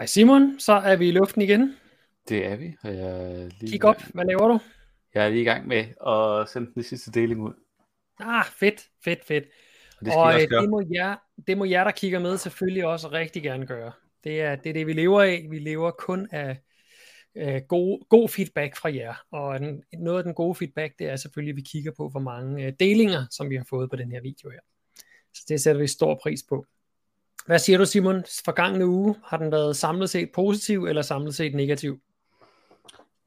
Hej 0.00 0.06
Simon, 0.06 0.60
så 0.60 0.72
er 0.72 0.96
vi 0.96 1.08
i 1.08 1.12
luften 1.12 1.42
igen. 1.42 1.76
Det 2.28 2.46
er 2.46 2.56
vi. 2.56 2.76
Og 2.82 2.96
jeg 2.96 3.50
lige 3.60 3.72
Kig 3.72 3.84
op, 3.84 4.02
hvad 4.14 4.24
laver 4.24 4.48
du? 4.48 4.58
Jeg 5.14 5.24
er 5.24 5.28
lige 5.28 5.42
i 5.42 5.44
gang 5.44 5.68
med 5.68 5.84
at 6.06 6.48
sende 6.48 6.74
den 6.74 6.82
sidste 6.82 7.10
deling 7.10 7.40
ud. 7.40 7.52
Ah, 8.20 8.44
fedt, 8.44 8.88
fedt, 9.04 9.24
fedt. 9.24 9.44
Og 9.98 10.04
det 10.04 10.12
skal 10.12 10.18
Og 10.18 10.22
også 10.22 10.40
øh, 10.40 10.48
gøre. 10.48 10.62
det 10.62 10.70
må, 10.70 10.82
jer, 10.94 11.16
det 11.46 11.58
må 11.58 11.64
jer, 11.64 11.84
der 11.84 11.90
kigger 11.90 12.18
med, 12.18 12.36
selvfølgelig 12.36 12.86
også 12.86 13.08
rigtig 13.12 13.42
gerne 13.42 13.66
gøre. 13.66 13.92
Det 14.24 14.40
er 14.40 14.56
det, 14.56 14.70
er 14.70 14.72
det 14.72 14.86
vi 14.86 14.92
lever 14.92 15.22
af. 15.22 15.46
Vi 15.50 15.58
lever 15.58 15.90
kun 15.90 16.28
af 16.32 16.56
øh, 17.36 17.62
god, 17.68 18.08
god 18.08 18.28
feedback 18.28 18.76
fra 18.76 18.94
jer. 18.94 19.14
Og 19.30 19.60
den, 19.60 19.82
noget 19.98 20.18
af 20.18 20.24
den 20.24 20.34
gode 20.34 20.54
feedback, 20.54 20.98
det 20.98 21.08
er 21.08 21.16
selvfølgelig, 21.16 21.52
at 21.52 21.56
vi 21.56 21.62
kigger 21.62 21.92
på, 21.96 22.08
hvor 22.08 22.20
mange 22.20 22.66
øh, 22.66 22.72
delinger, 22.80 23.26
som 23.30 23.50
vi 23.50 23.56
har 23.56 23.66
fået 23.70 23.90
på 23.90 23.96
den 23.96 24.12
her 24.12 24.20
video 24.20 24.50
her. 24.50 24.60
Så 25.34 25.44
det 25.48 25.60
sætter 25.60 25.80
vi 25.80 25.86
stor 25.86 26.20
pris 26.22 26.42
på. 26.48 26.66
Hvad 27.46 27.58
siger 27.58 27.78
du, 27.78 27.86
Simon? 27.86 28.24
Forgangne 28.44 28.86
uge, 28.86 29.14
har 29.24 29.36
den 29.36 29.52
været 29.52 29.76
samlet 29.76 30.10
set 30.10 30.32
positiv, 30.32 30.84
eller 30.84 31.02
samlet 31.02 31.34
set 31.34 31.54
negativ? 31.54 32.00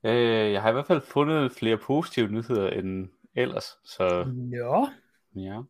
Øh, 0.06 0.52
Jeg 0.52 0.62
har 0.62 0.70
i 0.70 0.74
hvert 0.74 0.88
fald 0.88 1.02
fundet 1.02 1.52
flere 1.52 1.78
positive 1.78 2.28
nyheder 2.28 2.70
end 2.70 3.10
ellers. 3.36 3.66
Så 3.86 4.26
Ja. 4.52 4.86
ja. 5.42 5.62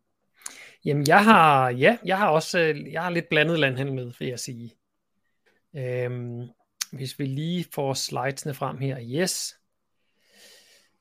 Jamen, 0.84 1.04
jeg 1.08 1.24
har, 1.24 1.70
ja, 1.70 1.98
jeg 2.04 2.18
har 2.18 2.28
også, 2.28 2.58
øh, 2.58 2.92
jeg 2.92 3.02
har 3.02 3.10
lidt 3.10 3.28
blandet 3.28 3.58
landhandel 3.58 3.94
med, 3.94 4.12
vil 4.18 4.28
jeg 4.28 4.38
sige. 4.38 4.74
Øhm, 5.76 6.42
hvis 6.92 7.18
vi 7.18 7.26
lige 7.26 7.66
får 7.74 7.94
slidesene 7.94 8.54
frem 8.54 8.78
her, 8.78 8.98
yes. 9.00 9.56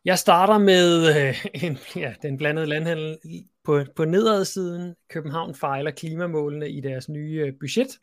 Jeg 0.05 0.19
starter 0.19 0.57
med 0.57 1.15
øh, 1.27 1.45
en, 1.63 1.77
ja, 1.95 2.13
den 2.21 2.37
blandede 2.37 2.65
landhandel 2.67 3.17
på, 3.63 3.81
på 3.95 4.05
nedersiden. 4.05 4.95
København 5.09 5.55
fejler 5.55 5.91
klimamålene 5.91 6.69
i 6.69 6.81
deres 6.81 7.09
nye 7.09 7.43
øh, 7.47 7.53
budget. 7.59 7.99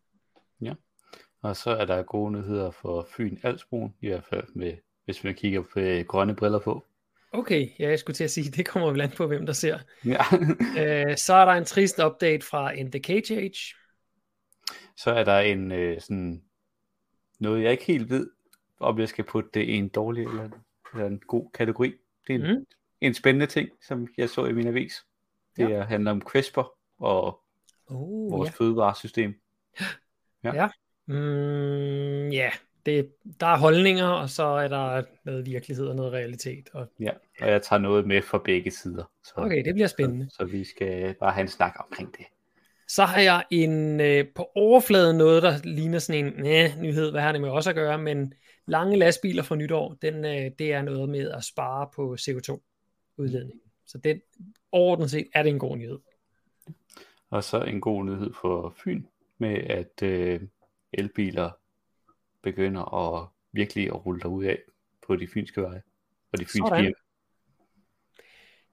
Og 1.42 1.56
så 1.56 1.70
er 1.70 1.84
der 1.84 2.02
gode 2.02 2.32
nyheder 2.32 2.70
for 2.70 3.08
Fyn 3.16 3.38
Alsbroen, 3.42 3.94
i 4.00 4.08
hvert 4.08 4.24
fald 4.24 4.44
med, 4.54 4.72
hvis 5.04 5.24
man 5.24 5.34
kigger 5.34 5.62
på 5.72 5.80
øh, 5.80 6.04
grønne 6.06 6.36
briller 6.36 6.58
på. 6.58 6.84
Okay, 7.32 7.68
ja, 7.78 7.88
jeg 7.88 7.98
skulle 7.98 8.14
til 8.14 8.24
at 8.24 8.30
sige, 8.30 8.50
det 8.56 8.66
kommer 8.66 8.90
vel 8.90 9.00
an 9.00 9.10
på, 9.16 9.26
hvem 9.26 9.46
der 9.46 9.52
ser. 9.52 9.78
Ja. 10.04 10.22
Øh, 10.78 11.16
så 11.16 11.34
er 11.34 11.44
der 11.44 11.52
en 11.52 11.64
trist 11.64 11.98
update 11.98 12.46
fra 12.46 12.72
NDKTH. 12.74 13.74
så 14.96 15.10
er 15.10 15.24
der 15.24 15.38
en 15.38 15.72
øh, 15.72 16.00
sådan 16.00 16.42
noget, 17.38 17.62
jeg 17.62 17.72
ikke 17.72 17.84
helt 17.84 18.10
ved, 18.10 18.30
om 18.80 18.98
jeg 18.98 19.08
skal 19.08 19.24
putte 19.24 19.50
det 19.54 19.62
i 19.62 19.72
en 19.72 19.88
dårlig 19.88 20.24
eller 20.24 20.44
en, 20.44 20.54
eller 20.94 21.06
en 21.06 21.18
god 21.18 21.50
kategori. 21.54 21.94
Det 22.26 22.34
er 22.34 22.38
en, 22.48 22.58
mm. 22.58 22.66
en 23.00 23.14
spændende 23.14 23.46
ting, 23.46 23.68
som 23.82 24.08
jeg 24.16 24.30
så 24.30 24.44
i 24.44 24.52
min 24.52 24.66
avis. 24.66 25.04
Det 25.56 25.68
Ja. 25.68 25.68
ja. 25.68 25.82
handler 25.82 26.10
om 26.10 26.22
CRISPR 26.22 26.72
og 26.98 27.40
Oh, 27.92 28.32
vores 28.32 28.48
ja. 28.48 28.52
ja. 28.58 28.64
fødevaresystem. 28.64 29.34
Mm, 31.06 32.28
ja, 32.28 32.50
det, 32.86 33.12
der 33.40 33.46
er 33.46 33.56
holdninger, 33.58 34.06
og 34.06 34.30
så 34.30 34.42
er 34.44 34.68
der 34.68 35.02
noget 35.24 35.46
virkelighed 35.46 35.86
og 35.86 35.96
noget 35.96 36.12
realitet. 36.12 36.68
Og, 36.72 36.86
Ja, 37.00 37.10
og 37.40 37.48
jeg 37.50 37.62
tager 37.62 37.80
noget 37.80 38.06
med 38.06 38.22
fra 38.22 38.38
begge 38.44 38.70
sider. 38.70 39.04
Så, 39.24 39.32
okay, 39.36 39.64
det 39.64 39.74
bliver 39.74 39.86
spændende. 39.88 40.30
så, 40.30 40.36
så 40.36 40.44
vi 40.44 40.64
skal 40.64 41.14
bare 41.14 41.32
have 41.32 41.42
en 41.42 41.48
snak 41.48 41.74
omkring 41.78 42.12
det. 42.18 42.24
Så 42.88 43.04
har 43.04 43.20
jeg 43.20 43.44
en 43.50 44.00
øh, 44.00 44.24
på 44.34 44.46
overfladen 44.54 45.18
noget, 45.18 45.42
der 45.42 45.58
ligner 45.64 45.98
sådan 45.98 46.26
en 46.26 46.32
næh, 46.42 46.78
nyhed, 46.80 47.10
hvad 47.10 47.20
har 47.20 47.32
det 47.32 47.40
med 47.40 47.48
også 47.50 47.70
at 47.70 47.76
gøre, 47.76 47.98
men 47.98 48.34
lange 48.66 48.96
lastbiler 48.98 49.42
for 49.42 49.54
nytår, 49.54 49.96
den, 50.02 50.24
øh, 50.24 50.50
det 50.58 50.72
er 50.72 50.82
noget 50.82 51.08
med 51.08 51.30
at 51.30 51.44
spare 51.44 51.88
på 51.94 52.16
CO2-udledning. 52.20 53.60
Så 53.86 53.98
det, 53.98 54.22
overordnet 54.72 55.10
set 55.10 55.28
er 55.34 55.42
det 55.42 55.50
en 55.50 55.58
god 55.58 55.76
nyhed. 55.76 55.98
Og 57.30 57.44
så 57.44 57.62
en 57.62 57.80
god 57.80 58.04
nyhed 58.04 58.32
for 58.40 58.74
Fyn, 58.84 59.04
med 59.38 59.54
at 59.54 60.02
øh, 60.02 60.40
elbiler 60.92 61.50
begynder 62.42 62.94
at 62.94 63.28
virkelig 63.52 63.86
at 63.86 64.06
rulle 64.06 64.20
derud 64.20 64.44
af 64.44 64.58
på 65.06 65.16
de 65.16 65.28
fynske 65.28 65.62
veje. 65.62 65.82
Og 66.32 66.38
de 66.38 66.46
fynske 66.46 66.80
hjem. 66.80 66.94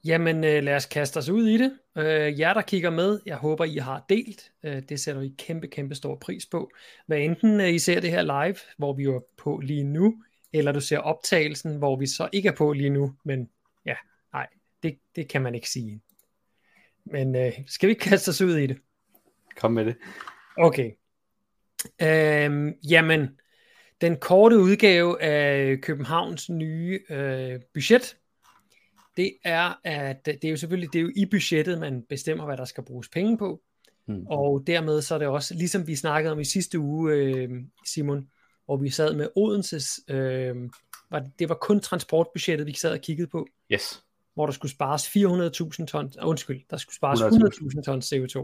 Jamen 0.05 0.43
øh, 0.43 0.63
lad 0.63 0.75
os 0.75 0.85
kaste 0.85 1.17
os 1.17 1.29
ud 1.29 1.47
i 1.47 1.57
det. 1.57 1.79
Øh, 1.97 2.39
jer 2.39 2.53
der 2.53 2.61
kigger 2.61 2.89
med, 2.89 3.19
jeg 3.25 3.37
håber 3.37 3.65
I 3.65 3.75
har 3.75 4.05
delt. 4.09 4.51
Øh, 4.63 4.81
det 4.89 4.99
sætter 4.99 5.21
vi 5.21 5.33
kæmpe, 5.37 5.67
kæmpe 5.67 5.95
stor 5.95 6.15
pris 6.15 6.45
på. 6.45 6.71
Hvad 7.05 7.17
enten 7.17 7.61
øh, 7.61 7.73
I 7.73 7.79
ser 7.79 7.99
det 7.99 8.11
her 8.11 8.21
live, 8.21 8.55
hvor 8.77 8.93
vi 8.93 9.03
er 9.03 9.19
på 9.37 9.57
lige 9.57 9.83
nu, 9.83 10.23
eller 10.53 10.71
du 10.71 10.81
ser 10.81 10.97
optagelsen, 10.97 11.77
hvor 11.77 11.95
vi 11.95 12.07
så 12.07 12.29
ikke 12.33 12.49
er 12.49 12.55
på 12.55 12.73
lige 12.73 12.89
nu, 12.89 13.15
men 13.23 13.49
ja, 13.85 13.95
det, 14.83 14.99
det 15.15 15.29
kan 15.29 15.41
man 15.41 15.55
ikke 15.55 15.69
sige. 15.69 16.01
Men 17.05 17.35
øh, 17.35 17.53
skal 17.67 17.87
vi 17.87 17.91
ikke 17.91 18.09
kaste 18.09 18.29
os 18.29 18.41
ud 18.41 18.57
i 18.57 18.67
det? 18.67 18.77
Kom 19.57 19.71
med 19.71 19.85
det. 19.85 19.95
Okay. 20.57 20.91
Øhm, 22.01 22.73
jamen, 22.89 23.29
den 24.01 24.17
korte 24.17 24.57
udgave 24.57 25.21
af 25.21 25.77
Københavns 25.81 26.49
nye 26.49 26.99
øh, 27.09 27.59
budget, 27.73 28.17
det 29.17 29.37
er, 29.43 29.73
at 29.83 30.25
det 30.25 30.45
er 30.45 30.49
jo 30.49 30.57
selvfølgelig 30.57 30.93
det 30.93 30.99
er 30.99 31.03
jo 31.03 31.11
i 31.15 31.25
budgettet, 31.25 31.79
man 31.79 32.03
bestemmer, 32.09 32.45
hvad 32.45 32.57
der 32.57 32.65
skal 32.65 32.83
bruges 32.83 33.09
penge 33.09 33.37
på. 33.37 33.61
Mm. 34.07 34.27
Og 34.27 34.63
dermed 34.67 35.01
så 35.01 35.15
er 35.15 35.19
det 35.19 35.27
også, 35.27 35.53
ligesom 35.53 35.87
vi 35.87 35.95
snakkede 35.95 36.31
om 36.31 36.39
i 36.39 36.45
sidste 36.45 36.79
uge, 36.79 37.13
øh, 37.13 37.49
Simon, 37.85 38.29
hvor 38.65 38.77
vi 38.77 38.89
sad 38.89 39.15
med 39.15 39.29
Odenses, 39.35 39.99
øh, 40.07 40.55
var 41.09 41.19
det, 41.19 41.31
det 41.39 41.49
var 41.49 41.57
kun 41.61 41.79
transportbudgettet, 41.79 42.67
vi 42.67 42.73
sad 42.73 42.91
og 42.91 43.01
kiggede 43.01 43.27
på, 43.27 43.47
Yes. 43.71 44.03
Hvor 44.37 44.45
der 44.45 44.53
skulle 44.53 44.71
spares 44.71 45.07
400.000 45.07 45.85
tons, 45.85 46.17
uh, 46.17 46.29
undskyld, 46.29 46.61
der 46.69 46.77
skulle 46.77 46.95
spares 46.95 47.21
100.000. 47.21 47.25
100.000 47.75 47.81
tons 47.81 48.13
CO2. 48.13 48.37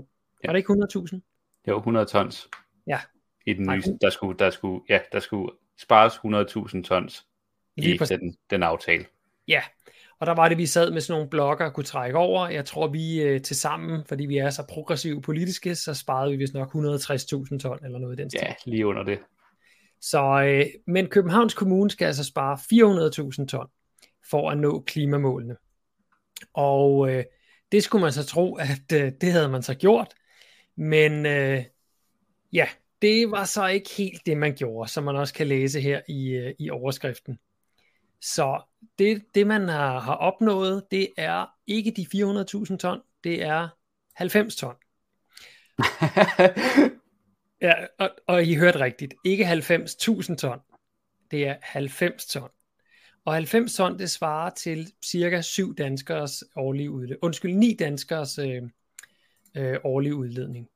Ja. 0.43 0.47
Var 0.47 0.53
det 0.53 0.59
ikke 0.59 0.73
100.000? 0.73 1.19
Det 1.65 1.73
var 1.73 1.77
100 1.77 2.05
tons. 2.05 2.49
Ja. 2.87 2.99
I 3.45 3.53
den 3.53 3.67
nye, 3.67 3.97
der 4.01 4.09
skulle, 4.09 4.39
der 4.39 4.49
skulle, 4.49 4.83
ja, 4.89 4.99
der 5.11 5.19
skulle 5.19 5.53
spares 5.81 6.13
100.000 6.13 6.83
tons 6.83 7.27
Lige 7.77 7.95
i 7.95 7.97
præcis. 7.97 8.19
den, 8.19 8.35
den 8.49 8.63
aftale. 8.63 9.05
Ja, 9.47 9.61
og 10.19 10.27
der 10.27 10.33
var 10.33 10.49
det, 10.49 10.57
vi 10.57 10.65
sad 10.65 10.91
med 10.91 11.01
sådan 11.01 11.17
nogle 11.17 11.29
blokker 11.29 11.65
og 11.65 11.73
kunne 11.73 11.83
trække 11.83 12.17
over. 12.17 12.47
Jeg 12.47 12.65
tror, 12.65 12.87
vi 12.87 13.21
øh, 13.21 13.41
til 13.41 13.55
sammen, 13.55 14.03
fordi 14.05 14.25
vi 14.25 14.37
er 14.37 14.49
så 14.49 14.63
progressive 14.69 15.21
politiske, 15.21 15.75
så 15.75 15.93
sparede 15.93 16.31
vi 16.31 16.37
vist 16.37 16.53
nok 16.53 16.75
160.000 16.75 17.57
ton 17.59 17.85
eller 17.85 17.99
noget 17.99 18.19
i 18.19 18.21
den 18.21 18.29
stil. 18.29 18.41
Ja, 18.43 18.53
lige 18.65 18.87
under 18.87 19.03
det. 19.03 19.19
Så, 20.01 20.43
øh, 20.43 20.65
men 20.87 21.07
Københavns 21.07 21.53
Kommune 21.53 21.91
skal 21.91 22.05
altså 22.05 22.23
spare 22.23 22.57
400.000 23.41 23.45
ton 23.45 23.67
for 24.29 24.49
at 24.49 24.57
nå 24.57 24.83
klimamålene. 24.87 25.55
Og 26.53 27.11
øh, 27.11 27.23
det 27.71 27.83
skulle 27.83 28.01
man 28.01 28.13
så 28.13 28.25
tro, 28.25 28.55
at 28.71 28.91
øh, 28.93 29.11
det 29.21 29.31
havde 29.31 29.49
man 29.49 29.63
så 29.63 29.73
gjort. 29.73 30.13
Men 30.75 31.25
øh, 31.25 31.63
ja, 32.53 32.67
det 33.01 33.31
var 33.31 33.45
så 33.45 33.67
ikke 33.67 33.89
helt 33.97 34.25
det, 34.25 34.37
man 34.37 34.55
gjorde, 34.55 34.89
som 34.89 35.03
man 35.03 35.15
også 35.15 35.33
kan 35.33 35.47
læse 35.47 35.81
her 35.81 36.01
i, 36.07 36.29
øh, 36.29 36.53
i 36.59 36.69
overskriften. 36.69 37.39
Så 38.21 38.61
det, 38.99 39.23
det 39.35 39.47
man 39.47 39.67
har, 39.67 39.99
har 39.99 40.15
opnået, 40.15 40.83
det 40.91 41.09
er 41.17 41.45
ikke 41.67 41.91
de 41.91 42.07
400.000 42.71 42.77
ton, 42.77 43.01
det 43.23 43.43
er 43.43 43.69
90 44.13 44.55
ton. 44.55 44.75
Ja, 47.63 47.73
og, 47.99 48.09
og 48.27 48.43
I 48.43 48.55
hørte 48.55 48.79
rigtigt. 48.79 49.13
Ikke 49.25 49.43
90.000 49.43 50.35
ton. 50.35 50.59
Det 51.31 51.47
er 51.47 51.55
90 51.61 52.25
ton. 52.25 52.49
Og 53.25 53.33
90 53.33 53.75
ton, 53.75 53.99
det 53.99 54.11
svarer 54.11 54.49
til 54.49 54.91
cirka 55.05 55.41
7 55.41 55.75
danskers 55.75 56.43
årlige 56.55 56.91
udledning. 56.91 57.19
Undskyld, 57.23 57.53
9 57.53 57.75
danskers 57.79 58.37
øh, 58.37 58.61
øh, 59.57 59.77
årlige 59.83 60.15
udledning. 60.15 60.67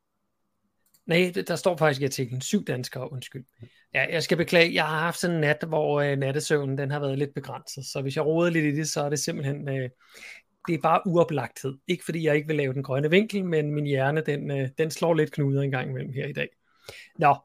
Nej, 1.06 1.31
det- 1.35 1.47
der 1.47 1.56
står 1.56 1.78
faktisk 1.78 2.02
i 2.02 2.06
artiklen 2.06 2.41
7 2.41 2.66
danskere, 2.66 3.12
undskyld. 3.12 3.46
Ja, 3.94 4.06
jeg 4.12 4.24
skal 4.24 4.38
beklage, 4.38 4.74
jeg 4.74 4.84
har 4.85 5.00
haft 5.00 5.19
sådan 5.19 5.35
en 5.35 5.41
nat, 5.41 5.63
hvor 5.68 6.02
øh, 6.02 6.18
nattesøvnen 6.18 6.78
den 6.78 6.91
har 6.91 7.00
været 7.00 7.18
lidt 7.18 7.34
begrænset. 7.34 7.85
Så 7.85 8.02
hvis 8.02 8.16
jeg 8.16 8.25
roder 8.25 8.50
lidt 8.50 8.66
i 8.66 8.75
det, 8.75 8.90
så 8.90 9.02
er 9.02 9.09
det 9.09 9.19
simpelthen... 9.19 9.69
Øh, 9.69 9.90
det 10.68 10.74
er 10.75 10.81
bare 10.84 11.02
uoplagthed. 11.06 11.78
Ikke 11.88 12.06
fordi 12.06 12.24
jeg 12.24 12.35
ikke 12.35 12.47
vil 12.47 12.56
lave 12.56 12.74
den 12.74 12.84
grønne 12.84 13.09
vinkel, 13.09 13.46
men 13.46 13.72
min 13.72 13.85
hjerne, 13.85 14.22
den, 14.22 14.52
øh, 14.52 14.70
den 14.78 14.91
slår 14.91 15.14
lidt 15.14 15.32
knuder 15.32 15.61
en 15.61 15.72
gang 15.72 15.90
imellem 15.90 16.14
her 16.14 16.28
i 16.28 16.34
dag. 16.34 16.50
Nå, 17.20 17.35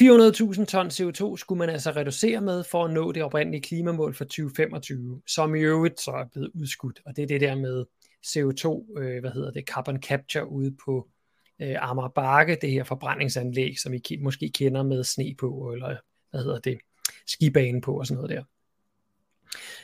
400.000 0.00 0.64
ton 0.64 0.86
CO2 0.86 1.36
skulle 1.36 1.58
man 1.58 1.70
altså 1.70 1.90
reducere 1.90 2.40
med 2.40 2.64
for 2.64 2.84
at 2.84 2.92
nå 2.92 3.12
det 3.12 3.22
oprindelige 3.22 3.62
klimamål 3.62 4.14
for 4.14 4.24
2025, 4.24 5.22
som 5.26 5.54
i 5.54 5.60
øvrigt 5.60 6.00
så 6.00 6.10
er 6.10 6.24
blevet 6.32 6.50
udskudt. 6.54 7.00
Og 7.06 7.16
det 7.16 7.22
er 7.22 7.26
det 7.26 7.40
der 7.40 7.54
med 7.54 7.84
CO2, 8.26 8.98
øh, 9.00 9.20
hvad 9.20 9.30
hedder 9.30 9.50
det, 9.50 9.64
carbon 9.68 10.02
capture 10.02 10.50
ude 10.50 10.76
på 10.84 11.08
øh, 11.62 11.76
Amager 11.90 12.08
Bakke, 12.08 12.58
det 12.60 12.70
her 12.70 12.84
forbrændingsanlæg, 12.84 13.78
som 13.78 13.94
I 13.94 14.00
ki- 14.08 14.22
måske 14.22 14.50
kender 14.54 14.82
med 14.82 15.04
sne 15.04 15.34
på, 15.38 15.72
eller 15.72 15.96
hvad 16.30 16.42
hedder 16.42 16.58
det, 16.58 16.78
skibane 17.26 17.80
på 17.80 17.98
og 17.98 18.06
sådan 18.06 18.22
noget 18.22 18.30
der. 18.30 18.42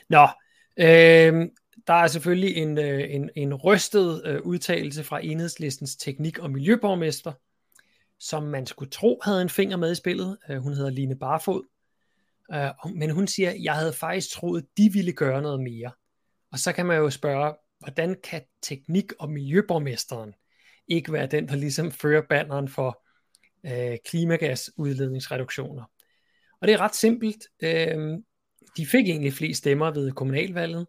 Nå, 0.09 0.27
øh, 0.77 1.49
der 1.87 1.93
er 1.93 2.07
selvfølgelig 2.07 2.55
en, 2.55 2.77
øh, 2.77 3.15
en, 3.15 3.29
en 3.35 3.53
rystet 3.53 4.21
øh, 4.25 4.41
udtalelse 4.41 5.03
fra 5.03 5.25
enhedslistens 5.25 5.95
teknik- 5.95 6.39
og 6.39 6.51
miljøborgmester, 6.51 7.31
som 8.19 8.43
man 8.43 8.65
skulle 8.65 8.91
tro 8.91 9.19
havde 9.23 9.41
en 9.41 9.49
finger 9.49 9.77
med 9.77 9.91
i 9.91 9.95
spillet. 9.95 10.37
Øh, 10.49 10.57
hun 10.57 10.73
hedder 10.73 10.89
Line 10.89 11.15
Barfod. 11.15 11.63
Øh, 12.53 12.93
men 12.95 13.09
hun 13.09 13.27
siger, 13.27 13.53
jeg 13.63 13.73
havde 13.73 13.93
faktisk 13.93 14.29
troet, 14.31 14.65
de 14.77 14.89
ville 14.93 15.13
gøre 15.13 15.41
noget 15.41 15.59
mere. 15.59 15.91
Og 16.51 16.59
så 16.59 16.73
kan 16.73 16.85
man 16.85 16.97
jo 16.97 17.09
spørge, 17.09 17.53
hvordan 17.79 18.15
kan 18.23 18.41
teknik- 18.61 19.13
og 19.19 19.29
miljøborgmesteren 19.29 20.33
ikke 20.87 21.13
være 21.13 21.27
den, 21.27 21.47
der 21.47 21.55
ligesom 21.55 21.91
fører 21.91 22.21
banneren 22.29 22.67
for 22.67 23.03
øh, 23.65 23.97
klimagasudledningsreduktioner. 24.05 25.83
Og 26.61 26.67
det 26.67 26.73
er 26.73 26.81
ret 26.81 26.95
simpelt. 26.95 27.43
Øh, 27.63 28.17
de 28.77 28.85
fik 28.85 29.09
egentlig 29.09 29.33
flest 29.33 29.57
stemmer 29.57 29.91
ved 29.91 30.11
kommunalvalget, 30.11 30.87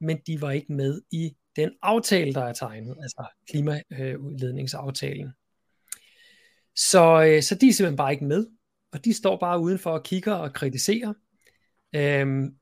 men 0.00 0.18
de 0.26 0.40
var 0.40 0.50
ikke 0.50 0.72
med 0.72 1.02
i 1.10 1.36
den 1.56 1.70
aftale, 1.82 2.34
der 2.34 2.44
er 2.44 2.52
tegnet, 2.52 2.96
altså 3.02 3.26
klimaudledningsaftalen. 3.50 5.32
Så, 6.76 7.24
øh, 7.28 7.42
så 7.42 7.54
de 7.54 7.68
er 7.68 7.72
simpelthen 7.72 7.96
bare 7.96 8.12
ikke 8.12 8.24
med, 8.24 8.46
og 8.92 9.04
de 9.04 9.14
står 9.14 9.36
bare 9.36 9.60
udenfor 9.60 9.90
og 9.90 10.02
kigger 10.02 10.34
og 10.34 10.52
kritiserer. 10.52 11.14
Øhm, 11.94 12.56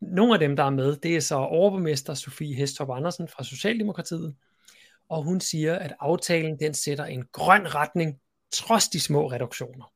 nogle 0.00 0.34
af 0.34 0.38
dem, 0.38 0.56
der 0.56 0.64
er 0.64 0.70
med, 0.70 0.96
det 0.96 1.16
er 1.16 1.20
så 1.20 1.34
overborgmester 1.34 2.14
Sofie 2.14 2.54
Hestorp 2.54 2.90
Andersen 2.90 3.28
fra 3.28 3.44
Socialdemokratiet, 3.44 4.34
og 5.08 5.22
hun 5.22 5.40
siger, 5.40 5.74
at 5.74 5.94
aftalen 6.00 6.58
den 6.58 6.74
sætter 6.74 7.04
en 7.04 7.24
grøn 7.32 7.74
retning, 7.74 8.20
trods 8.52 8.88
de 8.88 9.00
små 9.00 9.30
reduktioner. 9.30 9.92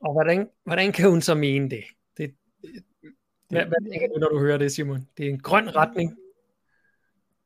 Og 0.00 0.12
hvordan, 0.12 0.48
hvordan 0.64 0.92
kan 0.92 1.10
hun 1.10 1.22
så 1.22 1.34
mene 1.34 1.70
det? 1.70 1.84
det 2.16 2.34
hvad, 3.48 3.66
hvad 3.66 3.90
tænker 3.90 4.08
du, 4.08 4.18
når 4.20 4.28
du 4.28 4.38
hører 4.38 4.58
det, 4.58 4.72
Simon? 4.72 5.08
Det 5.16 5.26
er 5.26 5.30
en 5.30 5.40
grøn 5.40 5.76
retning. 5.76 6.16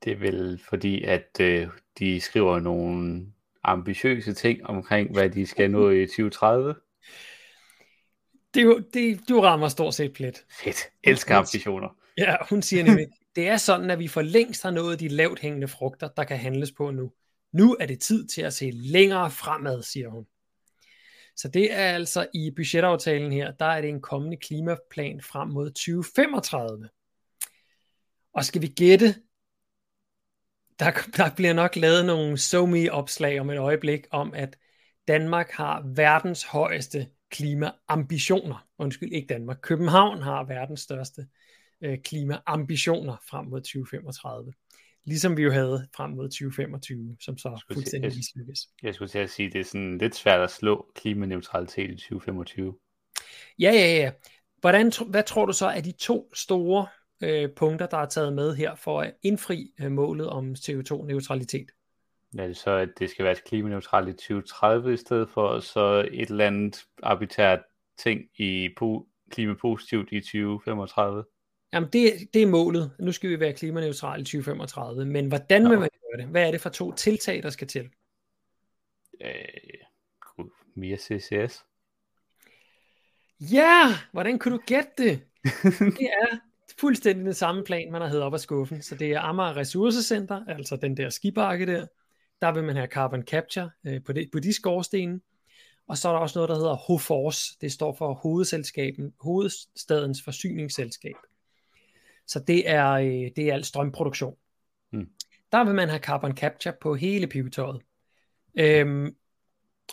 Det 0.05 0.13
er 0.13 0.17
vel 0.17 0.61
fordi, 0.69 1.05
at 1.05 1.41
øh, 1.41 1.69
de 1.99 2.21
skriver 2.21 2.61
nogle 2.61 3.27
ambitiøse 3.63 4.33
ting 4.33 4.67
omkring, 4.67 5.13
hvad 5.13 5.31
de 5.31 5.47
skal 5.47 5.71
nå 5.71 5.91
i 5.91 6.07
2030. 6.07 6.75
Det, 8.55 8.63
jo, 8.65 8.83
det, 8.95 9.21
du 9.29 9.41
rammer 9.41 9.69
stort 9.69 9.95
set 9.95 10.13
plet. 10.13 10.45
Fedt. 10.63 10.77
Elsker 11.05 11.37
ambitioner. 11.37 11.89
Ja, 12.19 12.37
hun 12.49 12.63
siger 12.63 12.85
nemlig, 12.85 13.07
det 13.37 13.49
er 13.49 13.57
sådan, 13.57 13.91
at 13.91 13.99
vi 13.99 14.09
for 14.09 14.23
længst 14.23 14.63
har 14.63 14.71
nået 14.71 15.01
de 15.01 15.09
lavt 15.09 15.41
hængende 15.41 15.69
frugter, 15.69 16.09
der 16.09 16.25
kan 16.25 16.39
handles 16.39 16.73
på 16.73 16.91
nu. 16.91 17.13
Nu 17.53 17.77
er 17.81 17.87
det 17.87 18.01
tid 18.01 18.27
til 18.27 18.43
at 18.43 18.53
se 18.53 18.71
længere 18.71 19.31
fremad, 19.31 19.83
siger 19.83 20.09
hun. 20.09 20.27
Så 21.37 21.49
det 21.49 21.73
er 21.73 21.95
altså 21.95 22.27
i 22.35 22.51
budgetaftalen 22.57 23.33
her, 23.33 23.51
der 23.51 23.65
er 23.65 23.81
det 23.81 23.91
en 23.91 24.01
kommende 24.01 24.37
klimaplan 24.37 25.21
frem 25.21 25.49
mod 25.49 25.71
2035. 25.71 26.89
Og 28.35 28.45
skal 28.45 28.63
vi 28.63 28.67
gætte, 28.67 29.15
der, 30.81 30.91
der 31.17 31.35
bliver 31.37 31.53
nok 31.53 31.77
lavet 31.77 32.07
nogle 32.07 32.39
somi 32.39 32.89
opslag 32.89 33.41
om 33.41 33.51
et 33.51 33.59
øjeblik 33.59 34.07
om, 34.11 34.35
at 34.35 34.57
Danmark 35.09 35.51
har 35.51 35.93
verdens 35.95 36.45
højeste 36.45 37.07
klimaambitioner. 37.31 38.67
Undskyld, 38.79 39.13
ikke 39.13 39.27
Danmark. 39.27 39.59
København 39.63 40.23
har 40.23 40.45
verdens 40.45 40.81
største 40.81 41.27
øh, 41.85 41.99
klimaambitioner 41.99 43.17
frem 43.31 43.47
mod 43.47 43.61
2035. 43.61 44.53
Ligesom 45.05 45.37
vi 45.37 45.43
jo 45.43 45.53
havde 45.53 45.89
frem 45.97 46.11
mod 46.11 46.29
2025, 46.29 47.17
som 47.21 47.39
så 47.39 47.63
fuldstændig 47.73 48.17
mislykkes. 48.17 48.61
Jeg 48.83 48.95
skulle 48.95 49.09
til 49.09 49.19
at 49.19 49.31
sige, 49.31 49.47
at 49.47 49.53
det 49.53 49.61
er 49.61 49.65
sådan 49.65 49.99
lidt 49.99 50.15
svært 50.15 50.41
at 50.41 50.51
slå 50.51 50.93
klimaneutralitet 50.95 51.91
i 51.91 51.95
2025. 51.95 52.75
Ja, 53.59 53.71
ja, 53.73 53.97
ja. 53.97 54.13
Hvordan, 54.61 54.93
hvad 55.07 55.23
tror 55.23 55.47
du 55.47 55.53
så 55.53 55.67
er 55.67 55.81
de 55.81 55.93
to 55.93 56.31
store 56.35 56.87
øh, 57.21 57.51
punkter, 57.57 57.87
der 57.87 57.97
er 57.97 58.07
taget 58.07 58.33
med 58.33 58.55
her 58.55 58.75
for 58.75 59.01
at 59.01 59.15
indfri 59.23 59.73
øh, 59.81 59.93
målet 59.93 60.29
om 60.29 60.53
CO2-neutralitet? 60.53 61.67
Ja, 62.37 62.49
det 62.49 62.57
så, 62.57 62.71
at 62.71 62.89
det 62.99 63.11
skal 63.11 63.25
være 63.25 63.35
klimaneutralt 63.35 64.09
i 64.09 64.13
2030 64.13 64.95
i 64.95 64.97
stedet 64.97 65.29
for 65.31 65.61
så 65.61 66.09
et 66.13 66.31
eller 66.31 66.47
andet 66.47 66.85
arbitrært 67.03 67.61
ting 67.99 68.21
i 68.37 68.69
po- 68.81 69.27
klimapositivt 69.31 70.09
i 70.13 70.21
2035. 70.21 71.25
Jamen, 71.73 71.89
det, 71.93 72.13
det 72.35 72.43
er 72.43 72.47
målet. 72.47 72.93
Nu 72.99 73.13
skal 73.13 73.31
vi 73.31 73.41
være 73.41 73.53
klimaneutrale 73.53 74.21
i 74.21 74.25
2035. 74.25 75.05
Men 75.05 75.29
hvordan 75.29 75.71
vil 75.71 75.79
man 75.79 75.89
gøre 76.11 76.23
det? 76.23 76.31
Hvad 76.31 76.47
er 76.47 76.51
det 76.51 76.61
for 76.61 76.71
to 76.71 76.93
tiltag, 76.93 77.43
der 77.43 77.51
skal 77.51 77.67
til? 77.67 77.91
Øh, 79.21 80.45
mere 80.75 80.97
CCS. 80.97 81.65
Ja, 83.41 83.83
hvordan 84.13 84.39
kunne 84.39 84.57
du 84.57 84.63
gætte 84.67 84.91
det? 84.99 85.21
Det 85.99 86.11
er 86.23 86.50
fuldstændig 86.79 87.25
den 87.25 87.35
samme 87.35 87.65
plan, 87.65 87.93
man 87.93 88.01
har 88.01 88.09
heddet 88.09 88.25
op 88.25 88.35
af 88.35 88.41
skuffen. 88.41 88.83
Så 88.83 88.95
det 88.95 89.13
er 89.13 89.21
Amager 89.21 89.57
Ressourcecenter, 89.57 90.45
altså 90.49 90.77
den 90.77 90.97
der 90.97 91.11
skibakke 91.11 91.67
der. 91.67 91.87
Der 92.41 92.53
vil 92.53 92.65
man 92.65 92.77
have 92.77 92.89
carbon 92.89 93.23
capture 93.23 93.71
øh, 93.87 94.05
på, 94.05 94.13
det, 94.13 94.29
på 94.33 94.39
de 94.39 94.53
skorstene. 94.53 95.21
Og 95.89 95.99
så 95.99 96.09
er 96.09 96.13
der 96.13 96.21
også 96.21 96.39
noget, 96.39 96.49
der 96.49 96.55
hedder 96.55 96.75
HOFORS. 96.75 97.57
Det 97.61 97.73
står 97.73 97.95
for 97.95 98.15
Hovedselskaben, 98.15 99.13
Hovedstadens 99.21 100.23
Forsyningsselskab. 100.25 101.17
Så 102.27 102.41
det 102.47 102.69
er, 102.69 102.91
øh, 102.91 103.31
det 103.37 103.39
er 103.39 103.55
alt 103.55 103.67
strømproduktion. 103.67 104.37
Mm. 104.93 105.09
Der 105.53 105.65
vil 105.65 105.75
man 105.75 105.89
have 105.89 106.01
carbon 106.01 106.37
capture 106.37 106.75
på 106.81 106.95
hele 106.95 107.27
pivetøjet. 107.27 107.83
Øhm, 108.59 109.17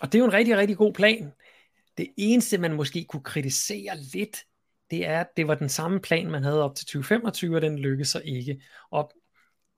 og 0.02 0.12
det 0.12 0.16
er 0.16 0.20
jo 0.20 0.26
en 0.26 0.34
rigtig, 0.34 0.58
rigtig 0.58 0.78
god 0.78 0.94
plan. 0.94 1.32
Det 1.98 2.08
eneste, 2.18 2.58
man 2.58 2.74
måske 2.74 3.06
kunne 3.10 3.24
kritisere 3.24 3.98
lidt, 3.98 4.46
det 4.92 5.07
er, 5.07 5.19
at 5.19 5.28
det 5.38 5.48
var 5.48 5.56
den 5.56 5.69
samme 5.69 6.00
plan, 6.00 6.31
man 6.31 6.44
havde 6.44 6.63
op 6.63 6.75
til 6.75 6.86
2025, 6.86 7.56
og 7.56 7.62
den 7.62 7.80
lykkedes 7.80 8.10
så 8.10 8.22
ikke. 8.25 8.62
Og 8.92 9.12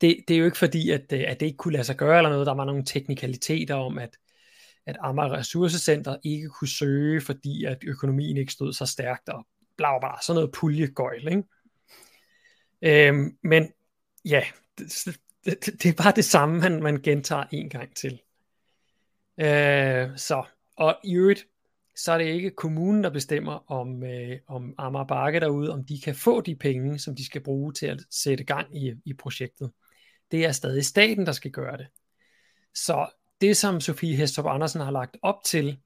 det, 0.01 0.23
det 0.27 0.33
er 0.33 0.39
jo 0.39 0.45
ikke 0.45 0.57
fordi, 0.57 0.89
at, 0.89 1.13
øh, 1.13 1.23
at 1.27 1.39
det 1.39 1.45
ikke 1.45 1.57
kunne 1.57 1.71
lade 1.71 1.83
sig 1.83 1.95
gøre 1.95 2.17
eller 2.17 2.29
noget. 2.29 2.47
Der 2.47 2.53
var 2.53 2.65
nogle 2.65 2.85
teknikaliteter 2.85 3.75
om, 3.75 3.97
at, 3.97 4.17
at 4.85 4.97
Amager 4.99 5.33
Ressourcecenter 5.33 6.17
ikke 6.23 6.49
kunne 6.49 6.67
søge, 6.67 7.21
fordi 7.21 7.65
at 7.65 7.77
økonomien 7.87 8.37
ikke 8.37 8.51
stod 8.51 8.73
så 8.73 8.85
stærkt, 8.85 9.29
og 9.29 9.47
bla 9.77 9.99
bla, 9.99 10.09
sådan 10.21 10.35
noget 10.35 10.51
puljegøjl, 10.51 11.27
ikke? 11.27 11.43
Øhm, 12.81 13.37
men 13.43 13.71
ja, 14.25 14.43
det, 14.77 15.17
det, 15.45 15.65
det 15.83 15.85
er 15.85 16.03
bare 16.03 16.13
det 16.15 16.25
samme, 16.25 16.59
man, 16.59 16.83
man 16.83 17.01
gentager 17.01 17.43
en 17.51 17.69
gang 17.69 17.95
til. 17.95 18.21
Øh, 19.39 20.17
så, 20.17 20.43
og 20.75 20.97
i 21.03 21.15
øvrigt, 21.15 21.47
så 22.03 22.11
er 22.11 22.17
det 22.17 22.25
ikke 22.25 22.49
kommunen, 22.49 23.03
der 23.03 23.09
bestemmer, 23.09 23.71
om, 23.71 24.03
øh, 24.03 24.39
om 24.47 24.73
Amager 24.77 25.05
Bakke 25.05 25.39
derude, 25.39 25.73
om 25.73 25.83
de 25.83 26.01
kan 26.01 26.15
få 26.15 26.41
de 26.41 26.55
penge, 26.55 26.99
som 26.99 27.15
de 27.15 27.25
skal 27.25 27.41
bruge 27.41 27.73
til 27.73 27.85
at 27.85 27.99
sætte 28.11 28.43
gang 28.43 28.77
i, 28.77 28.93
i 29.05 29.13
projektet. 29.13 29.71
Det 30.31 30.45
er 30.45 30.51
stadig 30.51 30.85
staten, 30.85 31.25
der 31.25 31.31
skal 31.31 31.51
gøre 31.51 31.77
det. 31.77 31.87
Så 32.73 33.07
det, 33.41 33.57
som 33.57 33.81
Sofie 33.81 34.15
Hestrup 34.15 34.45
Andersen 34.45 34.81
har 34.81 34.91
lagt 34.91 35.17
op 35.21 35.43
til, 35.45 35.79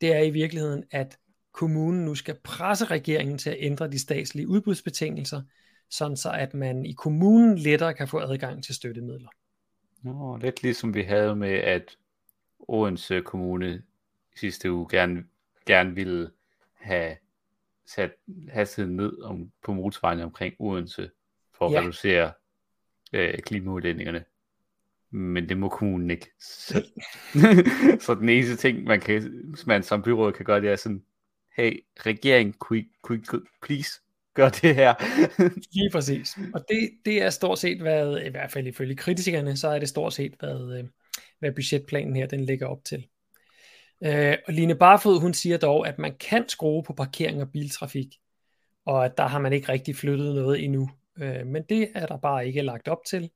det 0.00 0.14
er 0.14 0.20
i 0.20 0.30
virkeligheden, 0.30 0.84
at 0.90 1.18
kommunen 1.52 2.04
nu 2.04 2.14
skal 2.14 2.36
presse 2.44 2.84
regeringen 2.84 3.38
til 3.38 3.50
at 3.50 3.56
ændre 3.60 3.90
de 3.90 3.98
statslige 3.98 4.48
udbudsbetingelser, 4.48 5.42
sådan 5.90 6.16
så 6.16 6.30
at 6.30 6.54
man 6.54 6.86
i 6.86 6.92
kommunen 6.92 7.58
lettere 7.58 7.94
kan 7.94 8.08
få 8.08 8.18
adgang 8.18 8.64
til 8.64 8.74
støttemidler. 8.74 9.28
Nå, 10.02 10.36
lidt 10.36 10.62
ligesom 10.62 10.94
vi 10.94 11.02
havde 11.02 11.36
med, 11.36 11.54
at 11.54 11.96
Odense 12.58 13.20
Kommune 13.20 13.82
sidste 14.36 14.72
uge 14.72 14.86
gerne, 14.90 15.24
gerne 15.66 15.94
ville 15.94 16.30
have 16.74 17.16
sat 17.86 18.12
hastigheden 18.48 18.96
ned 18.96 19.22
om, 19.22 19.52
på 19.62 19.72
motorvejene 19.72 20.24
omkring 20.24 20.54
Odense, 20.58 21.10
for 21.54 21.66
at 21.66 21.72
ja. 21.72 21.80
reducere 21.80 22.32
øh, 23.12 23.38
klimaudlændingerne. 23.38 24.24
Men 25.10 25.48
det 25.48 25.56
må 25.56 25.68
kommunen 25.68 26.10
ikke. 26.10 26.30
Så, 26.40 26.86
så 28.06 28.14
den 28.14 28.28
eneste 28.28 28.56
ting, 28.56 28.84
man, 28.84 29.00
kan, 29.00 29.54
man 29.66 29.82
som 29.82 30.02
byråd 30.02 30.32
kan 30.32 30.44
gøre, 30.44 30.60
det 30.60 30.70
er 30.70 30.76
sådan, 30.76 31.04
hey, 31.56 31.84
regering, 31.96 32.58
kunne 32.58 32.78
I, 32.78 32.92
kunne 33.02 33.18
I 33.18 33.22
please 33.62 34.00
gør 34.34 34.48
det 34.48 34.74
her. 34.74 34.94
Lige 35.74 35.90
præcis. 35.92 36.38
Og 36.54 36.64
det, 36.68 36.90
det 37.04 37.22
er 37.22 37.30
stort 37.30 37.58
set 37.58 37.80
hvad, 37.80 38.20
i 38.20 38.28
hvert 38.28 38.50
fald 38.50 38.66
ifølge 38.66 38.96
kritikerne, 38.96 39.56
så 39.56 39.68
er 39.68 39.78
det 39.78 39.88
stort 39.88 40.12
set, 40.12 40.34
hvad, 40.38 40.78
øh, 40.78 40.84
hvad 41.38 41.52
budgetplanen 41.52 42.16
her 42.16 42.26
den 42.26 42.44
ligger 42.44 42.66
op 42.66 42.84
til. 42.84 43.06
Øh, 44.04 44.36
og 44.46 44.52
Line 44.52 44.74
Barfod, 44.74 45.20
hun 45.20 45.34
siger 45.34 45.58
dog, 45.58 45.88
at 45.88 45.98
man 45.98 46.16
kan 46.16 46.48
skrue 46.48 46.82
på 46.82 46.92
parkering 46.92 47.42
og 47.42 47.52
biltrafik, 47.52 48.16
og 48.86 49.04
at 49.04 49.16
der 49.16 49.26
har 49.26 49.38
man 49.38 49.52
ikke 49.52 49.68
rigtig 49.68 49.96
flyttet 49.96 50.34
noget 50.34 50.64
endnu. 50.64 50.90
Øh, 51.18 51.46
men 51.46 51.62
det 51.68 51.90
er 51.94 52.06
der 52.06 52.16
bare 52.16 52.46
ikke 52.46 52.62
lagt 52.62 52.88
op 52.88 53.04
til. 53.06 53.30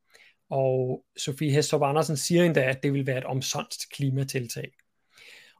Og 0.50 1.04
Sofie 1.16 1.50
Hestorp 1.50 1.82
Andersen 1.82 2.16
siger 2.16 2.44
endda, 2.44 2.60
at 2.60 2.82
det 2.82 2.92
vil 2.92 3.06
være 3.06 3.18
et 3.18 3.24
omsonst 3.24 3.92
klimatiltag. 3.92 4.72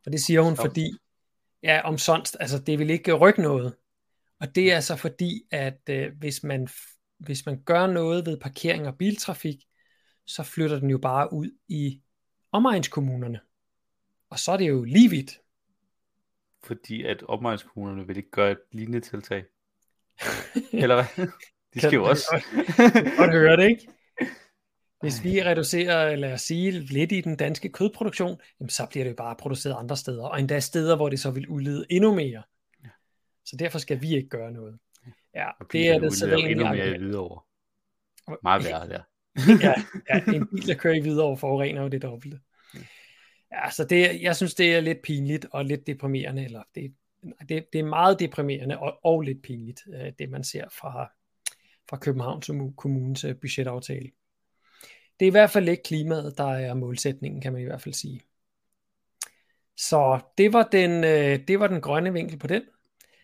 Og 0.07 0.13
det 0.13 0.21
siger 0.21 0.41
hun, 0.41 0.57
fordi, 0.57 0.93
ja, 1.63 1.81
omsonst, 1.85 2.37
altså 2.41 2.59
det 2.59 2.79
vil 2.79 2.91
ikke 2.91 3.13
rykke 3.13 3.43
noget. 3.43 3.75
Og 4.41 4.55
det 4.55 4.73
er 4.73 4.81
så 4.81 4.97
fordi, 4.97 5.43
at 5.51 5.81
øh, 5.91 6.13
hvis, 6.19 6.43
man, 6.43 6.69
hvis 7.19 7.47
man 7.47 7.63
gør 7.65 7.87
noget 7.87 8.27
ved 8.27 8.41
parkering 8.41 8.87
og 8.87 8.97
biltrafik, 8.99 9.57
så 10.27 10.43
flytter 10.43 10.79
den 10.79 10.91
jo 10.91 10.99
bare 10.99 11.33
ud 11.33 11.51
i 11.69 12.01
omegnskommunerne. 12.53 13.41
Og 14.31 14.39
så 14.39 14.53
er 14.53 14.57
det 14.57 14.69
jo 14.69 14.85
lige 14.85 15.11
vidt. 15.11 15.41
Fordi 16.65 17.03
at 17.03 17.23
omegnskommunerne 17.23 18.07
vil 18.07 18.17
ikke 18.17 18.31
gøre 18.31 18.51
et 18.51 18.59
lignende 18.73 19.01
tiltag. 19.01 19.45
Eller 20.83 20.95
hvad? 20.95 21.27
De 21.75 21.81
skal 21.81 21.93
jo 21.93 22.05
også. 22.05 22.43
godt 23.19 23.33
høre 23.33 23.57
det, 23.57 23.69
ikke? 23.69 23.89
Hvis 25.01 25.25
vi 25.25 25.43
reducerer, 25.43 26.17
lad 26.17 26.33
os 26.33 26.41
sige, 26.41 26.71
lidt 26.71 27.13
i 27.13 27.21
den 27.21 27.37
danske 27.37 27.69
kødproduktion, 27.69 28.41
jamen 28.61 28.71
så 28.71 28.87
bliver 28.91 29.05
det 29.05 29.11
jo 29.11 29.17
bare 29.17 29.37
produceret 29.37 29.77
andre 29.79 29.97
steder, 29.97 30.25
og 30.25 30.41
endda 30.41 30.61
steder, 30.61 30.97
hvor 30.97 31.09
det 31.09 31.21
så 31.21 31.31
vil 31.31 31.49
udlede 31.49 31.87
endnu 31.91 32.15
mere. 32.15 32.43
Så 33.45 33.57
derfor 33.57 33.79
skal 33.79 34.03
vi 34.03 34.17
ikke 34.17 34.29
gøre 34.29 34.53
noget. 34.53 34.79
Ja, 35.35 35.49
det 35.73 35.89
er 35.89 35.99
det 35.99 36.13
sædvanlige 36.13 36.51
endnu 36.51 36.69
mere 36.69 36.95
i 36.95 36.99
Hvidovre. 36.99 37.41
Meget 38.43 38.65
værre 38.65 38.89
der. 38.89 39.03
ja, 39.67 39.75
ja, 40.09 40.33
en 40.35 40.47
bil, 40.47 40.67
der 40.67 40.75
kører 40.75 40.95
i 40.95 41.01
Hvidovre, 41.01 41.37
forurener 41.37 41.83
jo 41.83 41.89
det 41.89 42.03
dobbelte. 42.03 42.41
Ja, 43.55 43.71
så 43.71 43.85
det, 43.85 44.23
jeg 44.23 44.37
synes, 44.37 44.55
det 44.55 44.75
er 44.75 44.81
lidt 44.81 45.03
pinligt 45.03 45.47
og 45.51 45.65
lidt 45.65 45.87
deprimerende, 45.87 46.45
eller 46.45 46.63
det, 46.75 46.95
det, 47.49 47.73
det 47.73 47.79
er 47.79 47.85
meget 47.85 48.21
deprimerende 48.21 48.79
og, 48.79 48.99
og 49.05 49.21
lidt 49.21 49.43
pinligt, 49.43 49.83
øh, 49.95 50.13
det 50.19 50.31
man 50.31 50.45
ser 50.45 50.65
fra, 50.69 51.13
fra 51.91 51.97
Københavns 51.97 52.51
Kommunes 52.77 53.25
øh, 53.25 53.37
budgetaftale. 53.37 54.11
Det 55.21 55.27
er 55.27 55.31
i 55.31 55.31
hvert 55.31 55.51
fald 55.51 55.69
ikke 55.69 55.83
klimaet, 55.83 56.39
der 56.39 56.51
er 56.51 56.75
målsætningen, 56.75 57.41
kan 57.41 57.53
man 57.53 57.63
i 57.63 57.65
hvert 57.65 57.83
fald 57.83 57.95
sige. 57.95 58.21
Så 59.77 60.21
det 60.39 60.53
var 60.53 60.69
den, 60.73 61.05
øh, 61.05 61.49
det 61.49 61.61
var 61.61 61.67
den 61.67 61.81
grønne 61.81 62.13
vinkel 62.13 62.39
på 62.39 62.47
den. 62.47 62.63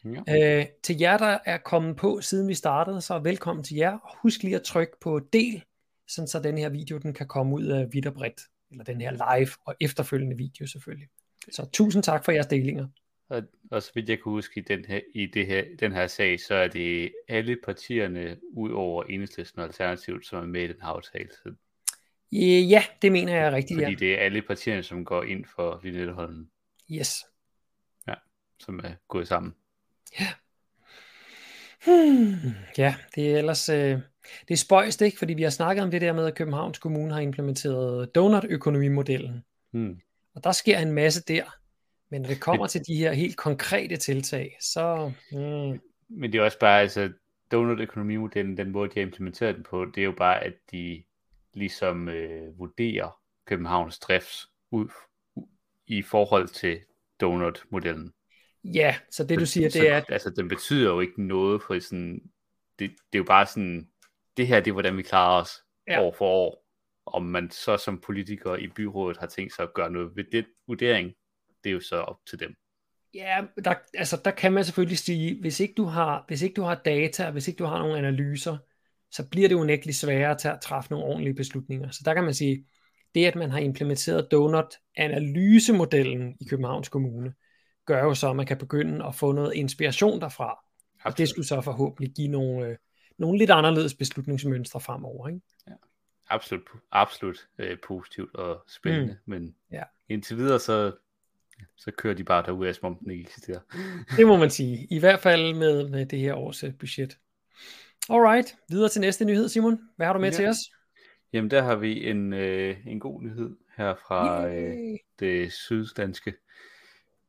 Ja. 0.04 0.58
Øh, 0.60 0.66
til 0.82 0.98
jer, 0.98 1.18
der 1.18 1.38
er 1.44 1.58
kommet 1.58 1.96
på, 1.96 2.20
siden 2.20 2.48
vi 2.48 2.54
startede, 2.54 3.00
så 3.00 3.18
velkommen 3.18 3.64
til 3.64 3.76
jer. 3.76 4.18
Husk 4.22 4.42
lige 4.42 4.56
at 4.56 4.62
trykke 4.62 4.92
på 5.00 5.20
del, 5.32 5.64
sådan 6.08 6.28
så 6.28 6.40
den 6.40 6.58
her 6.58 6.68
video 6.68 6.98
den 6.98 7.14
kan 7.14 7.28
komme 7.28 7.54
ud 7.54 7.88
vidt 7.92 8.06
og 8.06 8.14
bredt. 8.14 8.40
Eller 8.70 8.84
den 8.84 9.00
her 9.00 9.10
live 9.10 9.50
og 9.64 9.76
efterfølgende 9.80 10.36
video 10.36 10.66
selvfølgelig. 10.66 11.08
Så 11.52 11.70
tusind 11.72 12.02
tak 12.02 12.24
for 12.24 12.32
jeres 12.32 12.46
delinger. 12.46 12.86
Og, 13.28 13.42
og 13.70 13.82
så 13.82 13.90
vidt 13.94 14.08
jeg 14.08 14.16
kan 14.22 14.32
huske 14.32 14.60
i, 14.60 14.62
den 14.62 14.84
her, 14.84 15.00
i 15.14 15.26
det 15.26 15.46
her, 15.46 15.64
den 15.80 15.92
her 15.92 16.06
sag, 16.06 16.40
så 16.40 16.54
er 16.54 16.68
det 16.68 17.12
alle 17.28 17.56
partierne 17.64 18.36
ud 18.52 18.70
over 18.70 19.04
Enhedslisten 19.04 19.60
og 19.60 19.66
Alternativet, 19.66 20.26
som 20.26 20.42
er 20.42 20.46
med 20.46 20.62
i 20.62 20.66
den 20.66 20.76
her 20.82 20.88
aftale. 20.88 21.28
Så... 21.32 21.54
Ja, 22.32 22.84
det 23.02 23.12
mener 23.12 23.36
jeg 23.36 23.52
rigtigt, 23.52 23.80
Fordi 23.80 23.92
ja. 23.92 23.98
det 23.98 24.14
er 24.14 24.18
alle 24.18 24.42
partierne, 24.42 24.82
som 24.82 25.04
går 25.04 25.22
ind 25.22 25.44
for 25.44 25.80
Lynetteholmen. 25.82 26.50
Yes. 26.92 27.24
Ja, 28.08 28.14
som 28.58 28.80
er 28.84 28.94
gået 29.08 29.28
sammen. 29.28 29.54
Ja. 30.20 30.26
Hmm, 31.84 32.50
ja, 32.78 32.94
det 33.14 33.32
er 33.32 33.38
ellers 33.38 33.68
øh, 33.68 33.98
det 34.48 34.54
er 34.54 34.58
spøjst, 34.58 35.02
ikke? 35.02 35.18
Fordi 35.18 35.34
vi 35.34 35.42
har 35.42 35.50
snakket 35.50 35.84
om 35.84 35.90
det 35.90 36.00
der 36.00 36.12
med, 36.12 36.26
at 36.26 36.34
Københavns 36.34 36.78
Kommune 36.78 37.12
har 37.12 37.20
implementeret 37.20 38.14
donut-økonomimodellen. 38.14 39.44
Hmm. 39.72 40.00
Og 40.34 40.44
der 40.44 40.52
sker 40.52 40.78
en 40.78 40.92
masse 40.92 41.22
der. 41.22 41.44
Men 42.10 42.22
når 42.22 42.28
det 42.28 42.40
kommer 42.40 42.66
til 42.66 42.80
de 42.86 42.96
her 42.96 43.12
helt 43.12 43.36
konkrete 43.36 43.96
tiltag, 43.96 44.56
så... 44.60 45.12
Mm. 45.32 45.80
Men 46.08 46.32
det 46.32 46.38
er 46.38 46.42
også 46.42 46.58
bare, 46.58 46.80
altså, 46.80 47.12
donut-økonomimodellen, 47.50 48.56
den 48.56 48.70
måde, 48.70 48.88
de 48.88 48.94
har 48.94 49.06
implementeret 49.06 49.56
den 49.56 49.64
på, 49.70 49.84
det 49.84 50.00
er 50.00 50.04
jo 50.04 50.14
bare, 50.18 50.44
at 50.44 50.52
de 50.72 51.04
ligesom 51.54 52.08
øh, 52.08 52.58
vurderer 52.58 53.20
Københavns 53.46 53.98
drifts 53.98 54.46
ud, 54.70 54.88
i 55.86 56.02
forhold 56.02 56.48
til 56.48 56.80
donut-modellen. 57.20 58.12
Ja, 58.64 58.96
så 59.10 59.24
det 59.24 59.40
du 59.40 59.46
siger, 59.46 59.68
så, 59.68 59.78
det 59.78 59.90
er... 59.90 59.96
At... 59.96 60.04
Altså, 60.08 60.30
den 60.30 60.48
betyder 60.48 60.90
jo 60.90 61.00
ikke 61.00 61.26
noget 61.26 61.62
for 61.62 61.78
sådan... 61.78 62.20
Det, 62.78 62.90
det 62.90 63.18
er 63.18 63.18
jo 63.18 63.24
bare 63.24 63.46
sådan... 63.46 63.88
Det 64.40 64.48
her, 64.48 64.60
det 64.60 64.70
er, 64.70 64.72
hvordan 64.72 64.96
vi 64.96 65.02
klarer 65.02 65.42
os 65.42 65.50
ja. 65.88 66.02
år 66.02 66.14
for 66.18 66.26
år. 66.26 66.66
Om 67.06 67.22
man 67.22 67.50
så 67.50 67.76
som 67.76 68.00
politiker 68.00 68.56
i 68.56 68.68
byrådet 68.68 69.16
har 69.16 69.26
tænkt 69.26 69.54
sig 69.54 69.62
at 69.62 69.74
gøre 69.74 69.90
noget 69.90 70.16
ved 70.16 70.24
den 70.32 70.44
vurdering, 70.66 71.12
det 71.64 71.70
er 71.70 71.74
jo 71.74 71.80
så 71.80 71.96
op 71.96 72.16
til 72.30 72.40
dem. 72.40 72.54
Ja, 73.14 73.42
der, 73.64 73.74
altså 73.94 74.20
der 74.24 74.30
kan 74.30 74.52
man 74.52 74.64
selvfølgelig 74.64 74.98
sige, 74.98 75.40
hvis 75.40 75.60
ikke 75.60 75.74
du 75.76 75.84
har, 75.84 76.24
hvis 76.28 76.42
ikke 76.42 76.54
du 76.54 76.62
har 76.62 76.74
data, 76.74 77.30
hvis 77.30 77.48
ikke 77.48 77.58
du 77.58 77.64
har 77.64 77.78
nogle 77.78 77.98
analyser, 77.98 78.58
så 79.10 79.28
bliver 79.30 79.48
det 79.48 79.54
unægteligt 79.54 79.98
sværere 79.98 80.38
til 80.38 80.48
at 80.48 80.60
træffe 80.60 80.90
nogle 80.90 81.06
ordentlige 81.06 81.34
beslutninger. 81.34 81.90
Så 81.90 82.02
der 82.04 82.14
kan 82.14 82.24
man 82.24 82.34
sige, 82.34 82.66
det 83.14 83.26
at 83.26 83.34
man 83.34 83.50
har 83.50 83.58
implementeret 83.58 84.28
donut-analysemodellen 84.30 86.36
i 86.40 86.44
Københavns 86.44 86.88
Kommune, 86.88 87.34
gør 87.86 88.04
jo 88.04 88.14
så, 88.14 88.30
at 88.30 88.36
man 88.36 88.46
kan 88.46 88.58
begynde 88.58 89.04
at 89.04 89.14
få 89.14 89.32
noget 89.32 89.54
inspiration 89.54 90.20
derfra. 90.20 90.50
Absolut. 90.50 91.12
Og 91.12 91.18
det 91.18 91.28
skulle 91.28 91.46
så 91.46 91.60
forhåbentlig 91.60 92.14
give 92.14 92.28
nogle, 92.28 92.66
øh, 92.66 92.76
nogle 93.20 93.38
lidt 93.38 93.50
anderledes 93.50 93.94
beslutningsmønstre 93.94 94.80
fremover. 94.80 95.28
Ikke? 95.28 95.40
Ja. 95.68 95.72
Absolut, 96.28 96.62
absolut 96.92 97.48
øh, 97.58 97.78
positivt 97.86 98.34
og 98.34 98.64
spændende, 98.68 99.12
mm. 99.12 99.30
men 99.30 99.54
ja. 99.72 99.82
indtil 100.08 100.36
videre 100.36 100.58
så, 100.58 100.92
så 101.76 101.90
kører 101.90 102.14
de 102.14 102.24
bare 102.24 102.42
derude, 102.46 102.74
som 102.74 102.86
om 102.86 102.96
den 102.96 103.10
ikke 103.10 103.22
eksisterer. 103.22 103.60
det 104.16 104.26
må 104.26 104.36
man 104.36 104.50
sige, 104.50 104.86
i 104.90 104.98
hvert 104.98 105.20
fald 105.20 105.54
med, 105.54 105.88
med 105.88 106.06
det 106.06 106.18
her 106.18 106.34
års 106.34 106.64
øh, 106.64 106.74
budget. 106.74 107.18
Alright, 108.08 108.56
videre 108.68 108.88
til 108.88 109.00
næste 109.00 109.24
nyhed, 109.24 109.48
Simon. 109.48 109.78
Hvad 109.96 110.06
har 110.06 110.12
du 110.12 110.20
med 110.20 110.30
ja. 110.30 110.36
til 110.36 110.46
os? 110.46 110.56
Jamen, 111.32 111.50
der 111.50 111.62
har 111.62 111.76
vi 111.76 112.08
en, 112.08 112.32
øh, 112.32 112.86
en 112.86 113.00
god 113.00 113.22
nyhed 113.22 113.56
her 113.76 113.94
fra 113.94 114.48
øh, 114.48 114.76
det 115.18 115.52
syddanske. 115.52 116.34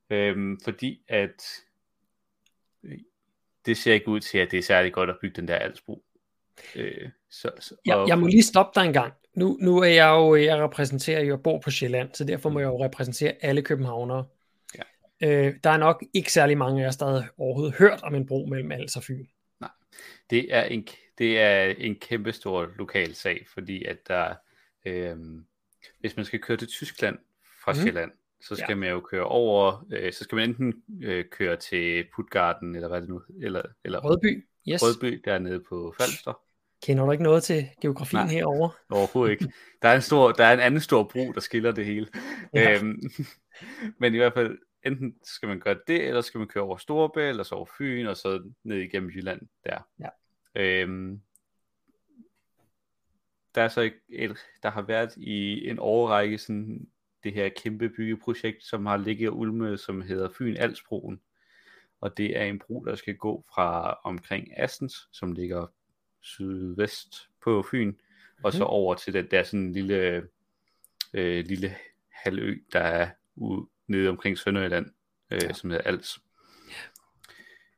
Øhm, 0.10 0.60
fordi 0.64 1.04
at 1.08 1.44
det 3.66 3.78
ser 3.78 3.94
ikke 3.94 4.08
ud 4.08 4.20
til, 4.20 4.38
at 4.38 4.52
det 4.52 4.60
er 4.60 4.64
særlig 4.64 4.94
godt 4.94 5.10
at 5.10 5.18
bygge 5.22 5.36
den 5.36 5.48
der 5.48 5.56
alsbro. 5.56 6.04
Øh, 6.76 7.10
så, 7.30 7.52
så, 7.60 7.76
og... 7.76 7.82
jeg, 7.86 8.06
jeg 8.08 8.20
må 8.20 8.28
lige 8.28 8.44
stoppe 8.44 8.80
dig 8.80 8.88
en 8.88 8.94
gang. 8.94 9.14
Nu, 9.34 9.58
nu 9.62 9.78
er 9.78 9.86
jeg 9.86 10.10
jo, 10.10 10.36
jeg 10.36 10.64
repræsenterer 10.64 11.24
jo, 11.24 11.38
bor 11.38 11.60
på 11.60 11.72
Sjælland, 11.72 12.10
så 12.14 12.24
derfor 12.24 12.50
må 12.50 12.60
jeg 12.60 12.68
jo 12.68 12.86
repræsentere 12.86 13.34
alle 13.42 13.62
københavnere. 13.62 14.26
Ja. 14.76 14.82
Øh, 15.28 15.56
der 15.64 15.70
er 15.70 15.78
nok 15.78 16.04
ikke 16.14 16.34
særlig 16.34 16.58
mange 16.58 16.82
af 16.82 16.86
jer, 16.86 17.06
der 17.06 17.24
overhovedet 17.38 17.76
hørt 17.76 18.04
om 18.04 18.16
en 18.16 18.26
bro 18.26 18.46
mellem 18.46 18.72
Als 18.72 18.96
og 18.96 19.04
Fyn. 19.04 19.26
Nej, 19.60 19.70
det 20.30 20.56
er 20.56 20.64
en, 20.64 20.88
det 21.18 21.40
er 21.40 21.74
en 21.78 21.96
kæmpe 21.96 22.32
stor 22.32 22.70
lokal 22.78 23.16
sag, 23.16 23.46
fordi 23.54 23.84
at 23.84 23.98
der, 24.08 24.36
øh, 24.86 25.18
hvis 26.00 26.16
man 26.16 26.26
skal 26.26 26.40
køre 26.40 26.58
til 26.58 26.68
Tyskland 26.68 27.18
fra 27.64 27.72
mm. 27.72 27.78
Sjælland, 27.78 28.12
så 28.42 28.56
skal 28.56 28.70
ja. 28.70 28.76
man 28.76 28.90
jo 28.90 29.00
køre 29.00 29.24
over, 29.24 29.86
øh, 29.92 30.14
så 30.14 30.24
skal 30.24 30.36
man 30.36 30.50
enten 30.50 30.84
øh, 31.04 31.26
køre 31.32 31.56
til 31.56 32.06
Putgarden, 32.16 32.76
eller 32.76 32.88
hvad 32.88 32.98
er 32.98 33.02
det 33.02 33.10
nu, 33.10 33.22
eller, 33.42 33.62
eller 33.84 34.00
Rødby, 34.00 34.48
yes. 34.70 34.84
Rødby 34.84 35.22
dernede 35.26 35.64
på 35.70 35.94
Falster. 36.00 36.42
Kender 36.84 37.06
du 37.06 37.12
ikke 37.12 37.24
noget 37.24 37.44
til 37.44 37.70
geografien 37.82 38.20
Nej, 38.20 38.34
herovre? 38.34 38.72
overhovedet 38.90 39.32
ikke. 39.32 39.54
Der 39.82 39.90
er, 39.90 39.96
en 39.96 40.02
stor, 40.02 40.32
der 40.32 40.46
er 40.46 40.54
en 40.54 40.60
anden 40.60 40.80
stor 40.80 41.04
bro, 41.04 41.32
der 41.32 41.40
skiller 41.40 41.72
det 41.72 41.86
hele. 41.86 42.08
Ja. 42.54 42.80
Øhm, 42.80 43.02
men 44.00 44.14
i 44.14 44.18
hvert 44.18 44.34
fald, 44.34 44.58
enten 44.86 45.16
skal 45.24 45.50
man 45.50 45.60
gøre 45.60 45.78
det, 45.88 46.08
eller 46.08 46.22
skal 46.22 46.38
man 46.38 46.48
køre 46.48 46.64
over 46.64 46.78
Storebælt, 46.78 47.30
eller 47.30 47.44
så 47.44 47.56
over 47.56 47.68
Fyn, 47.78 48.06
og 48.06 48.18
så 48.18 48.52
ned 48.64 48.78
igennem 48.78 49.10
Jylland 49.10 49.42
der. 49.64 49.88
Ja. 50.00 50.10
Øhm, 50.56 51.22
der 53.56 53.62
er 53.62 53.68
så 53.68 53.82
et, 53.82 53.94
et, 54.10 54.38
der 54.64 54.70
har 54.70 54.82
været 54.82 55.18
i 55.18 55.70
en 55.70 55.80
årrække 55.80 56.38
sådan 56.38 56.88
det 57.24 57.34
her 57.34 57.50
kæmpe 57.50 57.90
byggeprojekt, 57.90 58.64
som 58.64 58.86
har 58.86 58.98
ligget 58.98 59.30
og 59.30 59.38
ulmet, 59.38 59.80
som 59.80 60.02
hedder 60.02 60.30
Fyn 60.38 60.56
Alsbroen. 60.58 61.22
Og 62.02 62.18
det 62.18 62.38
er 62.38 62.44
en 62.44 62.60
bro, 62.60 62.86
der 62.86 62.96
skal 62.96 63.16
gå 63.16 63.46
fra 63.56 64.00
omkring 64.04 64.60
Assens, 64.60 65.10
som 65.12 65.32
ligger 65.32 65.68
sydvest 66.22 67.30
på 67.44 67.66
Fyn, 67.72 67.88
mm-hmm. 67.88 68.46
og 68.46 68.54
så 68.54 68.64
mhm. 68.64 68.68
over 68.68 68.96
til 68.96 69.14
den 69.14 69.28
der 69.32 69.44
sådan 69.44 69.72
lille, 69.72 70.28
øh, 71.14 71.46
lille 71.46 71.76
halvø, 72.10 72.58
der 72.74 72.80
er 72.80 73.10
ude, 73.36 73.68
nede 73.88 74.10
omkring 74.10 74.38
Sønderjylland, 74.38 74.86
øh, 75.32 75.40
ja. 75.44 75.54
som 75.54 75.70
hedder 75.70 75.84
Als. 75.86 76.20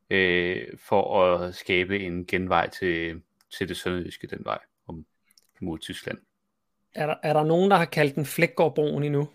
Øh, 0.10 0.68
for 0.78 1.24
at 1.24 1.56
skabe 1.56 2.00
en 2.00 2.26
genvej 2.26 2.70
til, 2.70 3.22
til 3.58 3.70
det 3.70 3.78
sønderjyske 3.78 4.28
den 4.28 4.46
vej 4.46 4.60
om, 4.88 5.06
mod 5.60 5.80
Tyskland. 5.80 6.18
Er 6.96 7.08
der, 7.08 7.16
er 7.24 7.34
der 7.34 7.44
nogen, 7.44 7.72
der 7.72 7.78
har 7.78 7.86
kaldt 7.86 8.16
den 8.16 8.26
Flækgårdbroen 8.26 9.04
endnu? 9.04 9.30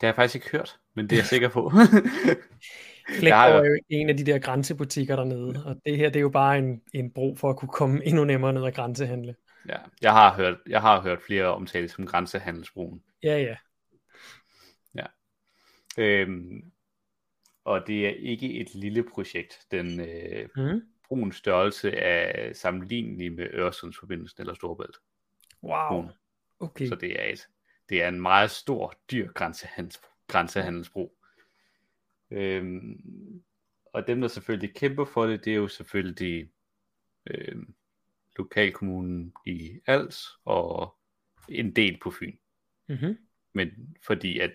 Det 0.00 0.06
har 0.06 0.08
jeg 0.08 0.14
faktisk 0.14 0.34
ikke 0.34 0.50
hørt, 0.50 0.78
men 0.94 1.04
det 1.04 1.12
er 1.12 1.20
jeg 1.20 1.26
sikker 1.26 1.48
på. 1.48 1.70
Flækgård 3.18 3.64
er 3.64 3.64
jo 3.64 3.78
en 3.88 4.08
af 4.08 4.16
de 4.16 4.24
der 4.24 4.38
grænsebutikker 4.38 5.16
dernede, 5.16 5.66
og 5.66 5.76
det 5.86 5.96
her 5.96 6.08
det 6.08 6.16
er 6.16 6.20
jo 6.20 6.28
bare 6.28 6.58
en, 6.58 6.82
en 6.94 7.10
bro 7.10 7.34
for 7.34 7.50
at 7.50 7.56
kunne 7.56 7.68
komme 7.68 8.04
endnu 8.04 8.24
nemmere 8.24 8.52
ned 8.52 8.62
og 8.62 8.72
grænsehandle. 8.72 9.34
Ja, 9.68 9.76
jeg 10.02 10.12
har 10.12 10.34
hørt, 10.34 10.56
jeg 10.68 10.80
har 10.80 11.00
hørt 11.00 11.22
flere 11.22 11.46
omtale 11.46 11.88
som 11.88 12.06
grænsehandelsbroen. 12.06 13.02
Ja, 13.22 13.38
ja. 13.38 13.56
Ja. 14.94 15.06
Øhm, 15.98 16.72
og 17.64 17.86
det 17.86 18.06
er 18.06 18.10
ikke 18.10 18.60
et 18.60 18.74
lille 18.74 19.04
projekt. 19.14 19.58
Den 19.70 20.00
øh, 20.00 20.48
mm. 20.56 20.82
broens 21.08 21.36
størrelse 21.36 21.90
er 21.90 22.52
sammenlignelig 22.52 23.32
med 23.32 23.46
Øresundsforbindelsen 23.52 24.42
eller 24.42 24.54
Storbælt. 24.54 24.96
Wow. 25.62 26.08
Okay. 26.60 26.86
Så 26.88 26.94
det 26.94 27.20
er, 27.20 27.32
et, 27.32 27.48
det 27.88 28.02
er 28.02 28.08
en 28.08 28.20
meget 28.20 28.50
stor, 28.50 28.94
dyr 29.10 29.32
grænsehandels, 29.32 30.00
grænsehandelsbro. 30.26 31.16
Øhm, 32.30 33.42
og 33.92 34.06
dem, 34.06 34.20
der 34.20 34.28
selvfølgelig 34.28 34.74
kæmper 34.74 35.04
for 35.04 35.26
det, 35.26 35.44
det 35.44 35.50
er 35.50 35.56
jo 35.56 35.68
selvfølgelig 35.68 36.50
øhm, 37.26 37.74
lokalkommunen 38.36 39.32
i 39.46 39.80
Als 39.86 40.26
og 40.44 40.96
en 41.48 41.76
del 41.76 41.98
på 42.02 42.10
Fyn. 42.10 42.36
Mm-hmm. 42.88 43.18
Men 43.52 43.96
fordi 44.06 44.38
at 44.38 44.52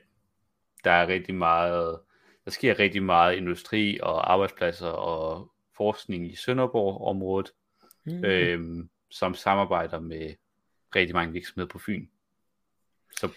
der 0.84 0.92
er 0.92 1.08
rigtig 1.08 1.36
meget, 1.36 2.00
der 2.46 2.52
sker 2.52 2.80
rigtig 2.80 3.04
meget 3.04 3.36
industri 3.36 4.00
og 4.04 4.32
arbejdspladser 4.32 4.88
og 4.88 5.52
forskning 5.78 6.32
i 6.32 6.36
Sønderborg-området, 6.36 7.52
mm-hmm. 8.06 8.26
øhm, 8.26 8.90
som 9.10 9.34
samarbejder 9.34 10.00
med 10.00 10.36
rigtig 10.96 11.16
mange 11.16 11.34
virksomheder 11.34 11.68
på 11.68 11.80
Fyn. 11.80 12.08
Så 13.20 13.30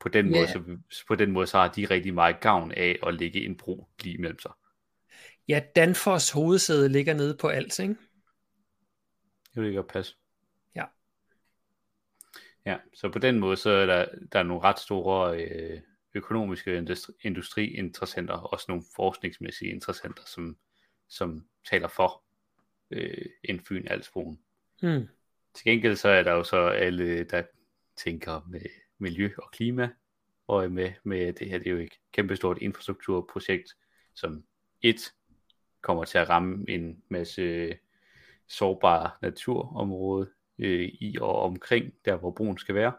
på 0.00 0.08
den, 0.08 0.26
yeah. 0.26 0.34
måde, 0.34 0.48
så, 0.90 1.04
på 1.08 1.14
den 1.14 1.32
måde, 1.32 1.46
så 1.46 1.58
har 1.58 1.68
de 1.68 1.84
rigtig 1.84 2.14
meget 2.14 2.40
gavn 2.40 2.72
af 2.72 2.98
at 3.06 3.14
lægge 3.14 3.44
en 3.44 3.56
bro 3.56 3.88
lige 4.02 4.14
imellem 4.14 4.38
sig. 4.38 4.52
Ja, 5.48 5.62
Danfoss 5.76 6.30
hovedsæde 6.30 6.88
ligger 6.88 7.14
nede 7.14 7.36
på 7.40 7.48
Als, 7.48 7.78
ikke? 7.78 7.96
Det 9.54 9.62
vil 9.62 9.68
ikke 9.68 9.82
passe. 9.82 10.16
Ja. 10.74 10.84
Ja, 12.66 12.78
så 12.94 13.08
på 13.08 13.18
den 13.18 13.38
måde, 13.38 13.56
så 13.56 13.70
er 13.70 13.86
der, 13.86 14.06
der 14.32 14.38
er 14.38 14.42
nogle 14.42 14.62
ret 14.62 14.78
store 14.78 15.44
øh, 15.44 15.80
økonomiske 16.14 16.76
industri, 16.76 17.12
industriinteressenter, 17.20 18.34
også 18.34 18.64
nogle 18.68 18.84
forskningsmæssige 18.96 19.70
interessenter, 19.70 20.22
som, 20.26 20.56
som 21.08 21.46
taler 21.70 21.88
for 21.88 22.24
øh, 22.90 23.26
en 23.44 23.60
Fyn 23.60 23.86
Alsbroen. 23.86 24.40
Hmm. 24.82 25.08
Til 25.54 25.64
gengæld 25.64 25.96
så 25.96 26.08
er 26.08 26.22
der 26.22 26.32
jo 26.32 26.44
så 26.44 26.56
alle, 26.56 27.24
der 27.24 27.42
tænker 27.96 28.46
med 28.48 28.60
miljø 28.98 29.30
og 29.38 29.50
klima, 29.52 29.90
og 30.46 30.72
med, 30.72 30.92
med 31.04 31.32
det 31.32 31.50
her, 31.50 31.58
det 31.58 31.66
er 31.66 31.70
jo 31.70 31.78
et 31.78 31.92
kæmpestort 32.12 32.58
infrastrukturprojekt, 32.60 33.76
som 34.14 34.44
et 34.82 35.14
kommer 35.80 36.04
til 36.04 36.18
at 36.18 36.28
ramme 36.28 36.64
en 36.68 37.02
masse 37.08 37.74
sårbare 38.46 39.10
naturområde 39.22 40.30
øh, 40.58 40.88
i 41.00 41.16
og 41.20 41.42
omkring 41.42 41.94
der, 42.04 42.16
hvor 42.16 42.30
broen 42.30 42.58
skal 42.58 42.74
være. 42.74 42.92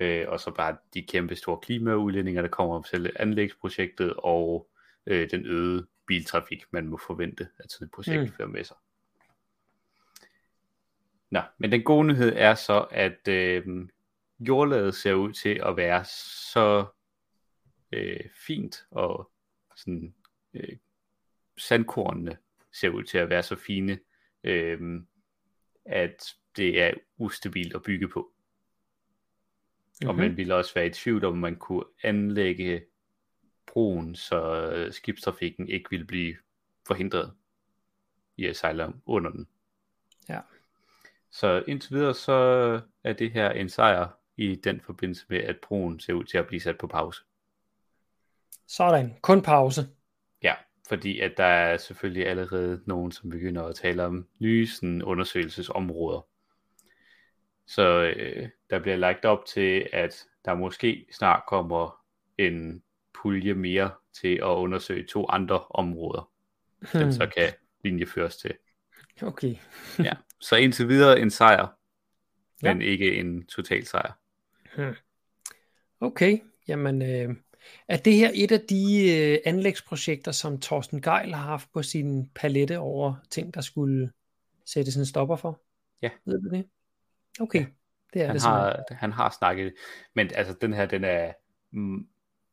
Øh, 0.00 0.24
og 0.28 0.40
så 0.40 0.50
bare 0.50 0.76
de 0.94 1.02
kæmpe 1.02 1.36
store 1.36 1.58
klimaudledninger, 1.62 2.42
der 2.42 2.48
kommer 2.48 2.74
om 2.74 2.84
selve 2.84 3.20
anlægsprojektet, 3.20 4.14
og 4.18 4.68
øh, 5.06 5.30
den 5.30 5.46
øgede 5.46 5.86
biltrafik, 6.06 6.64
man 6.70 6.86
må 6.86 6.98
forvente, 7.06 7.48
at 7.58 7.72
sådan 7.72 7.84
et 7.84 7.90
projekt 7.90 8.22
mm. 8.22 8.32
fører 8.36 8.48
med 8.48 8.64
sig. 8.64 8.76
Nå, 11.34 11.40
men 11.58 11.72
den 11.72 11.82
gode 11.82 12.06
nyhed 12.06 12.32
er 12.36 12.54
så, 12.54 12.80
at 12.90 13.28
øh, 13.28 13.88
jordlaget 14.40 14.94
ser 14.94 15.14
ud 15.14 15.32
til 15.32 15.60
at 15.64 15.76
være 15.76 16.04
så 16.54 16.86
øh, 17.92 18.20
fint, 18.46 18.86
og 18.90 19.30
sådan 19.76 20.14
øh, 20.54 20.76
sandkornene 21.58 22.38
ser 22.72 22.88
ud 22.88 23.02
til 23.02 23.18
at 23.18 23.30
være 23.30 23.42
så 23.42 23.56
fine, 23.56 23.98
øh, 24.44 25.02
at 25.84 26.34
det 26.56 26.82
er 26.82 26.94
ustabilt 27.18 27.74
at 27.74 27.82
bygge 27.82 28.08
på. 28.08 28.32
Mm-hmm. 29.86 30.08
Og 30.08 30.14
man 30.14 30.36
ville 30.36 30.54
også 30.54 30.74
være 30.74 30.86
i 30.86 30.90
tvivl 30.90 31.24
om, 31.24 31.38
man 31.38 31.56
kunne 31.56 31.84
anlægge 32.02 32.84
broen, 33.66 34.14
så 34.14 34.88
skibstrafikken 34.90 35.68
ikke 35.68 35.90
ville 35.90 36.06
blive 36.06 36.36
forhindret 36.86 37.34
i 38.36 38.46
at 38.46 38.56
sejle 38.56 38.92
under 39.06 39.30
den. 39.30 39.48
Ja. 40.28 40.40
Så 41.34 41.64
indtil 41.68 41.94
videre 41.94 42.14
så 42.14 42.32
er 43.04 43.12
det 43.12 43.32
her 43.32 43.50
en 43.50 43.68
sejr 43.68 44.08
i 44.36 44.54
den 44.54 44.80
forbindelse 44.80 45.26
med, 45.28 45.38
at 45.38 45.56
broen 45.62 46.00
ser 46.00 46.12
ud 46.12 46.24
til 46.24 46.38
at 46.38 46.46
blive 46.46 46.60
sat 46.60 46.78
på 46.78 46.86
pause. 46.86 47.22
Sådan, 48.66 49.16
kun 49.22 49.42
pause. 49.42 49.88
Ja, 50.42 50.54
fordi 50.88 51.20
at 51.20 51.36
der 51.36 51.44
er 51.44 51.76
selvfølgelig 51.76 52.26
allerede 52.26 52.82
nogen, 52.86 53.12
som 53.12 53.30
begynder 53.30 53.62
at 53.64 53.74
tale 53.74 54.04
om 54.04 54.28
nye 54.38 54.66
sådan, 54.66 55.02
undersøgelsesområder. 55.02 56.26
Så 57.66 58.12
øh, 58.16 58.48
der 58.70 58.78
bliver 58.78 58.96
lagt 58.96 59.24
op 59.24 59.46
til, 59.46 59.88
at 59.92 60.24
der 60.44 60.54
måske 60.54 61.06
snart 61.12 61.42
kommer 61.48 62.04
en 62.38 62.82
pulje 63.14 63.54
mere 63.54 63.90
til 64.20 64.34
at 64.34 64.42
undersøge 64.42 65.06
to 65.06 65.26
andre 65.28 65.64
områder, 65.70 66.30
hmm. 66.78 66.88
den 66.92 67.12
så 67.12 67.26
kan 67.36 67.52
linjeføres 67.84 68.36
til. 68.36 68.54
Okay. 69.22 69.54
ja, 69.98 70.12
så 70.40 70.56
indtil 70.56 70.88
videre 70.88 71.20
en 71.20 71.30
sejr, 71.30 71.66
men 72.62 72.82
ja. 72.82 72.88
ikke 72.88 73.14
en 73.14 73.46
total 73.46 73.86
sejr. 73.86 74.12
Hmm. 74.76 74.94
Okay, 76.00 76.38
jamen 76.68 77.02
øh, 77.02 77.36
er 77.88 77.96
det 77.96 78.14
her 78.14 78.30
et 78.34 78.52
af 78.52 78.60
de 78.60 79.12
øh, 79.16 79.38
anlægsprojekter, 79.44 80.32
som 80.32 80.60
Torsten 80.60 81.02
Geil 81.02 81.34
har 81.34 81.44
haft 81.44 81.68
på 81.72 81.82
sin 81.82 82.30
palette 82.34 82.78
over 82.78 83.14
ting, 83.30 83.54
der 83.54 83.60
skulle 83.60 84.10
sættes 84.66 84.96
en 84.96 85.06
stopper 85.06 85.36
for? 85.36 85.60
Ja. 86.02 86.10
Ved 86.24 86.42
du 86.42 86.56
det? 86.56 86.66
Okay, 87.40 87.60
ja. 87.60 87.66
det 88.14 88.22
er 88.22 88.26
han 88.26 88.34
det 88.34 88.42
har, 88.42 88.84
han 88.90 89.12
har 89.12 89.36
snakket, 89.38 89.74
men 90.14 90.30
altså 90.34 90.54
den 90.60 90.72
her, 90.72 90.86
den 90.86 91.04
er 91.04 91.32
mm, 91.70 92.08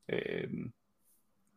øh, 0.09 0.49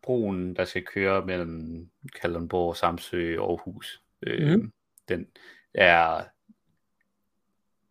broen, 0.02 0.56
der 0.56 0.64
skal 0.64 0.84
køre 0.84 1.26
mellem 1.26 1.90
Kalundborg, 2.20 2.76
Samsø 2.76 3.38
og 3.38 3.50
Aarhus. 3.50 4.02
Øh, 4.22 4.52
mm. 4.52 4.72
Den 5.08 5.26
er 5.74 6.24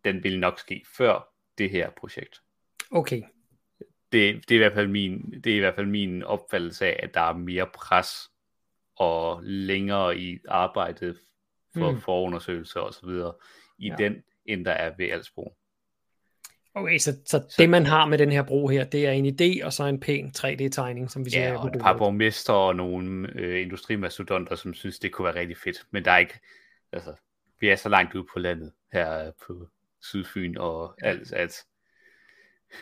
den 0.04 0.24
vil 0.24 0.40
nok 0.40 0.58
ske 0.58 0.84
før 0.96 1.28
det 1.58 1.70
her 1.70 1.90
projekt. 1.90 2.40
Okay. 2.90 3.22
Det, 4.12 4.48
det, 4.48 4.50
er 4.50 4.54
i 4.54 4.58
hvert 4.58 4.72
fald 4.72 4.88
min, 4.88 5.40
det 5.44 5.52
er 5.52 5.56
i 5.56 5.58
hvert 5.58 5.74
fald 5.74 5.86
min 5.86 6.22
opfattelse 6.22 6.86
af, 6.86 7.00
at 7.02 7.14
der 7.14 7.20
er 7.20 7.32
mere 7.32 7.66
pres 7.74 8.30
og 8.96 9.40
længere 9.42 10.18
i 10.18 10.38
arbejdet 10.48 11.18
for 11.76 11.90
mm. 11.90 12.00
forundersøgelser 12.00 12.80
og 12.80 12.94
så 12.94 13.06
videre 13.06 13.34
i 13.78 13.88
ja. 13.88 13.96
den, 13.98 14.22
end 14.46 14.64
der 14.64 14.72
er 14.72 14.92
ved 14.98 15.10
Alsbro. 15.10 15.56
Okay, 16.74 16.98
så, 16.98 17.12
så, 17.26 17.42
så 17.50 17.54
det 17.58 17.70
man 17.70 17.86
har 17.86 18.06
med 18.06 18.18
den 18.18 18.32
her 18.32 18.42
bro 18.42 18.68
her, 18.68 18.84
det 18.84 19.06
er 19.06 19.12
en 19.12 19.26
idé 19.26 19.64
og 19.64 19.72
så 19.72 19.84
en 19.84 20.00
pæn 20.00 20.32
3D-tegning, 20.38 21.10
som 21.10 21.24
vi 21.24 21.30
ser 21.30 21.48
Ja, 21.48 21.58
og 21.58 21.66
et 21.66 21.80
par 21.80 21.98
borgmester 21.98 22.52
og 22.52 22.76
nogle 22.76 23.32
øh, 23.34 23.62
industrimastodonter, 23.62 24.56
som 24.56 24.74
synes, 24.74 24.98
det 24.98 25.12
kunne 25.12 25.24
være 25.24 25.34
rigtig 25.34 25.56
fedt. 25.56 25.86
Men 25.90 26.04
der 26.04 26.10
er 26.10 26.18
ikke, 26.18 26.40
altså, 26.92 27.14
vi 27.60 27.68
er 27.68 27.76
så 27.76 27.88
langt 27.88 28.14
ude 28.14 28.26
på 28.32 28.38
landet 28.38 28.72
her 28.92 29.32
på 29.46 29.68
Sydfyn, 30.00 30.56
og 30.56 30.94
alt, 31.02 31.32
at, 31.32 31.64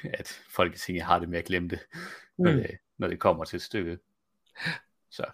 at 0.04 0.42
Folketinget 0.50 1.04
har 1.04 1.18
det 1.18 1.28
med 1.28 1.38
at 1.38 1.44
glemme 1.44 1.68
det, 1.68 1.80
mm. 1.92 2.44
når, 2.44 2.52
det 2.52 2.78
når 2.98 3.08
det 3.08 3.20
kommer 3.20 3.44
til 3.44 3.56
et 3.56 3.62
stykke. 3.62 3.98
Så. 5.10 5.24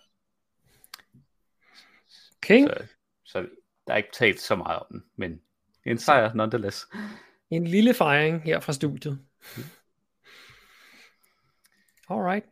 Okay. 2.37 2.63
Så, 2.63 2.87
så 3.25 3.49
der 3.87 3.93
er 3.93 3.97
ikke 3.97 4.13
talt 4.13 4.41
så 4.41 4.57
meget 4.57 4.79
om 4.79 4.87
den, 4.91 5.05
men 5.17 5.41
en 5.87 5.99
sejr 5.99 6.35
nonetheless. 6.35 6.87
En 7.51 7.67
lille 7.67 7.95
fejring 7.95 8.43
her 8.43 8.61
fra 8.61 8.73
studiet. 8.73 9.19
Alright. 12.11 12.45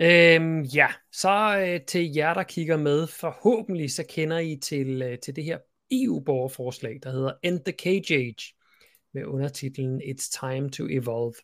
Øhm, 0.00 0.62
ja, 0.62 0.88
så 1.12 1.64
øh, 1.66 1.86
til 1.86 2.12
jer, 2.14 2.34
der 2.34 2.42
kigger 2.42 2.76
med, 2.76 3.06
forhåbentlig 3.06 3.92
så 3.92 4.04
kender 4.08 4.38
I 4.38 4.56
til, 4.56 5.02
øh, 5.02 5.18
til 5.18 5.36
det 5.36 5.44
her 5.44 5.58
EU-borgerforslag, 5.90 7.00
der 7.02 7.10
hedder 7.10 7.32
End 7.42 7.60
the 7.60 7.72
Cage 7.72 8.14
Age, 8.14 8.54
med 9.14 9.24
undertitlen 9.24 10.02
It's 10.02 10.38
Time 10.40 10.70
to 10.70 10.86
Evolve. 10.90 11.34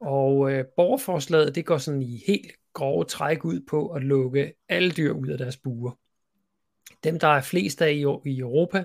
Og 0.00 0.52
øh, 0.52 0.64
borgerforslaget, 0.76 1.54
det 1.54 1.66
går 1.66 1.78
sådan 1.78 2.02
i 2.02 2.22
helt 2.26 2.52
grove 2.72 3.04
træk 3.04 3.44
ud 3.44 3.60
på 3.68 3.88
at 3.88 4.02
lukke 4.02 4.52
alle 4.68 4.90
dyr 4.90 5.12
ud 5.12 5.28
af 5.28 5.38
deres 5.38 5.56
buer. 5.56 5.98
Dem, 7.04 7.18
der 7.18 7.28
er 7.28 7.40
flest 7.40 7.82
af 7.82 7.92
i, 7.92 8.30
i 8.30 8.38
Europa, 8.38 8.84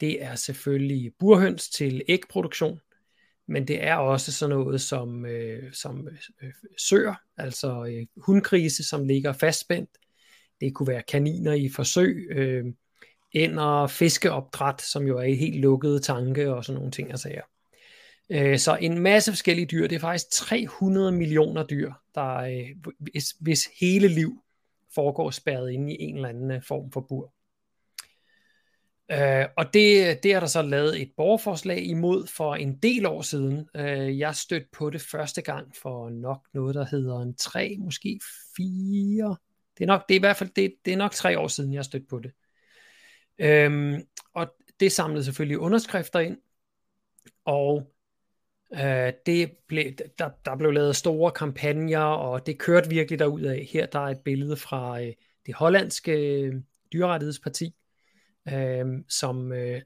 det 0.00 0.22
er 0.22 0.34
selvfølgelig 0.34 1.12
burhøns 1.18 1.70
til 1.70 2.02
ægproduktion, 2.08 2.80
men 3.46 3.68
det 3.68 3.84
er 3.84 3.94
også 3.94 4.32
sådan 4.32 4.56
noget 4.56 4.80
som, 4.80 5.26
øh, 5.26 5.72
som 5.72 6.08
øh, 6.42 6.52
søer, 6.78 7.14
altså 7.36 7.84
øh, 7.84 8.06
hundgrise, 8.16 8.84
som 8.84 9.04
ligger 9.04 9.32
fastspændt. 9.32 9.90
Det 10.60 10.74
kunne 10.74 10.88
være 10.88 11.02
kaniner 11.02 11.52
i 11.52 11.68
forsøg, 11.68 12.26
øh, 12.30 12.64
ender 13.34 13.86
fiskeopdræt, 13.86 14.82
som 14.82 15.06
jo 15.06 15.18
er 15.18 15.22
i 15.22 15.34
helt 15.34 15.60
lukkede 15.60 16.00
tanke 16.00 16.54
og 16.54 16.64
sådan 16.64 16.76
nogle 16.76 16.90
ting 16.90 17.12
og 17.12 17.18
sager. 17.18 17.42
Øh, 18.30 18.58
så 18.58 18.76
en 18.76 18.98
masse 18.98 19.32
forskellige 19.32 19.66
dyr, 19.66 19.86
det 19.86 19.96
er 19.96 20.00
faktisk 20.00 20.30
300 20.30 21.12
millioner 21.12 21.66
dyr, 21.66 21.92
der, 22.14 22.34
øh, 22.34 22.92
hvis, 22.98 23.30
hvis 23.40 23.68
hele 23.80 24.08
liv 24.08 24.42
foregår 24.94 25.30
spærret 25.30 25.70
inde 25.70 25.92
i 25.92 26.02
en 26.02 26.16
eller 26.16 26.28
anden 26.28 26.50
øh, 26.50 26.62
form 26.62 26.92
for 26.92 27.00
bur. 27.00 27.32
Uh, 29.12 29.44
og 29.56 29.74
det, 29.74 30.22
det 30.22 30.32
er 30.32 30.40
der 30.40 30.46
så 30.46 30.62
lavet 30.62 31.02
et 31.02 31.10
borgerforslag 31.16 31.84
imod 31.84 32.26
for 32.26 32.54
en 32.54 32.76
del 32.76 33.06
år 33.06 33.22
siden. 33.22 33.68
Uh, 33.78 34.18
jeg 34.18 34.34
stødte 34.34 34.66
på 34.72 34.90
det 34.90 35.00
første 35.00 35.42
gang 35.42 35.76
for 35.76 36.10
nok 36.10 36.40
noget, 36.54 36.74
der 36.74 36.86
hedder 36.90 37.20
en 37.20 37.34
tre, 37.34 37.76
måske 37.78 38.20
fire. 38.56 39.36
Det 39.78 39.84
er 39.84 39.86
nok, 39.86 40.08
det 40.08 40.14
er 40.14 40.18
i 40.18 40.20
hvert 40.20 40.36
fald 40.36 40.50
det, 40.56 40.74
det 40.84 40.92
er 40.92 40.96
nok 40.96 41.12
tre 41.12 41.38
år 41.38 41.48
siden, 41.48 41.74
jeg 41.74 41.84
stødte 41.84 42.06
på 42.10 42.18
det. 42.18 42.30
Øhm, 43.38 44.02
og 44.34 44.54
det 44.80 44.92
samlede 44.92 45.24
selvfølgelig 45.24 45.58
underskrifter 45.58 46.20
ind, 46.20 46.38
og 47.44 47.94
øh, 48.74 49.12
det 49.26 49.52
blev, 49.66 49.92
der, 50.18 50.30
der 50.44 50.56
blev 50.56 50.70
lavet 50.70 50.96
store 50.96 51.30
kampagner, 51.30 51.98
og 51.98 52.46
det 52.46 52.58
kørte 52.58 52.90
virkelig 52.90 53.18
derud 53.18 53.42
af. 53.42 53.68
Her 53.72 53.86
der 53.86 53.98
er 53.98 54.10
et 54.10 54.20
billede 54.24 54.56
fra 54.56 55.02
øh, 55.02 55.12
det 55.46 55.54
hollandske 55.54 56.40
øh, 56.40 56.54
dyrerettighedsparti, 56.92 57.74
øh, 58.52 58.86
som, 59.08 59.52
øh, 59.52 59.82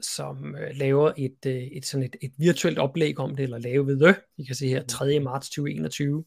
som 0.00 0.56
øh, 0.56 0.70
laver 0.74 1.12
et, 1.16 1.46
øh, 1.46 1.62
et, 1.62 1.86
sådan 1.86 2.06
et, 2.06 2.16
et 2.22 2.32
virtuelt 2.38 2.78
oplæg 2.78 3.18
om 3.18 3.36
det, 3.36 3.42
eller 3.42 3.58
lave 3.58 3.86
ved 3.86 4.00
det. 4.00 4.16
I 4.36 4.44
kan 4.44 4.54
se 4.54 4.68
her 4.68 4.82
3. 4.82 5.20
marts 5.20 5.48
2021. 5.48 6.24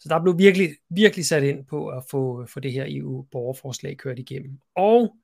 Så 0.00 0.08
der 0.08 0.22
blev 0.22 0.38
virkelig, 0.38 0.70
virkelig 0.90 1.26
sat 1.26 1.42
ind 1.42 1.66
på 1.66 1.88
at 1.88 2.04
få, 2.10 2.46
få 2.46 2.60
det 2.60 2.72
her 2.72 2.84
EU-borgerforslag 2.88 3.96
kørt 3.96 4.18
igennem. 4.18 4.58
Og 4.74 5.16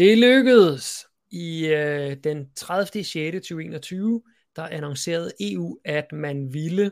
det 0.00 0.18
lykkedes 0.18 1.06
i 1.30 1.66
øh, 1.66 2.16
den 2.24 2.50
30. 2.56 3.04
6. 3.04 3.12
2021, 3.32 4.22
der 4.56 4.62
annoncerede 4.62 5.32
EU, 5.40 5.78
at 5.84 6.12
man 6.12 6.52
ville 6.54 6.90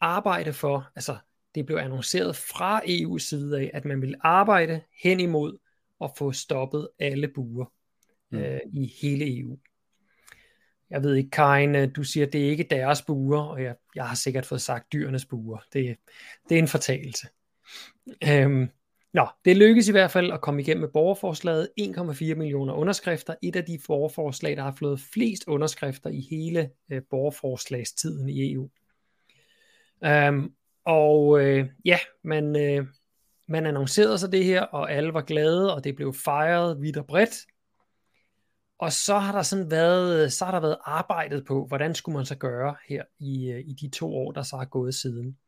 arbejde 0.00 0.52
for, 0.52 0.90
altså 0.96 1.16
det 1.54 1.66
blev 1.66 1.76
annonceret 1.76 2.36
fra 2.36 2.80
EU's 2.84 3.18
side 3.18 3.60
af, 3.60 3.70
at 3.74 3.84
man 3.84 4.00
ville 4.00 4.26
arbejde 4.26 4.80
hen 5.02 5.20
imod 5.20 5.58
at 6.00 6.10
få 6.18 6.32
stoppet 6.32 6.88
alle 6.98 7.28
buer 7.28 7.72
mm. 8.30 8.38
øh, 8.38 8.60
i 8.72 8.94
hele 9.02 9.38
EU. 9.38 9.58
jeg 10.90 11.02
ved 11.02 11.14
ikke, 11.14 11.30
Karin, 11.30 11.74
øh, 11.74 11.88
du 11.96 12.02
siger, 12.02 12.26
det 12.26 12.46
er 12.46 12.50
ikke 12.50 12.66
deres 12.70 13.02
buer, 13.02 13.42
og 13.42 13.62
jeg, 13.62 13.74
jeg 13.94 14.08
har 14.08 14.14
sikkert 14.14 14.46
fået 14.46 14.60
sagt 14.60 14.92
dyrenes 14.92 15.26
buer. 15.26 15.58
Det, 15.72 15.96
det 16.48 16.54
er 16.54 16.58
en 16.58 16.68
fortalelse. 16.68 17.26
Øhm, 18.28 18.68
nå, 19.12 19.28
det 19.44 19.56
lykkedes 19.56 19.88
i 19.88 19.92
hvert 19.92 20.10
fald 20.10 20.32
at 20.32 20.40
komme 20.40 20.62
igennem 20.62 20.80
med 20.80 20.88
borgerforslaget. 20.88 21.68
1,4 21.80 22.34
millioner 22.34 22.74
underskrifter. 22.74 23.34
Et 23.42 23.56
af 23.56 23.64
de 23.64 23.78
borgerforslag, 23.86 24.56
der 24.56 24.62
har 24.62 24.76
fået 24.78 25.00
flest 25.00 25.44
underskrifter 25.46 26.10
i 26.10 26.26
hele 26.30 26.70
øh, 26.92 27.02
borgerforslagstiden 27.10 28.28
i 28.28 28.52
EU. 28.52 28.70
Øhm, 30.04 30.52
og 30.84 31.40
øh, 31.40 31.68
ja, 31.84 31.98
man, 32.24 32.56
øh, 32.56 32.86
man 33.48 33.66
annoncerede 33.66 34.18
sig 34.18 34.32
det 34.32 34.44
her, 34.44 34.62
og 34.62 34.92
alle 34.92 35.14
var 35.14 35.22
glade, 35.22 35.74
og 35.74 35.84
det 35.84 35.96
blev 35.96 36.14
fejret 36.14 36.82
vidt 36.82 36.96
og 36.96 37.06
bredt. 37.06 37.46
Og 38.78 38.92
så 38.92 39.18
har 39.18 39.32
der 39.32 39.42
sådan 39.42 39.70
været, 39.70 40.32
så 40.32 40.44
har 40.44 40.52
der 40.52 40.60
været 40.60 40.78
arbejdet 40.84 41.44
på, 41.46 41.66
hvordan 41.66 41.94
skulle 41.94 42.16
man 42.16 42.26
så 42.26 42.36
gøre 42.36 42.76
her 42.88 43.04
i, 43.18 43.50
øh, 43.50 43.60
i 43.60 43.72
de 43.72 43.88
to 43.88 44.14
år, 44.14 44.32
der 44.32 44.42
så 44.42 44.56
har 44.56 44.64
gået 44.64 44.94
siden. 44.94 45.38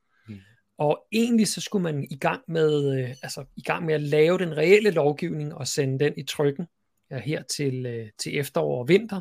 Og 0.82 1.06
egentlig 1.12 1.48
så 1.48 1.60
skulle 1.60 1.82
man 1.82 2.06
i 2.10 2.16
gang 2.16 2.42
med, 2.48 2.98
øh, 2.98 3.10
altså 3.22 3.44
i 3.56 3.62
gang 3.62 3.84
med 3.84 3.94
at 3.94 4.02
lave 4.02 4.38
den 4.38 4.56
reelle 4.56 4.90
lovgivning 4.90 5.54
og 5.54 5.68
sende 5.68 6.04
den 6.04 6.14
i 6.16 6.22
trykken 6.22 6.66
ja, 7.10 7.18
her 7.18 7.42
til, 7.42 7.86
øh, 7.86 8.08
til 8.18 8.38
efterår 8.38 8.78
og 8.78 8.88
vinter. 8.88 9.20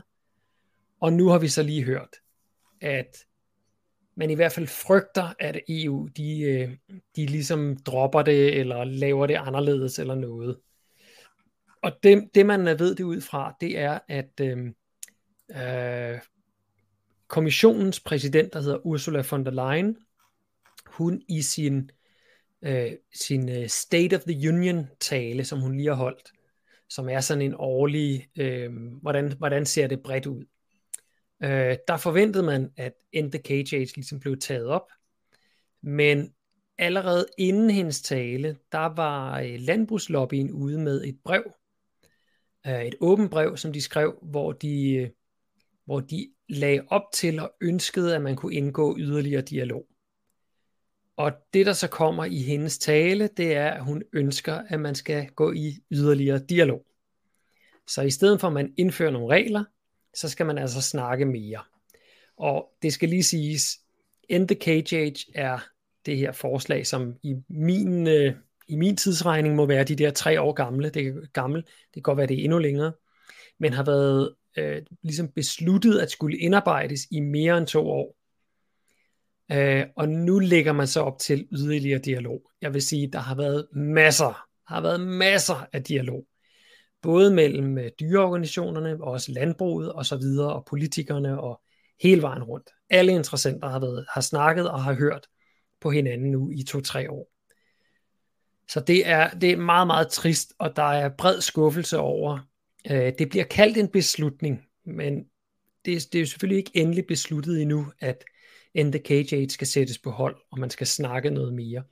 Og 1.00 1.14
nu 1.14 1.28
har 1.28 1.40
vi 1.40 1.48
så 1.48 1.64
lige 1.64 1.84
hørt, 1.84 2.16
at 2.82 3.26
man 4.16 4.30
i 4.30 4.34
hvert 4.34 4.52
fald 4.52 4.68
frygter, 4.68 5.34
at 5.40 5.60
EU 5.70 6.08
de, 6.18 6.42
øh, 6.42 6.78
de 7.16 7.26
ligesom 7.26 7.78
dropper 7.78 8.22
det, 8.22 8.60
eller 8.60 8.84
laver 8.84 9.28
det 9.28 9.36
anderledes 9.36 10.00
eller 10.00 10.16
noget 10.16 10.58
og 11.82 11.92
det, 12.04 12.30
det 12.36 12.46
man 12.46 12.66
ved 12.66 12.96
det 12.96 13.04
ud 13.04 13.22
fra, 13.22 13.56
det 13.62 13.80
er, 13.80 14.00
at 14.08 14.42
øh, 14.42 14.68
øh, 15.56 16.20
kommissionens 17.28 18.00
præsident, 18.00 18.54
der 18.54 18.62
hedder 18.62 18.86
Ursula 18.86 19.24
von 19.32 19.46
der 19.46 19.52
Leyen, 19.52 19.98
hun 20.92 21.22
i 21.28 21.42
sin, 21.42 21.92
øh, 22.62 22.92
sin 23.14 23.50
øh, 23.50 23.68
State 23.68 24.16
of 24.16 24.22
the 24.22 24.50
Union 24.50 24.88
tale, 25.00 25.46
som 25.46 25.60
hun 25.60 25.78
lige 25.78 25.88
har 25.88 25.96
holdt, 25.96 26.32
som 26.90 27.10
er 27.10 27.20
sådan 27.20 27.42
en 27.42 27.56
årlig, 27.58 28.28
øh, 28.40 28.74
hvordan, 29.02 29.38
hvordan 29.38 29.66
ser 29.66 29.88
det 29.88 30.04
bredt 30.04 30.26
ud. 30.26 30.46
Øh, 31.44 31.78
der 31.88 31.98
forventede 31.98 32.44
man, 32.44 32.72
at 32.78 32.94
End 33.12 33.32
the 33.32 33.42
Cage 33.42 33.76
Age 33.76 33.96
ligesom 33.96 34.20
blev 34.20 34.38
taget 34.38 34.66
op, 34.68 34.92
men 35.82 36.34
allerede 36.78 37.26
inden 37.38 37.70
hendes 37.70 38.02
tale, 38.02 38.58
der 38.72 38.96
var 38.96 39.40
øh, 39.40 39.60
landbrugslobbyen 39.60 40.52
ude 40.52 40.78
med 40.78 41.04
et 41.04 41.20
brev, 41.24 41.44
øh, 42.68 42.86
et 42.86 42.96
åbent 43.02 43.32
brev, 43.32 43.58
som 43.58 43.74
de 43.74 43.82
skrev, 43.82 44.20
hvor 44.22 44.52
de, 44.52 44.94
øh, 44.94 45.10
hvor 45.86 46.00
de 46.00 46.34
lagde 46.50 46.82
op 46.88 47.04
til 47.14 47.40
og 47.40 47.54
ønskede, 47.62 48.16
at 48.16 48.22
man 48.22 48.36
kunne 48.36 48.56
indgå 48.56 48.98
yderligere 49.00 49.42
dialog. 49.42 49.88
Og 51.22 51.32
det, 51.54 51.66
der 51.66 51.74
så 51.74 51.88
kommer 51.88 52.26
i 52.26 52.38
hendes 52.38 52.78
tale, 52.78 53.30
det 53.38 53.56
er, 53.56 53.70
at 53.70 53.84
hun 53.84 54.04
ønsker, 54.14 54.54
at 54.68 54.80
man 54.80 54.96
skal 54.96 55.28
gå 55.28 55.52
i 55.52 55.78
yderligere 55.92 56.40
dialog. 56.40 56.86
Så 57.88 58.02
i 58.02 58.10
stedet 58.10 58.40
for, 58.40 58.48
at 58.48 58.54
man 58.54 58.74
indfører 58.78 59.12
nogle 59.12 59.36
regler, 59.36 59.64
så 60.14 60.30
skal 60.30 60.46
man 60.46 60.58
altså 60.58 60.82
snakke 60.82 61.26
mere. 61.26 61.60
Og 62.38 62.70
det 62.82 62.94
skal 62.94 63.10
lige 63.10 63.24
siges, 63.24 63.80
End 64.30 64.48
the 64.48 64.58
Cage 64.62 64.98
Age 64.98 65.26
er 65.36 65.60
det 66.06 66.18
her 66.18 66.32
forslag, 66.32 66.88
som 66.88 67.16
i 67.24 67.36
min 67.50 68.08
øh, 68.08 68.36
i 68.68 68.76
min 68.76 68.98
tidsregning 68.98 69.56
må 69.56 69.66
være 69.66 69.84
de 69.84 69.96
der 69.96 70.12
tre 70.12 70.42
år 70.42 70.54
gamle. 70.54 70.90
Det 70.90 71.08
er 71.08 71.14
gammel, 71.34 71.62
det 71.62 71.94
kan 71.94 72.02
godt 72.02 72.18
være, 72.18 72.28
det 72.28 72.40
er 72.40 72.44
endnu 72.44 72.58
længere, 72.58 72.94
men 73.60 73.74
har 73.74 73.84
været 73.84 74.36
øh, 74.58 74.82
ligesom 75.04 75.28
besluttet 75.28 76.00
at 76.00 76.12
skulle 76.12 76.38
indarbejdes 76.38 77.00
i 77.12 77.20
mere 77.20 77.58
end 77.58 77.68
to 77.68 77.90
år. 77.90 78.21
Øh, 79.52 79.86
og 79.96 80.10
nu 80.10 80.40
lægger 80.40 80.74
man 80.74 80.88
så 80.88 81.02
op 81.02 81.20
til 81.20 81.48
yderligere 81.52 82.00
dialog. 82.00 82.52
Jeg 82.62 82.74
vil 82.74 82.82
sige, 82.82 83.12
der 83.12 83.20
har 83.20 83.36
været 83.36 83.68
masser, 83.74 84.48
har 84.68 84.82
været 84.82 85.00
masser 85.00 85.68
af 85.74 85.84
dialog. 85.84 86.26
Både 87.02 87.34
mellem 87.34 87.78
øh, 87.78 87.90
dyreorganisationerne, 88.00 88.98
og 89.02 89.12
også 89.12 89.32
landbruget 89.32 89.94
og 89.94 90.06
så 90.06 90.18
videre, 90.18 90.54
og 90.54 90.66
politikerne 90.66 91.42
og 91.42 91.62
hele 92.02 92.22
vejen 92.22 92.44
rundt. 92.44 92.70
Alle 92.90 93.12
interessenter 93.12 93.70
har, 93.70 93.80
været, 93.80 94.06
har 94.14 94.22
snakket 94.22 94.70
og 94.70 94.84
har 94.84 94.94
hørt 94.94 95.28
på 95.82 95.92
hinanden 95.92 96.32
nu 96.32 96.52
i 96.52 96.64
to-tre 96.64 97.12
år. 97.12 97.32
Så 98.70 98.80
det 98.80 99.08
er, 99.08 99.30
det 99.30 99.52
er 99.52 99.58
meget, 99.58 99.88
meget 99.88 100.08
trist, 100.08 100.54
og 100.60 100.76
der 100.76 100.84
er 100.84 101.10
bred 101.18 101.42
skuffelse 101.42 101.98
over. 101.98 102.40
Øh, 102.92 103.14
det 103.20 103.30
bliver 103.30 103.46
kaldt 103.46 103.78
en 103.78 103.88
beslutning, 103.88 104.66
men 104.86 105.24
det, 105.86 106.08
det 106.12 106.16
er 106.16 106.20
jo 106.20 106.26
selvfølgelig 106.26 106.58
ikke 106.58 106.72
endelig 106.74 107.06
besluttet 107.08 107.62
endnu, 107.62 107.86
at 108.00 108.24
end 108.74 108.94
the 108.94 109.02
Cage 109.06 109.36
Age 109.36 109.50
skal 109.50 109.68
sættes 109.68 109.98
på 109.98 110.12
hold, 110.12 110.38
og 110.52 110.60
man 110.60 110.70
skal 110.70 110.88
snakke 110.88 111.30
noget 111.30 111.54
mere. 111.54 111.84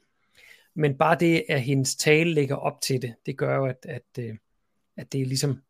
Men 0.75 0.97
bare 0.97 1.17
det, 1.19 1.43
at 1.49 1.61
hendes 1.61 1.95
tale 1.95 2.33
lægger 2.33 2.55
op 2.55 2.81
til 2.81 3.01
det, 3.01 3.15
det 3.25 3.37
gør 3.37 3.55
jo, 3.55 3.65
at, 3.65 3.85
at, 3.89 4.03
øh, 4.19 4.37
at 4.97 5.13
det 5.13 5.21
er 5.21 5.25
ligesom, 5.25 5.61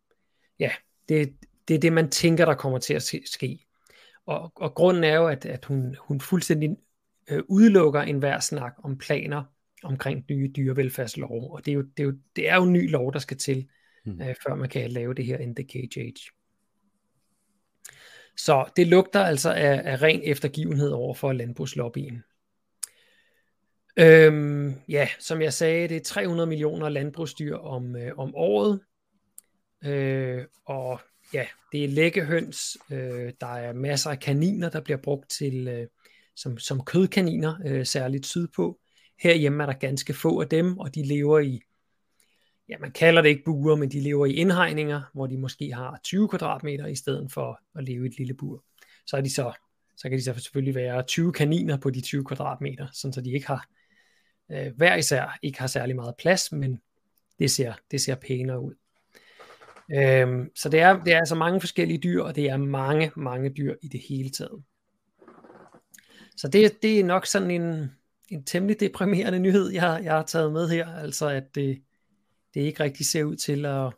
ja, 0.59 0.71
det, 1.09 1.33
det 1.67 1.75
er 1.75 1.79
det, 1.79 1.93
man 1.93 2.09
tænker, 2.09 2.45
der 2.45 2.53
kommer 2.53 2.79
til 2.79 2.93
at 2.93 3.03
ske. 3.25 3.65
Og, 4.25 4.51
og 4.55 4.75
grunden 4.75 5.03
er 5.03 5.15
jo, 5.15 5.27
at, 5.27 5.45
at 5.45 5.65
hun, 5.65 5.95
hun 5.99 6.21
fuldstændig 6.21 6.77
øh, 7.29 7.43
udelukker 7.47 8.01
enhver 8.01 8.39
snak 8.39 8.73
om 8.83 8.97
planer 8.97 9.43
omkring 9.83 10.25
nye 10.29 10.51
dyrevelfærdslov, 10.55 11.51
og 11.53 11.65
det 11.65 11.71
er 11.71 11.75
jo, 11.75 11.81
det 11.81 12.03
er 12.03 12.07
jo, 12.07 12.13
det 12.35 12.49
er 12.49 12.55
jo 12.55 12.63
en 12.63 12.73
ny 12.73 12.91
lov, 12.91 13.13
der 13.13 13.19
skal 13.19 13.37
til, 13.37 13.67
mm. 14.05 14.21
øh, 14.21 14.35
før 14.47 14.55
man 14.55 14.69
kan 14.69 14.91
lave 14.91 15.13
det 15.13 15.25
her 15.25 15.37
in 15.37 15.55
the 15.55 15.65
cage 15.65 16.01
age. 16.01 16.38
Så 18.39 18.65
det 18.75 18.87
lugter 18.87 19.19
altså 19.19 19.53
af, 19.53 19.81
af 19.85 20.01
ren 20.01 20.21
eftergivenhed 20.23 20.89
over 20.89 21.13
for 21.13 21.33
landbrugslobbyen. 21.33 22.23
Øhm, 23.97 24.73
ja, 24.89 25.09
som 25.19 25.41
jeg 25.41 25.53
sagde, 25.53 25.87
det 25.87 25.97
er 25.97 26.03
300 26.03 26.47
millioner 26.47 26.89
landbrugsdyr 26.89 27.55
om, 27.55 27.95
øh, 27.95 28.11
om 28.17 28.35
året. 28.35 28.79
Øh, 29.85 30.45
og 30.65 30.99
ja, 31.33 31.45
det 31.71 31.83
er 31.83 31.87
læggehøns. 31.87 32.77
Øh, 32.91 33.33
der 33.41 33.55
er 33.55 33.73
masser 33.73 34.09
af 34.09 34.19
kaniner, 34.19 34.69
der 34.69 34.81
bliver 34.81 34.97
brugt 34.97 35.29
til 35.29 35.67
øh, 35.67 35.87
som, 36.35 36.57
som 36.57 36.85
kødkaniner, 36.85 37.55
øh, 37.65 37.85
særligt 37.85 38.25
sydpå. 38.25 38.79
Herhjemme 39.19 39.63
er 39.63 39.67
der 39.67 39.73
ganske 39.73 40.13
få 40.13 40.41
af 40.41 40.47
dem, 40.47 40.77
og 40.77 40.95
de 40.95 41.03
lever 41.07 41.39
i, 41.39 41.61
ja, 42.69 42.77
man 42.79 42.91
kalder 42.91 43.21
det 43.21 43.29
ikke 43.29 43.43
buer, 43.45 43.75
men 43.75 43.91
de 43.91 43.99
lever 43.99 44.25
i 44.25 44.33
indhegninger, 44.33 45.01
hvor 45.13 45.27
de 45.27 45.37
måske 45.37 45.73
har 45.73 45.99
20 46.03 46.29
kvadratmeter 46.29 46.85
i 46.85 46.95
stedet 46.95 47.31
for 47.31 47.59
at 47.75 47.83
leve 47.83 48.05
i 48.05 48.09
et 48.09 48.17
lille 48.17 48.33
bur. 48.33 48.63
Så 49.05 49.17
er 49.17 49.21
de 49.21 49.33
så, 49.33 49.53
så 49.97 50.09
kan 50.09 50.17
de 50.17 50.23
så 50.23 50.33
selvfølgelig 50.33 50.75
være 50.75 51.03
20 51.03 51.33
kaniner 51.33 51.77
på 51.77 51.89
de 51.89 52.01
20 52.01 52.25
kvadratmeter, 52.25 52.87
sådan 52.93 53.13
så 53.13 53.21
de 53.21 53.31
ikke 53.31 53.47
har, 53.47 53.67
øh, 54.51 54.75
hver 54.75 54.95
især 54.95 55.37
ikke 55.41 55.59
har 55.59 55.67
særlig 55.67 55.95
meget 55.95 56.15
plads, 56.17 56.51
men 56.51 56.81
det 57.39 57.51
ser, 57.51 57.73
det 57.91 58.01
ser 58.01 58.15
pænere 58.15 58.59
ud. 58.59 58.73
Øhm, 59.93 60.51
så 60.55 60.69
det 60.69 60.79
er, 60.79 61.03
det 61.03 61.13
er 61.13 61.17
altså 61.17 61.35
mange 61.35 61.59
forskellige 61.59 61.97
dyr, 61.97 62.21
og 62.21 62.35
det 62.35 62.49
er 62.49 62.57
mange, 62.57 63.11
mange 63.15 63.49
dyr 63.49 63.75
i 63.81 63.87
det 63.87 64.01
hele 64.09 64.29
taget. 64.29 64.63
Så 66.37 66.47
det, 66.47 66.81
det 66.81 66.99
er 66.99 67.03
nok 67.03 67.25
sådan 67.25 67.51
en, 67.51 67.91
en 68.29 68.43
temmelig 68.43 68.79
deprimerende 68.79 69.39
nyhed, 69.39 69.69
jeg, 69.69 70.01
jeg 70.03 70.13
har 70.13 70.23
taget 70.23 70.53
med 70.53 70.69
her. 70.69 70.95
Altså 70.95 71.27
at 71.27 71.55
det, 71.55 71.81
det 72.53 72.61
ikke 72.61 72.83
rigtig 72.83 73.05
ser 73.05 73.23
ud 73.23 73.35
til 73.35 73.65
at, 73.65 73.93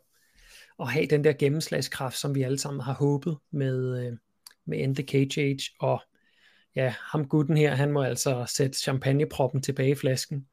at 0.80 0.92
have 0.92 1.06
den 1.06 1.24
der 1.24 1.32
gennemslagskraft, 1.32 2.16
som 2.16 2.34
vi 2.34 2.42
alle 2.42 2.58
sammen 2.58 2.80
har 2.80 2.94
håbet 2.94 3.36
med, 3.50 4.06
øh, 4.06 4.12
med 4.64 4.84
End 4.84 4.96
the 4.96 5.04
Cage 5.04 5.40
Age. 5.40 5.62
Og 5.80 6.02
ja, 6.76 6.94
ham 6.98 7.28
gutten 7.28 7.56
her, 7.56 7.74
han 7.74 7.92
må 7.92 8.02
altså 8.02 8.44
sætte 8.48 8.78
champagneproppen 8.78 9.62
tilbage 9.62 9.90
i 9.90 9.94
flasken. 9.94 10.46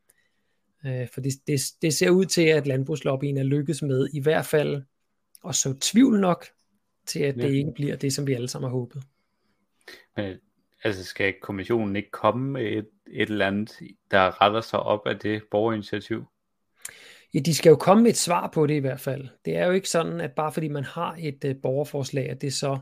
Øh, 0.86 1.08
for 1.14 1.22
det, 1.22 1.34
det, 1.48 1.60
det 1.82 1.94
ser 1.94 2.10
ud 2.10 2.26
til, 2.26 2.42
at 2.42 2.68
landbrugslobbyen 2.68 3.38
er 3.38 3.44
lykkes 3.44 3.82
med 3.82 4.10
i 4.14 4.20
hvert 4.20 4.46
fald 4.46 4.84
at 5.48 5.56
så 5.56 5.78
tvivl 5.82 6.20
nok 6.20 6.46
til, 7.06 7.20
at 7.20 7.38
ja. 7.38 7.42
det 7.42 7.54
ikke 7.54 7.72
bliver 7.76 7.96
det, 7.96 8.14
som 8.14 8.28
vi 8.28 8.34
alle 8.34 8.48
sammen 8.48 8.70
har 8.70 8.78
håbet. 8.78 9.04
Men 10.16 10.38
altså 10.84 11.04
skal 11.04 11.34
kommissionen 11.42 11.96
ikke 11.96 12.12
komme 12.12 12.52
med 12.52 12.72
et, 12.72 12.90
et 13.08 13.30
eller 13.30 13.48
andet, 13.48 13.80
der 14.12 14.42
retter 14.42 14.62
sig 14.62 14.80
op 14.80 15.08
af 15.08 15.20
det 15.20 15.42
borgerinitiativ? 15.52 16.26
Ja, 17.34 17.40
de 17.40 17.56
skal 17.56 17.70
jo 17.70 17.76
komme 17.76 18.04
med 18.04 18.12
et 18.12 18.18
svar 18.18 18.50
på 18.54 18.68
det 18.68 18.74
i 18.74 18.80
hvert 18.80 19.00
fald. 19.00 19.28
Det 19.46 19.56
er 19.58 19.66
jo 19.66 19.72
ikke 19.72 19.90
sådan, 19.90 20.22
at 20.22 20.32
bare 20.32 20.52
fordi 20.52 20.68
man 20.68 20.84
har 20.84 21.18
et 21.20 21.44
uh, 21.46 21.62
borgerforslag, 21.62 22.30
at 22.30 22.42
det 22.42 22.54
så 22.54 22.80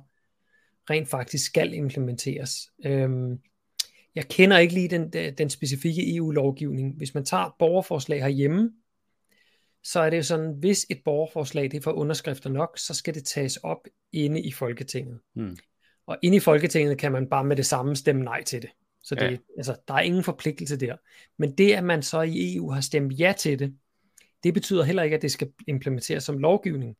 rent 0.89 1.09
faktisk 1.09 1.45
skal 1.45 1.73
implementeres. 1.73 2.69
Øhm, 2.85 3.39
jeg 4.15 4.27
kender 4.27 4.57
ikke 4.57 4.73
lige 4.73 4.87
den, 4.87 5.13
den 5.37 5.49
specifikke 5.49 6.15
EU-lovgivning. 6.15 6.97
Hvis 6.97 7.13
man 7.13 7.25
tager 7.25 7.55
borgerforslag 7.59 8.21
herhjemme, 8.21 8.71
så 9.83 9.99
er 9.99 10.09
det 10.09 10.17
jo 10.17 10.23
sådan, 10.23 10.53
hvis 10.59 10.85
et 10.89 11.01
borgerforslag 11.05 11.71
det 11.71 11.83
får 11.83 11.91
underskrifter 11.91 12.49
nok, 12.49 12.77
så 12.77 12.93
skal 12.93 13.13
det 13.13 13.25
tages 13.25 13.57
op 13.57 13.87
inde 14.13 14.41
i 14.41 14.51
Folketinget. 14.51 15.19
Hmm. 15.33 15.57
Og 16.07 16.17
inde 16.21 16.37
i 16.37 16.39
Folketinget 16.39 16.97
kan 16.97 17.11
man 17.11 17.29
bare 17.29 17.43
med 17.43 17.55
det 17.55 17.65
samme 17.65 17.95
stemme 17.95 18.23
nej 18.23 18.43
til 18.43 18.61
det. 18.61 18.69
Så 19.03 19.15
det, 19.15 19.31
ja. 19.31 19.37
altså, 19.57 19.75
der 19.87 19.93
er 19.93 19.99
ingen 19.99 20.23
forpligtelse 20.23 20.77
der. 20.77 20.95
Men 21.37 21.57
det, 21.57 21.73
at 21.73 21.83
man 21.83 22.03
så 22.03 22.21
i 22.21 22.55
EU 22.55 22.71
har 22.71 22.81
stemt 22.81 23.19
ja 23.19 23.33
til 23.37 23.59
det, 23.59 23.77
det 24.43 24.53
betyder 24.53 24.83
heller 24.83 25.03
ikke, 25.03 25.15
at 25.15 25.21
det 25.21 25.31
skal 25.31 25.51
implementeres 25.67 26.23
som 26.23 26.37
lovgivning. 26.37 26.95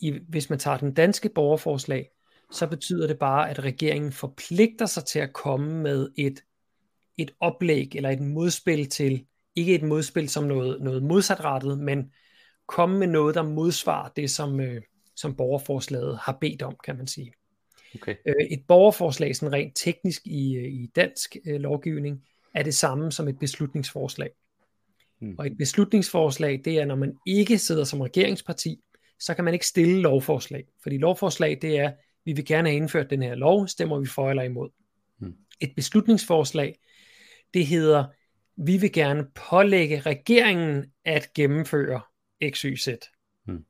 I, 0.00 0.18
hvis 0.28 0.50
man 0.50 0.58
tager 0.58 0.76
den 0.76 0.94
danske 0.94 1.28
borgerforslag, 1.28 2.10
så 2.52 2.66
betyder 2.66 3.06
det 3.06 3.18
bare, 3.18 3.50
at 3.50 3.64
regeringen 3.64 4.12
forpligter 4.12 4.86
sig 4.86 5.04
til 5.04 5.18
at 5.18 5.32
komme 5.32 5.82
med 5.82 6.10
et, 6.16 6.40
et 7.18 7.30
oplæg 7.40 7.94
eller 7.94 8.10
et 8.10 8.20
modspil 8.20 8.88
til, 8.88 9.26
ikke 9.56 9.74
et 9.74 9.82
modspil 9.82 10.28
som 10.28 10.44
noget, 10.44 10.82
noget 10.82 11.02
modsatrettet, 11.02 11.78
men 11.78 12.12
komme 12.66 12.98
med 12.98 13.06
noget, 13.06 13.34
der 13.34 13.42
modsvarer 13.42 14.08
det, 14.16 14.30
som, 14.30 14.60
øh, 14.60 14.82
som 15.16 15.36
borgerforslaget 15.36 16.18
har 16.22 16.38
bedt 16.40 16.62
om, 16.62 16.76
kan 16.84 16.96
man 16.96 17.06
sige. 17.06 17.32
Okay. 17.94 18.14
Øh, 18.26 18.46
et 18.50 18.64
borgerforslag, 18.68 19.36
sådan 19.36 19.52
rent 19.52 19.76
teknisk 19.76 20.26
i, 20.26 20.56
øh, 20.56 20.64
i 20.64 20.90
dansk 20.96 21.36
øh, 21.46 21.60
lovgivning, 21.60 22.22
er 22.54 22.62
det 22.62 22.74
samme 22.74 23.12
som 23.12 23.28
et 23.28 23.38
beslutningsforslag. 23.38 24.30
Hmm. 25.20 25.34
Og 25.38 25.46
et 25.46 25.56
beslutningsforslag, 25.58 26.60
det 26.64 26.78
er, 26.78 26.84
når 26.84 26.96
man 26.96 27.16
ikke 27.26 27.58
sidder 27.58 27.84
som 27.84 28.00
regeringsparti, 28.00 28.80
så 29.20 29.34
kan 29.34 29.44
man 29.44 29.54
ikke 29.54 29.66
stille 29.66 30.00
lovforslag. 30.00 30.64
Fordi 30.82 30.98
lovforslag, 30.98 31.58
det 31.62 31.78
er, 31.78 31.92
vi 32.24 32.32
vil 32.32 32.44
gerne 32.44 32.68
have 32.68 32.76
indført 32.76 33.10
den 33.10 33.22
her 33.22 33.34
lov, 33.34 33.68
stemmer 33.68 34.00
vi 34.00 34.06
for 34.06 34.30
eller 34.30 34.42
imod. 34.42 34.70
Hmm. 35.18 35.34
Et 35.60 35.72
beslutningsforslag, 35.76 36.78
det 37.54 37.66
hedder, 37.66 38.04
vi 38.56 38.76
vil 38.76 38.92
gerne 38.92 39.26
pålægge 39.50 40.00
regeringen 40.00 40.84
at 41.04 41.32
gennemføre 41.34 42.00
XYZ. 42.50 42.88
Hmm. 43.46 43.64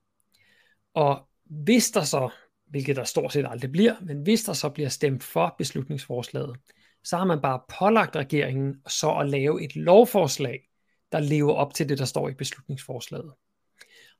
Og 0.94 1.28
hvis 1.44 1.90
der 1.90 2.02
så, 2.02 2.30
hvilket 2.70 2.96
der 2.96 3.04
stort 3.04 3.32
set 3.32 3.46
aldrig 3.48 3.72
bliver, 3.72 3.94
men 4.02 4.22
hvis 4.22 4.44
der 4.44 4.52
så 4.52 4.68
bliver 4.68 4.88
stemt 4.88 5.22
for 5.22 5.54
beslutningsforslaget, 5.58 6.56
så 7.04 7.16
har 7.16 7.24
man 7.24 7.40
bare 7.42 7.60
pålagt 7.78 8.16
regeringen 8.16 8.74
så 8.88 9.10
at 9.10 9.28
lave 9.28 9.64
et 9.64 9.76
lovforslag, 9.76 10.67
der 11.12 11.20
lever 11.20 11.52
op 11.52 11.74
til 11.74 11.88
det, 11.88 11.98
der 11.98 12.04
står 12.04 12.28
i 12.28 12.34
beslutningsforslaget. 12.34 13.32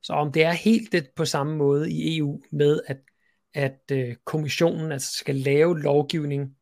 Så 0.02 0.12
om 0.12 0.32
det 0.32 0.44
er 0.44 0.52
helt 0.52 0.92
det 0.92 1.08
på 1.16 1.24
samme 1.24 1.56
måde 1.56 1.92
i 1.92 2.18
EU 2.18 2.42
med, 2.52 2.80
at, 2.86 2.98
at 3.54 3.80
øh, 3.92 4.16
kommissionen 4.24 4.92
altså 4.92 5.18
skal 5.18 5.36
lave 5.36 5.80
lovgivning, 5.80 6.56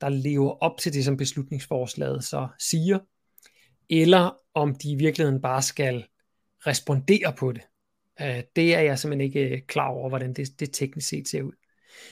der 0.00 0.08
lever 0.08 0.50
op 0.50 0.78
til 0.78 0.92
det, 0.92 1.04
som 1.04 1.16
beslutningsforslaget 1.16 2.24
så 2.24 2.48
siger, 2.58 2.98
eller 3.90 4.36
om 4.54 4.74
de 4.74 4.90
i 4.90 4.94
virkeligheden 4.94 5.40
bare 5.40 5.62
skal 5.62 6.04
respondere 6.66 7.34
på 7.38 7.52
det. 7.52 7.62
Øh, 8.20 8.42
det 8.56 8.74
er 8.74 8.80
jeg 8.80 8.98
simpelthen 8.98 9.26
ikke 9.26 9.56
øh, 9.56 9.62
klar 9.62 9.88
over, 9.88 10.08
hvordan 10.08 10.32
det, 10.32 10.60
det 10.60 10.72
teknisk 10.72 11.08
set 11.08 11.28
ser 11.28 11.42
ud. 11.42 11.52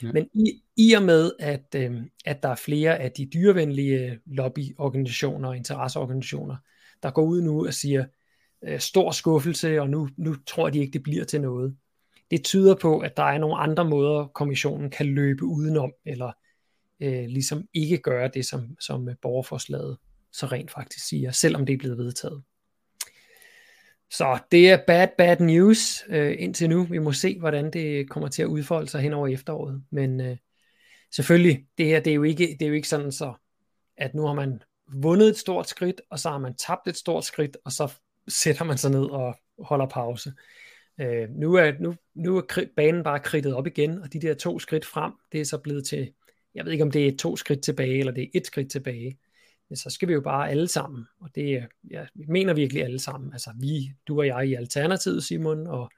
Ja. 0.03 0.11
Men 0.11 0.29
i, 0.33 0.63
i 0.77 0.93
og 0.93 1.03
med, 1.03 1.31
at, 1.39 1.75
øh, 1.75 2.01
at 2.25 2.43
der 2.43 2.49
er 2.49 2.55
flere 2.55 2.99
af 2.99 3.11
de 3.11 3.29
dyrevenlige 3.33 4.19
lobbyorganisationer 4.25 5.49
og 5.49 5.57
interesseorganisationer, 5.57 6.55
der 7.03 7.11
går 7.11 7.23
ud 7.23 7.41
nu 7.41 7.67
og 7.67 7.73
siger, 7.73 8.05
øh, 8.63 8.79
stor 8.79 9.11
skuffelse, 9.11 9.81
og 9.81 9.89
nu, 9.89 10.09
nu 10.17 10.35
tror 10.47 10.69
de 10.69 10.79
ikke, 10.79 10.93
det 10.93 11.03
bliver 11.03 11.25
til 11.25 11.41
noget. 11.41 11.77
Det 12.31 12.43
tyder 12.43 12.75
på, 12.75 12.99
at 12.99 13.17
der 13.17 13.23
er 13.23 13.37
nogle 13.37 13.57
andre 13.57 13.85
måder, 13.85 14.27
kommissionen 14.27 14.89
kan 14.89 15.05
løbe 15.05 15.43
udenom, 15.45 15.93
eller 16.05 16.31
øh, 16.99 17.25
ligesom 17.25 17.67
ikke 17.73 17.97
gøre 17.97 18.31
det, 18.33 18.45
som, 18.45 18.77
som 18.79 19.09
øh, 19.09 19.15
borgerforslaget 19.21 19.97
så 20.31 20.45
rent 20.45 20.71
faktisk 20.71 21.07
siger, 21.07 21.31
selvom 21.31 21.65
det 21.65 21.73
er 21.73 21.77
blevet 21.77 21.97
vedtaget. 21.97 22.43
Så 24.11 24.39
det 24.51 24.69
er 24.69 24.77
bad, 24.87 25.07
bad 25.17 25.39
news 25.39 26.03
øh, 26.09 26.35
indtil 26.39 26.69
nu. 26.69 26.83
Vi 26.83 26.97
må 26.97 27.11
se, 27.11 27.39
hvordan 27.39 27.71
det 27.71 28.09
kommer 28.09 28.29
til 28.29 28.41
at 28.41 28.47
udfolde 28.47 28.87
sig 28.87 29.01
hen 29.01 29.13
over 29.13 29.27
efteråret. 29.27 29.83
Men 29.89 30.21
øh, 30.21 30.37
selvfølgelig, 31.15 31.65
det 31.77 31.85
her 31.85 31.99
det 31.99 32.11
er, 32.11 32.15
jo 32.15 32.23
ikke, 32.23 32.47
det 32.59 32.61
er 32.61 32.69
jo 32.69 32.73
ikke 32.73 32.87
sådan 32.87 33.11
så, 33.11 33.33
at 33.97 34.15
nu 34.15 34.25
har 34.25 34.33
man 34.33 34.61
vundet 34.87 35.27
et 35.27 35.37
stort 35.37 35.69
skridt, 35.69 36.01
og 36.09 36.19
så 36.19 36.29
har 36.29 36.37
man 36.37 36.55
tabt 36.55 36.87
et 36.87 36.97
stort 36.97 37.25
skridt, 37.25 37.57
og 37.65 37.71
så 37.71 37.93
sætter 38.27 38.65
man 38.65 38.77
sig 38.77 38.91
ned 38.91 39.05
og 39.05 39.35
holder 39.59 39.85
pause. 39.85 40.33
Øh, 41.01 41.29
nu, 41.29 41.53
er, 41.53 41.71
nu, 41.79 41.95
nu 42.15 42.37
er 42.37 42.65
banen 42.75 43.03
bare 43.03 43.19
kridtet 43.19 43.55
op 43.55 43.67
igen, 43.67 44.01
og 44.01 44.13
de 44.13 44.21
der 44.21 44.33
to 44.33 44.59
skridt 44.59 44.85
frem, 44.85 45.11
det 45.31 45.41
er 45.41 45.45
så 45.45 45.57
blevet 45.57 45.85
til, 45.85 46.13
jeg 46.55 46.65
ved 46.65 46.71
ikke 46.71 46.83
om 46.83 46.91
det 46.91 47.07
er 47.07 47.17
to 47.17 47.35
skridt 47.35 47.63
tilbage, 47.63 47.99
eller 47.99 48.13
det 48.13 48.23
er 48.23 48.27
et 48.33 48.47
skridt 48.47 48.71
tilbage 48.71 49.17
så 49.75 49.89
skal 49.89 50.07
vi 50.07 50.13
jo 50.13 50.21
bare 50.21 50.49
alle 50.49 50.67
sammen, 50.67 51.05
og 51.21 51.29
det 51.35 51.67
ja, 51.91 52.05
vi 52.15 52.25
mener 52.27 52.53
virkelig 52.53 52.83
alle 52.83 52.99
sammen, 52.99 53.33
altså 53.33 53.49
vi, 53.59 53.91
du 54.07 54.19
og 54.19 54.27
jeg 54.27 54.47
i 54.47 54.53
Alternativet, 54.53 55.23
Simon, 55.23 55.67
og 55.67 55.91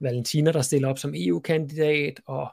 Valentina, 0.00 0.52
der 0.52 0.62
stiller 0.62 0.88
op 0.88 0.98
som 0.98 1.14
EU-kandidat, 1.16 2.20
og 2.26 2.48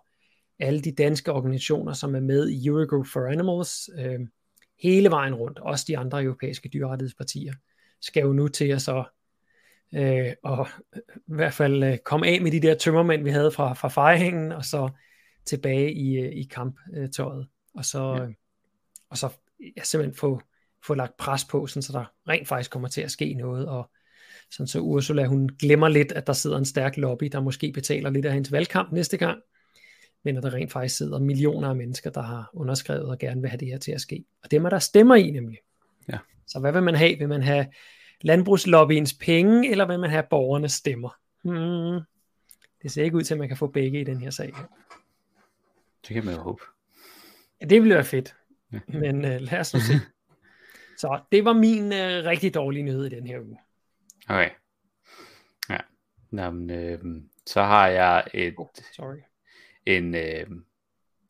alle 0.60 0.82
de 0.82 0.92
danske 0.92 1.32
organisationer, 1.32 1.94
som 1.94 2.16
er 2.16 2.20
med 2.20 2.50
i 2.50 2.68
Eurogroup 2.68 3.08
for 3.08 3.32
Animals, 3.32 3.90
øh, 4.00 4.20
hele 4.84 5.10
vejen 5.10 5.36
rundt, 5.36 5.60
også 5.60 5.86
de 5.88 5.98
andre 5.98 6.24
europæiske 6.24 6.70
dyrrettighedspartier, 6.70 7.54
skal 8.02 8.22
jo 8.22 8.34
nu 8.34 8.48
til 8.48 8.66
at 8.66 8.82
så 8.82 9.04
øh, 9.94 10.34
og 10.44 10.68
i 11.16 11.34
hvert 11.36 11.54
fald 11.54 11.84
øh, 11.84 11.98
komme 11.98 12.28
af 12.28 12.42
med 12.42 12.52
de 12.52 12.60
der 12.60 12.76
tømmermænd, 12.76 13.24
vi 13.24 13.30
havde 13.30 13.52
fra, 13.52 13.74
fra 13.74 13.88
fejringen, 13.88 14.52
og 14.52 14.66
så 14.66 14.90
tilbage 15.46 15.94
i, 15.94 16.18
øh, 16.18 16.32
i 16.32 16.44
kamptøjet, 16.44 17.48
og 17.76 17.86
så, 17.86 18.14
ja. 18.14 18.28
og 19.10 19.18
så 19.18 19.30
ja, 19.78 19.84
simpelthen 19.84 20.16
få, 20.16 20.42
få 20.86 20.94
lagt 20.94 21.18
pres 21.18 21.46
på, 21.46 21.68
sådan, 21.68 21.82
så 21.82 21.94
der 21.94 22.06
rent 22.30 22.48
faktisk 22.48 22.72
kommer 22.72 22.88
til 22.88 23.02
at 23.02 23.12
ske 23.12 23.34
noget, 23.34 23.68
og 23.68 23.90
sådan 24.52 24.68
så 24.68 24.80
Ursula, 24.80 25.26
hun 25.26 25.50
glemmer 25.60 25.88
lidt, 25.88 26.12
at 26.12 26.28
der 26.28 26.34
sidder 26.34 26.58
en 26.58 26.66
stærk 26.66 26.98
lobby, 26.98 27.26
der 27.32 27.42
måske 27.42 27.72
betaler 27.72 28.10
lidt 28.10 28.26
af 28.26 28.34
hendes 28.34 28.52
valgkamp 28.52 28.92
næste 28.92 29.18
gang, 29.18 29.40
men 30.24 30.38
at 30.38 30.44
der 30.44 30.54
rent 30.54 30.72
faktisk 30.72 30.98
sidder 30.98 31.20
millioner 31.20 31.70
af 31.70 31.76
mennesker, 31.76 32.10
der 32.10 32.22
har 32.22 32.50
underskrevet 32.54 33.06
og 33.06 33.20
gerne 33.20 33.42
vil 33.42 33.50
have 33.50 33.58
det 33.58 33.68
her 33.68 33.78
til 33.78 33.92
at 33.92 34.02
ske. 34.02 34.24
Og 34.44 34.52
det 34.52 34.58
er 34.58 34.70
der 34.70 34.80
stemmer 34.80 35.16
i 35.16 35.32
nemlig. 35.32 35.58
Ja. 36.10 36.18
Så 36.48 36.60
hvad 36.60 36.72
vil 36.72 36.84
man 36.84 36.96
have? 36.96 37.18
Vil 37.18 37.30
man 37.30 37.42
have 37.42 37.68
landbrugslobbyens 38.22 39.14
penge, 39.14 39.72
eller 39.72 39.86
vil 39.86 40.00
man 40.00 40.10
have 40.10 40.24
borgernes 40.30 40.72
stemmer? 40.72 41.18
Hmm. 41.44 42.00
Det 42.84 42.92
ser 42.92 43.04
ikke 43.04 43.18
ud 43.18 43.24
til, 43.24 43.34
at 43.34 43.40
man 43.40 43.48
kan 43.48 43.58
få 43.58 43.68
begge 43.68 44.02
i 44.02 44.04
den 44.04 44.22
her 44.22 44.30
sag. 44.30 44.54
Det 46.08 46.14
kan 46.14 46.26
man 46.26 46.36
jo 46.36 46.42
håbe. 46.42 46.62
Ja, 47.62 47.66
det 47.66 47.82
ville 47.82 47.96
være 47.96 48.04
fedt. 48.04 48.36
Men 48.88 49.26
øh, 49.26 49.42
lad 49.42 49.60
os 49.60 49.74
nu 49.74 49.80
se. 49.80 49.94
Så 50.98 51.20
det 51.32 51.46
var 51.46 51.54
min 51.54 51.94
øh, 51.94 52.26
rigtig 52.26 52.54
dårlige 52.54 52.84
nyhed 52.84 53.06
i 53.06 53.10
den 53.10 53.28
her 53.28 53.40
uge. 53.40 53.58
Okay. 54.28 54.50
Ja. 55.70 55.78
Jamen, 56.34 56.70
øh, 56.70 57.00
så 57.46 57.64
har 57.64 57.88
jeg 57.88 58.24
et... 58.34 58.54
Oh, 58.58 58.68
sorry. 58.96 59.18
En, 59.86 60.16
øh, 60.16 60.48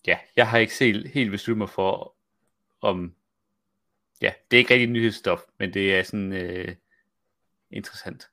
ja, 0.07 0.19
jeg 0.35 0.49
har 0.49 0.57
ikke 0.57 0.75
set, 0.75 1.09
helt 1.09 1.31
besluttet 1.31 1.57
mig 1.57 1.69
for, 1.69 2.15
om... 2.81 3.15
Ja, 4.21 4.33
det 4.51 4.57
er 4.57 4.59
ikke 4.59 4.73
rigtig 4.73 4.89
nyhedsstof, 4.89 5.41
men 5.59 5.73
det 5.73 5.95
er 5.95 6.03
sådan 6.03 6.33
øh, 6.33 6.75
interessant. 7.71 8.29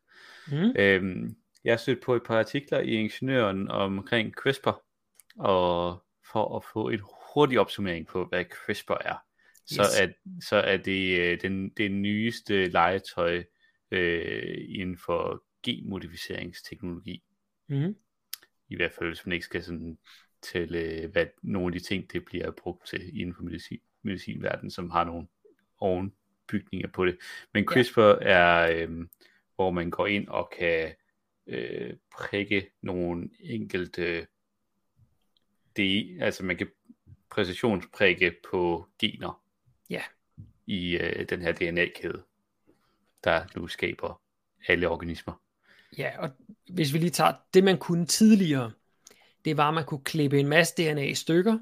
Mm. 0.49 0.73
Øh, 0.77 1.31
jeg 1.65 1.73
har 1.73 1.77
stødt 1.77 2.03
på 2.03 2.15
et 2.15 2.23
par 2.23 2.39
artikler 2.39 2.81
i 2.81 2.91
Ingeniøren 2.91 3.69
omkring 3.69 4.35
CRISPR, 4.35 4.83
og 5.39 6.03
for 6.33 6.57
at 6.57 6.65
få 6.73 6.89
et 6.89 7.01
hurtig 7.35 7.61
opsummering 7.61 8.07
på, 8.07 8.25
hvad 8.25 8.45
CRISPR 8.45 8.99
er. 9.05 9.17
Så, 9.67 9.83
yes. 9.83 10.01
er, 10.01 10.09
så 10.49 10.57
er 10.57 10.77
det 10.77 11.19
øh, 11.19 11.41
den, 11.43 11.69
det 11.69 11.91
nyeste 11.91 12.69
legetøj 12.69 13.45
øh, 13.91 14.65
inden 14.69 14.99
for 14.99 15.45
genmodificeringsteknologi. 15.63 17.23
Mm. 17.69 17.97
I 18.71 18.77
hvert 18.77 18.93
fald, 18.93 19.09
hvis 19.09 19.27
man 19.27 19.33
ikke 19.33 19.45
skal 19.45 19.63
sådan 19.63 19.99
tælle, 20.43 21.07
hvad 21.07 21.27
nogle 21.43 21.67
af 21.67 21.81
de 21.81 21.87
ting, 21.87 22.13
det 22.13 22.25
bliver 22.25 22.51
brugt 22.51 22.87
til 22.87 23.21
inden 23.21 23.35
for 23.35 23.43
medicin, 23.43 23.81
medicinverdenen, 24.03 24.71
som 24.71 24.91
har 24.91 25.05
nogle 25.05 25.27
ovenbygninger 25.79 26.89
på 26.89 27.07
det. 27.07 27.19
Men 27.55 27.65
CRISPR 27.65 28.01
ja. 28.01 28.17
er, 28.21 28.87
øh, 28.87 29.07
hvor 29.55 29.71
man 29.71 29.91
går 29.91 30.07
ind 30.07 30.29
og 30.29 30.53
kan 30.59 30.95
øh, 31.47 31.97
prikke 32.13 32.71
nogle 32.83 33.31
enkelte 33.41 34.27
det, 35.77 36.23
altså 36.23 36.45
man 36.45 36.57
kan 36.57 36.69
præcisionsprikke 37.31 38.35
på 38.51 38.89
gener 38.99 39.43
ja. 39.91 40.03
i 40.67 40.99
øh, 40.99 41.29
den 41.29 41.43
her 41.43 41.53
DNA-kæde, 41.53 42.23
der 43.25 43.45
nu 43.57 43.67
skaber 43.67 44.23
alle 44.69 44.89
organismer. 44.89 45.43
Ja, 45.99 46.11
og 46.19 46.31
hvis 46.69 46.93
vi 46.93 46.99
lige 46.99 47.11
tager 47.11 47.33
det, 47.55 47.65
man 47.65 47.79
kunne 47.79 48.07
tidligere, 48.07 48.73
det 49.45 49.57
var, 49.57 49.69
at 49.69 49.75
man 49.75 49.85
kunne 49.85 50.05
klippe 50.05 50.41
en 50.41 50.49
masse 50.49 50.75
DNA 50.77 51.05
i 51.05 51.15
stykker, 51.15 51.59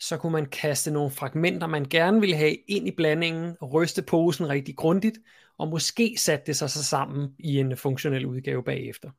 så 0.00 0.16
kunne 0.16 0.32
man 0.32 0.46
kaste 0.46 0.90
nogle 0.90 1.10
fragmenter, 1.10 1.66
man 1.66 1.84
gerne 1.84 2.20
ville 2.20 2.36
have 2.36 2.56
ind 2.68 2.88
i 2.88 2.90
blandingen, 2.90 3.56
ryste 3.62 4.02
posen 4.02 4.48
rigtig 4.48 4.76
grundigt, 4.76 5.18
og 5.58 5.68
måske 5.68 6.14
satte 6.18 6.46
det 6.46 6.56
sig 6.56 6.70
så 6.70 6.84
sammen 6.84 7.34
i 7.38 7.58
en 7.58 7.76
funktionel 7.76 8.26
udgave 8.26 8.64
bagefter. 8.64 9.10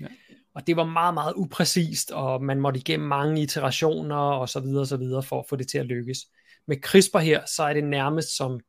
Ja. 0.00 0.06
Og 0.54 0.66
det 0.66 0.76
var 0.76 0.84
meget, 0.84 1.14
meget 1.14 1.32
upræcist, 1.36 2.10
og 2.10 2.44
man 2.44 2.60
måtte 2.60 2.80
igennem 2.80 3.08
mange 3.08 3.42
iterationer 3.42 4.16
og 4.16 4.48
så 4.48 4.60
videre, 4.60 4.80
og 4.80 4.86
så 4.86 4.96
videre 4.96 5.22
for 5.22 5.38
at 5.38 5.46
få 5.48 5.56
det 5.56 5.68
til 5.68 5.78
at 5.78 5.86
lykkes. 5.86 6.18
Med 6.66 6.76
CRISPR 6.76 7.18
her, 7.18 7.40
så 7.56 7.62
er 7.62 7.74
det 7.74 7.84
nærmest 7.84 8.36
som, 8.36 8.60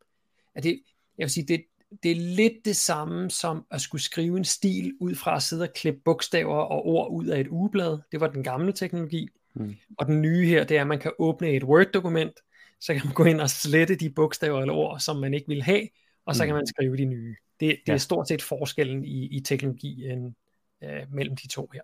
at 0.56 0.64
det, 0.64 0.82
jeg 1.18 1.24
vil 1.24 1.32
sige, 1.32 1.48
det, 1.48 1.64
det 2.04 2.12
er 2.12 2.16
lidt 2.16 2.66
det 2.66 2.76
samme 2.76 3.30
som 3.30 3.66
at 3.72 3.82
skulle 3.82 4.02
skrive 4.02 4.38
en 4.38 4.46
stil 4.46 4.94
ud 5.00 5.16
fra 5.16 5.36
at 5.36 5.44
sidde 5.44 5.64
og 5.64 5.74
klippe 5.74 6.02
bogstaver 6.06 6.56
og 6.56 6.86
ord 6.86 7.12
ud 7.12 7.26
af 7.26 7.40
et 7.40 7.48
ugeblad. 7.48 8.00
Det 8.12 8.20
var 8.20 8.28
den 8.28 8.44
gamle 8.44 8.72
teknologi. 8.72 9.30
Mm. 9.54 9.76
Og 9.98 10.06
den 10.06 10.22
nye 10.22 10.46
her, 10.46 10.64
det 10.64 10.78
er, 10.78 10.82
at 10.82 10.88
man 10.88 11.00
kan 11.00 11.12
åbne 11.20 11.50
et 11.50 11.64
Word-dokument, 11.64 12.40
så 12.80 12.94
kan 12.94 13.02
man 13.06 13.14
gå 13.14 13.24
ind 13.24 13.42
og 13.42 13.50
slette 13.50 13.96
de 13.96 14.10
bogstaver 14.10 14.62
eller 14.62 14.74
ord, 14.74 15.00
som 15.00 15.16
man 15.16 15.34
ikke 15.34 15.48
vil 15.48 15.64
have, 15.64 15.88
og 16.26 16.36
så 16.36 16.44
mm. 16.44 16.48
kan 16.48 16.56
man 16.56 16.68
skrive 16.68 16.98
de 16.98 17.06
nye. 17.06 17.36
Det, 17.60 17.70
det 17.70 17.88
ja. 17.88 17.94
er 17.94 17.98
stort 17.98 18.28
set 18.28 18.42
forskellen 18.42 19.06
i, 19.06 19.26
i 19.26 19.40
teknologien 19.40 20.36
øh, 20.84 21.14
mellem 21.14 21.36
de 21.36 21.48
to 21.48 21.70
her. 21.74 21.82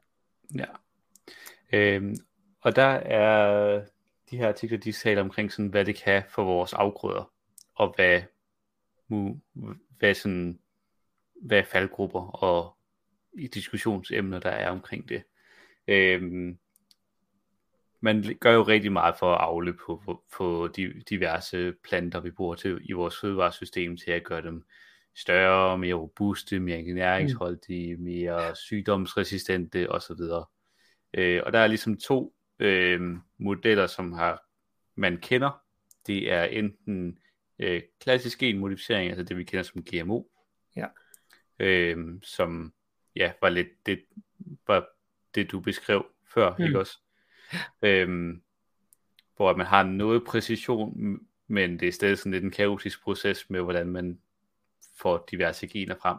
Ja. 0.55 0.65
Øhm, 1.73 2.15
og 2.61 2.75
der 2.75 2.87
er 2.87 3.81
de 4.31 4.37
her 4.37 4.47
artikler, 4.47 4.77
de 4.77 4.91
taler 4.91 5.21
omkring 5.21 5.51
sådan, 5.51 5.67
hvad 5.67 5.85
det 5.85 5.95
kan 5.95 6.23
for 6.29 6.43
vores 6.43 6.73
afgrøder, 6.73 7.31
og 7.75 7.93
hvad, 7.95 8.21
hvad, 9.99 10.13
sådan, 10.13 10.59
hvad 11.41 11.63
faldgrupper 11.63 12.21
og 12.21 12.77
diskussionsemner, 13.53 14.39
der 14.39 14.49
er 14.49 14.69
omkring 14.69 15.09
det. 15.09 15.23
Øhm, 15.87 16.57
man 17.99 18.37
gør 18.39 18.53
jo 18.53 18.63
rigtig 18.63 18.91
meget 18.91 19.15
for 19.19 19.33
at 19.33 19.41
afle 19.41 19.73
på, 19.73 20.01
på, 20.05 20.23
på 20.37 20.69
de 20.75 21.03
diverse 21.09 21.73
planter, 21.83 22.19
vi 22.19 22.31
bruger 22.31 22.55
til, 22.55 22.79
i 22.83 22.91
vores 22.91 23.19
fødevaresystem, 23.19 23.97
til 23.97 24.11
at 24.11 24.23
gøre 24.23 24.41
dem 24.41 24.65
større, 25.15 25.77
mere 25.77 25.95
robuste, 25.95 26.59
mere 26.59 26.81
næringsholdige, 26.81 27.97
mere 27.97 28.55
sygdomsresistente 28.55 29.91
osv. 29.91 30.21
Øh, 31.13 31.41
og 31.45 31.53
der 31.53 31.59
er 31.59 31.67
ligesom 31.67 31.97
to 31.97 32.33
øh, 32.59 33.01
modeller, 33.37 33.87
som 33.87 34.13
har 34.13 34.43
man 34.95 35.17
kender. 35.17 35.61
Det 36.07 36.31
er 36.31 36.43
enten 36.43 37.19
øh, 37.59 37.81
klassisk 37.99 38.39
genmodificering, 38.39 39.09
altså 39.09 39.23
det 39.23 39.37
vi 39.37 39.43
kender 39.43 39.63
som 39.63 39.83
GMO, 39.83 40.23
ja. 40.75 40.85
øh, 41.59 41.97
som 42.23 42.73
ja, 43.15 43.31
var 43.41 43.49
lidt 43.49 43.85
det, 43.85 43.99
var 44.67 44.87
det 45.35 45.51
du 45.51 45.59
beskrev 45.59 46.05
før, 46.33 46.55
mm. 46.57 46.65
ikke 46.65 46.79
også? 46.79 46.97
Øhm, 47.81 48.41
hvor 49.35 49.55
man 49.55 49.65
har 49.65 49.83
noget 49.83 50.23
præcision, 50.25 51.19
men 51.47 51.79
det 51.79 51.87
er 51.87 51.91
stadig 51.91 52.17
sådan 52.17 52.31
lidt 52.31 52.43
en 52.43 52.51
kaotisk 52.51 53.03
proces 53.03 53.49
med, 53.49 53.61
hvordan 53.61 53.87
man 53.87 54.19
får 54.95 55.27
diverse 55.31 55.67
gener 55.67 55.95
frem. 56.01 56.17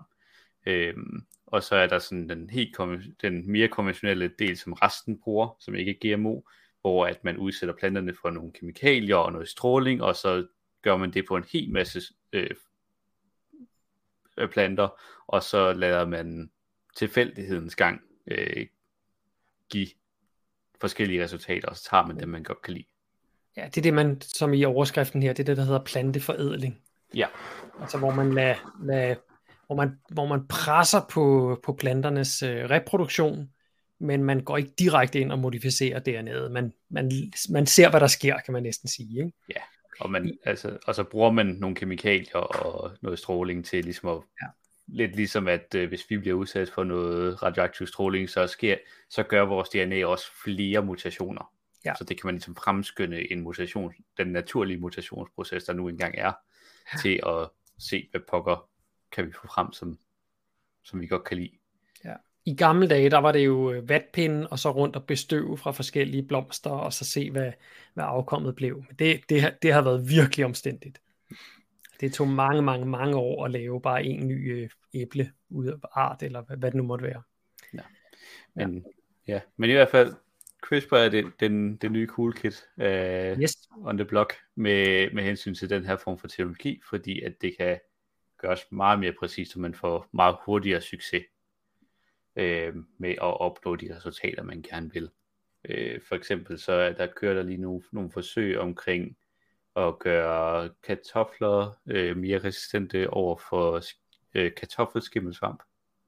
Øhm, 0.66 1.26
og 1.46 1.62
så 1.62 1.76
er 1.76 1.86
der 1.86 1.98
sådan 1.98 2.28
den, 2.28 2.50
helt 2.50 2.76
den 3.22 3.50
mere 3.50 3.68
konventionelle 3.68 4.28
del, 4.38 4.56
som 4.56 4.72
resten 4.72 5.20
bruger, 5.20 5.56
som 5.60 5.74
ikke 5.74 5.90
er 5.90 6.16
GMO, 6.16 6.40
hvor 6.80 7.06
at 7.06 7.24
man 7.24 7.36
udsætter 7.36 7.74
planterne 7.74 8.14
for 8.22 8.30
nogle 8.30 8.52
kemikalier 8.52 9.16
og 9.16 9.32
noget 9.32 9.48
stråling, 9.48 10.02
og 10.02 10.16
så 10.16 10.46
gør 10.82 10.96
man 10.96 11.10
det 11.10 11.24
på 11.28 11.36
en 11.36 11.44
hel 11.52 11.72
masse 11.72 12.00
øh, 12.32 12.50
planter, 14.50 14.88
og 15.26 15.42
så 15.42 15.72
lader 15.72 16.06
man 16.06 16.50
tilfældighedens 16.96 17.76
gang 17.76 18.00
øh, 18.26 18.66
give 19.70 19.88
forskellige 20.80 21.24
resultater, 21.24 21.68
og 21.68 21.76
så 21.76 21.88
tager 21.90 22.06
man 22.06 22.20
dem, 22.20 22.28
man 22.28 22.42
godt 22.42 22.62
kan 22.62 22.74
lide. 22.74 22.86
Ja, 23.56 23.64
det 23.64 23.76
er 23.76 23.82
det, 23.82 23.94
man, 23.94 24.20
som 24.20 24.54
i 24.54 24.64
overskriften 24.64 25.22
her, 25.22 25.32
det 25.32 25.42
er 25.42 25.44
det, 25.44 25.56
der 25.56 25.64
hedder 25.64 25.84
planteforædling. 25.84 26.82
Ja. 27.14 27.26
Altså, 27.80 27.98
hvor 27.98 28.10
man, 28.10 28.32
lader, 28.32 28.76
lader, 28.82 29.14
hvor 29.66 29.76
man, 29.76 29.98
hvor 30.10 30.26
man 30.26 30.48
presser 30.48 31.00
på, 31.10 31.56
på 31.64 31.72
planternes 31.72 32.42
øh, 32.42 32.70
reproduktion, 32.70 33.50
men 34.00 34.24
man 34.24 34.40
går 34.40 34.56
ikke 34.56 34.72
direkte 34.78 35.20
ind 35.20 35.32
og 35.32 35.38
modificerer 35.38 35.98
dernede. 35.98 36.50
Man, 36.50 36.72
man, 36.90 37.10
man 37.50 37.66
ser, 37.66 37.90
hvad 37.90 38.00
der 38.00 38.06
sker, 38.06 38.38
kan 38.38 38.52
man 38.52 38.62
næsten 38.62 38.88
sige. 38.88 39.18
Ikke? 39.18 39.32
Ja, 39.48 39.60
og, 40.00 40.10
man, 40.10 40.38
altså, 40.44 40.78
og 40.86 40.94
så 40.94 41.04
bruger 41.04 41.32
man 41.32 41.46
nogle 41.46 41.76
kemikalier 41.76 42.36
og 42.36 42.90
noget 43.02 43.18
stråling 43.18 43.64
til 43.64 43.84
ligesom 43.84 44.08
at 44.08 44.22
ja 44.42 44.46
lidt 44.88 45.16
ligesom 45.16 45.48
at 45.48 45.74
øh, 45.74 45.88
hvis 45.88 46.10
vi 46.10 46.18
bliver 46.18 46.36
udsat 46.36 46.70
for 46.70 46.84
noget 46.84 47.42
radioaktiv 47.42 47.86
stråling, 47.86 48.30
så, 48.30 48.46
sker, 48.46 48.76
så 49.10 49.22
gør 49.22 49.42
vores 49.42 49.68
DNA 49.68 50.06
også 50.06 50.26
flere 50.44 50.84
mutationer. 50.84 51.52
Ja. 51.84 51.94
Så 51.94 52.04
det 52.04 52.20
kan 52.20 52.26
man 52.26 52.34
ligesom 52.34 52.56
fremskynde 52.56 53.32
en 53.32 53.40
mutation, 53.40 53.94
den 54.18 54.26
naturlige 54.26 54.80
mutationsproces, 54.80 55.64
der 55.64 55.72
nu 55.72 55.88
engang 55.88 56.14
er, 56.18 56.32
ja. 56.92 56.98
til 57.02 57.20
at 57.26 57.48
se, 57.78 58.08
hvad 58.10 58.20
pokker 58.28 58.68
kan 59.12 59.26
vi 59.26 59.32
få 59.32 59.46
frem, 59.46 59.72
som, 59.72 59.98
som 60.84 61.00
vi 61.00 61.06
godt 61.06 61.24
kan 61.24 61.36
lide. 61.36 61.57
I 62.44 62.54
gamle 62.54 62.88
dage, 62.88 63.10
der 63.10 63.18
var 63.18 63.32
det 63.32 63.46
jo 63.46 63.72
øh, 63.72 63.88
vatpinden, 63.88 64.46
og 64.50 64.58
så 64.58 64.70
rundt 64.70 64.96
og 64.96 65.04
bestøve 65.04 65.58
fra 65.58 65.70
forskellige 65.70 66.22
blomster, 66.22 66.70
og 66.70 66.92
så 66.92 67.04
se, 67.04 67.30
hvad, 67.30 67.52
hvad 67.94 68.04
afkommet 68.04 68.56
blev. 68.56 68.84
Det, 68.98 69.20
det, 69.28 69.56
det 69.62 69.72
har 69.72 69.82
været 69.82 70.08
virkelig 70.08 70.44
omstændigt. 70.44 71.00
Det 72.00 72.12
tog 72.12 72.28
mange, 72.28 72.62
mange, 72.62 72.86
mange 72.86 73.16
år 73.16 73.44
at 73.44 73.50
lave 73.50 73.80
bare 73.80 74.04
en 74.04 74.28
ny 74.28 74.52
øh, 74.52 74.70
æble 74.94 75.32
ud 75.50 75.66
af 75.66 75.74
art, 75.92 76.22
eller 76.22 76.42
hvad, 76.42 76.56
hvad 76.56 76.70
det 76.70 76.76
nu 76.76 76.82
måtte 76.82 77.04
være. 77.04 77.22
Ja. 77.74 77.80
Men, 78.54 78.84
ja. 79.28 79.32
ja. 79.34 79.40
men 79.56 79.70
i 79.70 79.72
hvert 79.72 79.88
fald, 79.88 80.14
CRISPR 80.62 80.96
er 80.96 81.08
det, 81.08 81.32
den, 81.40 81.76
den 81.76 81.92
nye 81.92 82.06
cool 82.06 82.32
kit 82.32 82.64
uh, 82.76 82.84
yes. 83.42 83.68
on 83.84 83.96
the 83.96 84.04
block 84.04 84.34
med, 84.54 85.10
med 85.10 85.22
hensyn 85.22 85.54
til 85.54 85.70
den 85.70 85.84
her 85.84 85.96
form 85.96 86.18
for 86.18 86.28
teknologi, 86.28 86.80
fordi 86.90 87.22
at 87.22 87.32
det 87.40 87.56
kan 87.58 87.78
gøres 88.38 88.60
meget 88.70 88.98
mere 88.98 89.12
præcist, 89.18 89.52
så 89.52 89.60
man 89.60 89.74
får 89.74 90.08
meget 90.12 90.36
hurtigere 90.44 90.80
succes 90.80 91.24
uh, 92.38 92.82
med 92.98 93.10
at 93.10 93.40
opnå 93.40 93.76
de 93.76 93.96
resultater, 93.96 94.42
man 94.42 94.62
gerne 94.62 94.92
vil. 94.92 95.10
Uh, 95.68 96.00
for 96.08 96.14
eksempel 96.14 96.58
så 96.58 96.72
er 96.72 96.92
der 96.92 97.06
kører 97.06 97.34
der 97.34 97.42
lige 97.42 97.60
nu 97.60 97.82
nogle 97.92 98.10
forsøg 98.10 98.58
omkring 98.58 99.16
at 99.86 99.98
gøre 99.98 100.70
kartofler 100.82 101.78
øh, 101.86 102.16
mere 102.16 102.38
resistente 102.38 103.10
over 103.10 103.36
for 103.48 103.82
øh, 104.34 104.54
kartoffelskimmelsvamp, 104.54 105.62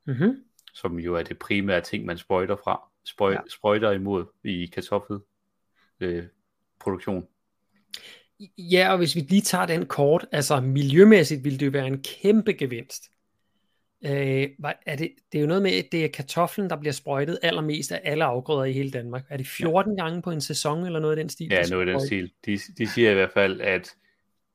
mm-hmm. 0.07 0.45
som 0.75 0.99
jo 0.99 1.15
er 1.15 1.23
det 1.23 1.39
primære 1.39 1.81
ting, 1.81 2.05
man 2.05 2.19
sprøjter 2.19 2.57
fra, 2.57 2.91
sprøj, 3.05 3.33
ja. 3.33 3.41
sprøjter 3.49 3.91
imod 3.91 4.25
i 4.45 4.67
kartoffelproduktion. 4.67 7.27
Øh, 8.41 8.49
ja, 8.59 8.93
og 8.93 8.99
hvis 8.99 9.17
vi 9.17 9.21
lige 9.21 9.43
tager 9.43 9.67
den 9.67 9.87
kort, 9.87 10.27
altså 10.33 10.61
miljømæssigt 10.61 11.45
vil 11.45 11.61
det 11.61 11.67
jo 11.67 11.71
være 11.71 11.87
en 11.87 12.03
kæmpe 12.03 12.53
gevinst. 12.53 13.11
Øh, 14.05 14.49
er 14.87 14.97
det, 14.97 15.11
det 15.33 15.39
er 15.39 15.43
jo 15.43 15.47
noget 15.47 15.63
med, 15.63 15.71
at 15.71 15.93
det 15.93 16.05
er 16.05 16.09
kartoflen, 16.09 16.71
der 16.71 16.77
bliver 16.77 16.93
sprøjtet 16.93 17.39
allermest 17.43 17.93
af 17.93 18.01
alle 18.05 18.25
afgrøder 18.25 18.65
i 18.65 18.73
hele 18.73 18.91
Danmark. 18.91 19.25
Er 19.29 19.37
det 19.37 19.47
14 19.47 19.95
ja. 19.97 20.03
gange 20.03 20.23
på 20.23 20.31
en 20.31 20.41
sæson, 20.41 20.87
eller 20.87 21.01
noget 21.01 21.17
af 21.17 21.23
den 21.23 21.29
stil? 21.29 21.49
Ja, 21.51 21.63
noget 21.71 21.89
af 21.89 21.93
den 21.93 22.07
stil. 22.07 22.33
De, 22.47 22.59
de 22.79 22.89
siger 22.89 23.11
i 23.11 23.15
hvert 23.15 23.33
fald, 23.33 23.61
at 23.61 23.95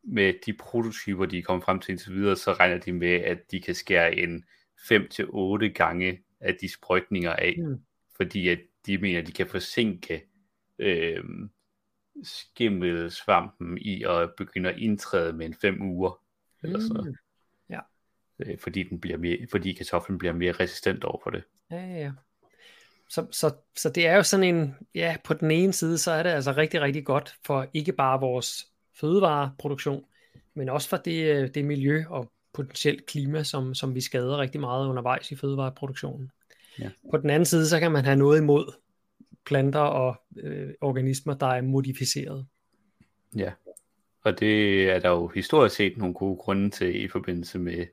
med 0.04 0.34
de 0.46 0.54
prototyper, 0.54 1.26
de 1.26 1.38
er 1.38 1.42
kommet 1.42 1.66
frem 1.66 1.80
til 1.80 1.92
indtil 1.92 2.14
videre, 2.14 2.36
så 2.36 2.54
regner 2.54 2.78
de 2.78 2.94
med, 2.94 3.14
at 3.14 3.52
de 3.52 3.62
kan 3.62 3.76
skære 3.76 4.16
en 4.16 4.44
5-8 4.78 5.68
gange 5.68 6.20
af 6.40 6.56
de 6.62 6.74
sprøjtninger 6.74 7.34
af, 7.34 7.56
mm. 7.58 7.78
fordi 8.16 8.48
at 8.48 8.60
de 8.86 8.98
mener, 8.98 9.20
at 9.20 9.28
de 9.28 9.32
kan 9.32 9.48
forsinke 9.48 10.24
øh, 10.80 11.24
skimmelsvampen 12.24 13.78
i 13.78 14.04
at 14.04 14.30
begynde 14.38 14.70
at 14.70 14.80
indtræde 14.80 15.34
med 15.34 15.46
en 15.46 15.54
5 15.54 15.82
uger. 15.82 16.22
Eller 16.64 16.80
så. 16.80 17.04
Mm 17.06 17.16
øh, 18.39 18.58
fordi, 18.60 18.84
den 18.84 19.00
bliver 19.00 19.17
mere, 19.17 19.38
fordi 19.52 19.74
kartoflen 19.74 20.17
bliver 20.17 20.34
mere 20.34 20.52
resistent 20.52 21.04
over 21.04 21.19
for 21.24 21.30
det. 21.30 21.43
Ja, 21.71 21.78
ja, 21.78 21.98
ja. 21.98 22.12
Så, 23.10 23.26
så, 23.32 23.56
så 23.76 23.89
det 23.89 24.08
er 24.08 24.15
jo 24.15 24.24
sådan 24.24 24.56
en, 24.56 24.76
ja, 24.95 25.17
på 25.24 25.34
den 25.34 25.52
ene 25.52 25.74
side, 25.74 25.98
så 25.98 26.12
er 26.12 26.24
det 26.24 26.30
altså 26.30 26.52
rigtig, 26.52 26.82
rigtig 26.82 27.06
godt 27.06 27.36
for 27.45 27.67
ikke 27.74 27.91
bare 27.91 28.19
vores 28.19 28.67
fødevareproduktion, 29.00 30.04
men 30.54 30.69
også 30.69 30.89
for 30.89 30.98
det, 30.98 31.36
øh, 31.36 31.50
det 31.54 31.65
miljø 31.65 32.04
og 32.10 32.32
potentielt 32.54 33.06
klima, 33.06 33.43
som, 33.43 33.74
som 33.74 33.95
vi 33.95 34.02
skader 34.02 34.38
rigtig 34.38 34.62
meget 34.62 34.88
undervejs 34.88 35.32
i 35.32 35.36
fødevareproduktionen. 35.36 36.32
Ja. 36.80 36.89
På 37.12 37.17
den 37.17 37.30
anden 37.30 37.45
side, 37.45 37.67
så 37.67 37.80
kan 37.80 37.91
man 37.91 38.06
have 38.06 38.17
noget 38.17 38.41
imod 38.41 38.74
planter 39.45 39.80
og 39.80 40.21
øh, 40.38 40.74
organismer, 40.82 41.34
der 41.34 41.48
er 41.48 41.62
modificeret. 41.62 42.45
Ja, 43.36 43.52
og 44.21 44.39
det 44.39 44.84
er 44.89 45.00
der 45.00 45.10
jo 45.10 45.28
historisk 45.28 45.76
set 45.76 45.98
nogle 45.98 46.13
gode 46.13 46.38
grunde 46.38 46.69
til 46.69 47.04
i 47.04 47.08
forbindelse 47.08 47.60
med 47.60 47.86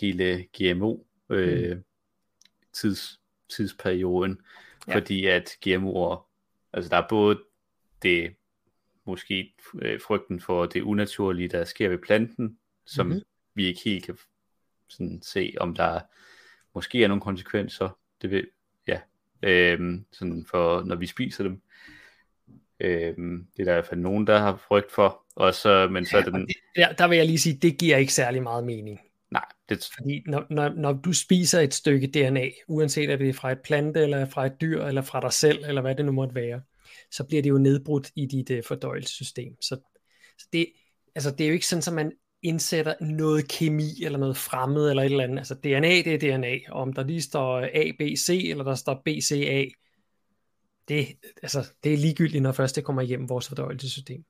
hele 0.00 0.46
GMO 0.58 0.96
øh, 1.30 1.76
mm. 1.76 1.84
tids, 2.72 3.20
tidsperioden, 3.48 4.40
ja. 4.88 4.96
fordi 4.96 5.26
at 5.26 5.48
GMO'er, 5.66 6.30
altså 6.72 6.88
der 6.90 6.96
er 6.96 7.08
både 7.08 7.42
det 8.02 8.34
måske 9.04 9.54
øh, 9.82 10.00
frygten 10.00 10.40
for 10.40 10.66
det 10.66 10.82
unaturlige, 10.82 11.48
der 11.48 11.64
sker 11.64 11.88
ved 11.88 11.98
planten, 11.98 12.58
som 12.84 13.06
mm-hmm. 13.06 13.22
vi 13.54 13.66
ikke 13.66 13.80
helt 13.84 14.04
kan 14.04 14.18
sådan 14.88 15.22
se, 15.22 15.54
om 15.60 15.74
der 15.74 16.00
måske 16.74 17.04
er 17.04 17.08
nogle 17.08 17.20
konsekvenser, 17.20 17.98
det 18.22 18.30
vil, 18.30 18.46
ja, 18.86 19.00
øhm, 19.42 20.04
sådan 20.12 20.46
for, 20.50 20.82
når 20.82 20.96
vi 20.96 21.06
spiser 21.06 21.44
dem. 21.44 21.62
Øhm, 22.80 23.46
det 23.56 23.60
er 23.60 23.64
der 23.64 23.72
i 23.72 23.74
hvert 23.74 23.86
fald 23.86 24.00
nogen, 24.00 24.26
der 24.26 24.38
har 24.38 24.56
frygt 24.56 24.92
for, 24.92 25.24
og 25.34 25.54
så, 25.54 25.88
men 25.90 26.06
så 26.06 26.18
ja, 26.18 26.24
den... 26.24 26.46
Det, 26.46 26.56
der, 26.76 26.92
der 26.92 27.08
vil 27.08 27.18
jeg 27.18 27.26
lige 27.26 27.38
sige, 27.38 27.58
det 27.62 27.78
giver 27.78 27.96
ikke 27.96 28.12
særlig 28.12 28.42
meget 28.42 28.64
mening. 28.64 29.00
Nej. 29.34 29.44
Det... 29.68 29.88
Fordi 29.94 30.22
når, 30.26 30.46
når, 30.50 30.68
når 30.68 30.92
du 30.92 31.12
spiser 31.12 31.60
et 31.60 31.74
stykke 31.74 32.06
DNA, 32.06 32.50
uanset 32.68 33.10
om 33.10 33.18
det 33.18 33.28
er 33.28 33.32
fra 33.32 33.52
et 33.52 33.60
plante, 33.64 34.00
eller 34.00 34.26
fra 34.26 34.46
et 34.46 34.60
dyr, 34.60 34.82
eller 34.82 35.02
fra 35.02 35.20
dig 35.20 35.32
selv, 35.32 35.64
eller 35.64 35.82
hvad 35.82 35.94
det 35.94 36.04
nu 36.04 36.12
måtte 36.12 36.34
være, 36.34 36.60
så 37.10 37.24
bliver 37.24 37.42
det 37.42 37.50
jo 37.50 37.58
nedbrudt 37.58 38.10
i 38.16 38.26
dit 38.26 38.50
uh, 38.50 38.58
fordøjelsessystem. 38.68 39.62
Så, 39.62 39.76
så 40.38 40.48
det, 40.52 40.66
altså, 41.14 41.30
det 41.30 41.40
er 41.40 41.48
jo 41.48 41.54
ikke 41.54 41.66
sådan, 41.66 41.98
at 41.98 42.04
man 42.04 42.12
indsætter 42.42 42.94
noget 43.00 43.48
kemi, 43.48 44.04
eller 44.04 44.18
noget 44.18 44.36
fremmed, 44.36 44.90
eller 44.90 45.02
et 45.02 45.10
eller 45.10 45.24
andet. 45.24 45.38
Altså 45.38 45.54
DNA, 45.54 45.88
det 45.88 46.24
er 46.24 46.36
DNA. 46.36 46.58
Og 46.68 46.82
om 46.82 46.92
der 46.92 47.04
lige 47.04 47.22
står 47.22 47.60
A, 47.60 47.90
B, 47.98 48.02
C, 48.18 48.46
eller 48.50 48.64
der 48.64 48.74
står 48.74 49.02
B, 49.04 49.08
C, 49.08 49.32
A, 49.32 49.64
det, 50.88 51.06
altså, 51.42 51.72
det 51.84 51.92
er 51.92 51.96
ligegyldigt, 51.96 52.42
når 52.42 52.52
først 52.52 52.76
det 52.76 52.84
kommer 52.84 53.02
igennem 53.02 53.28
vores 53.28 53.48
fordøjelsessystem. 53.48 54.24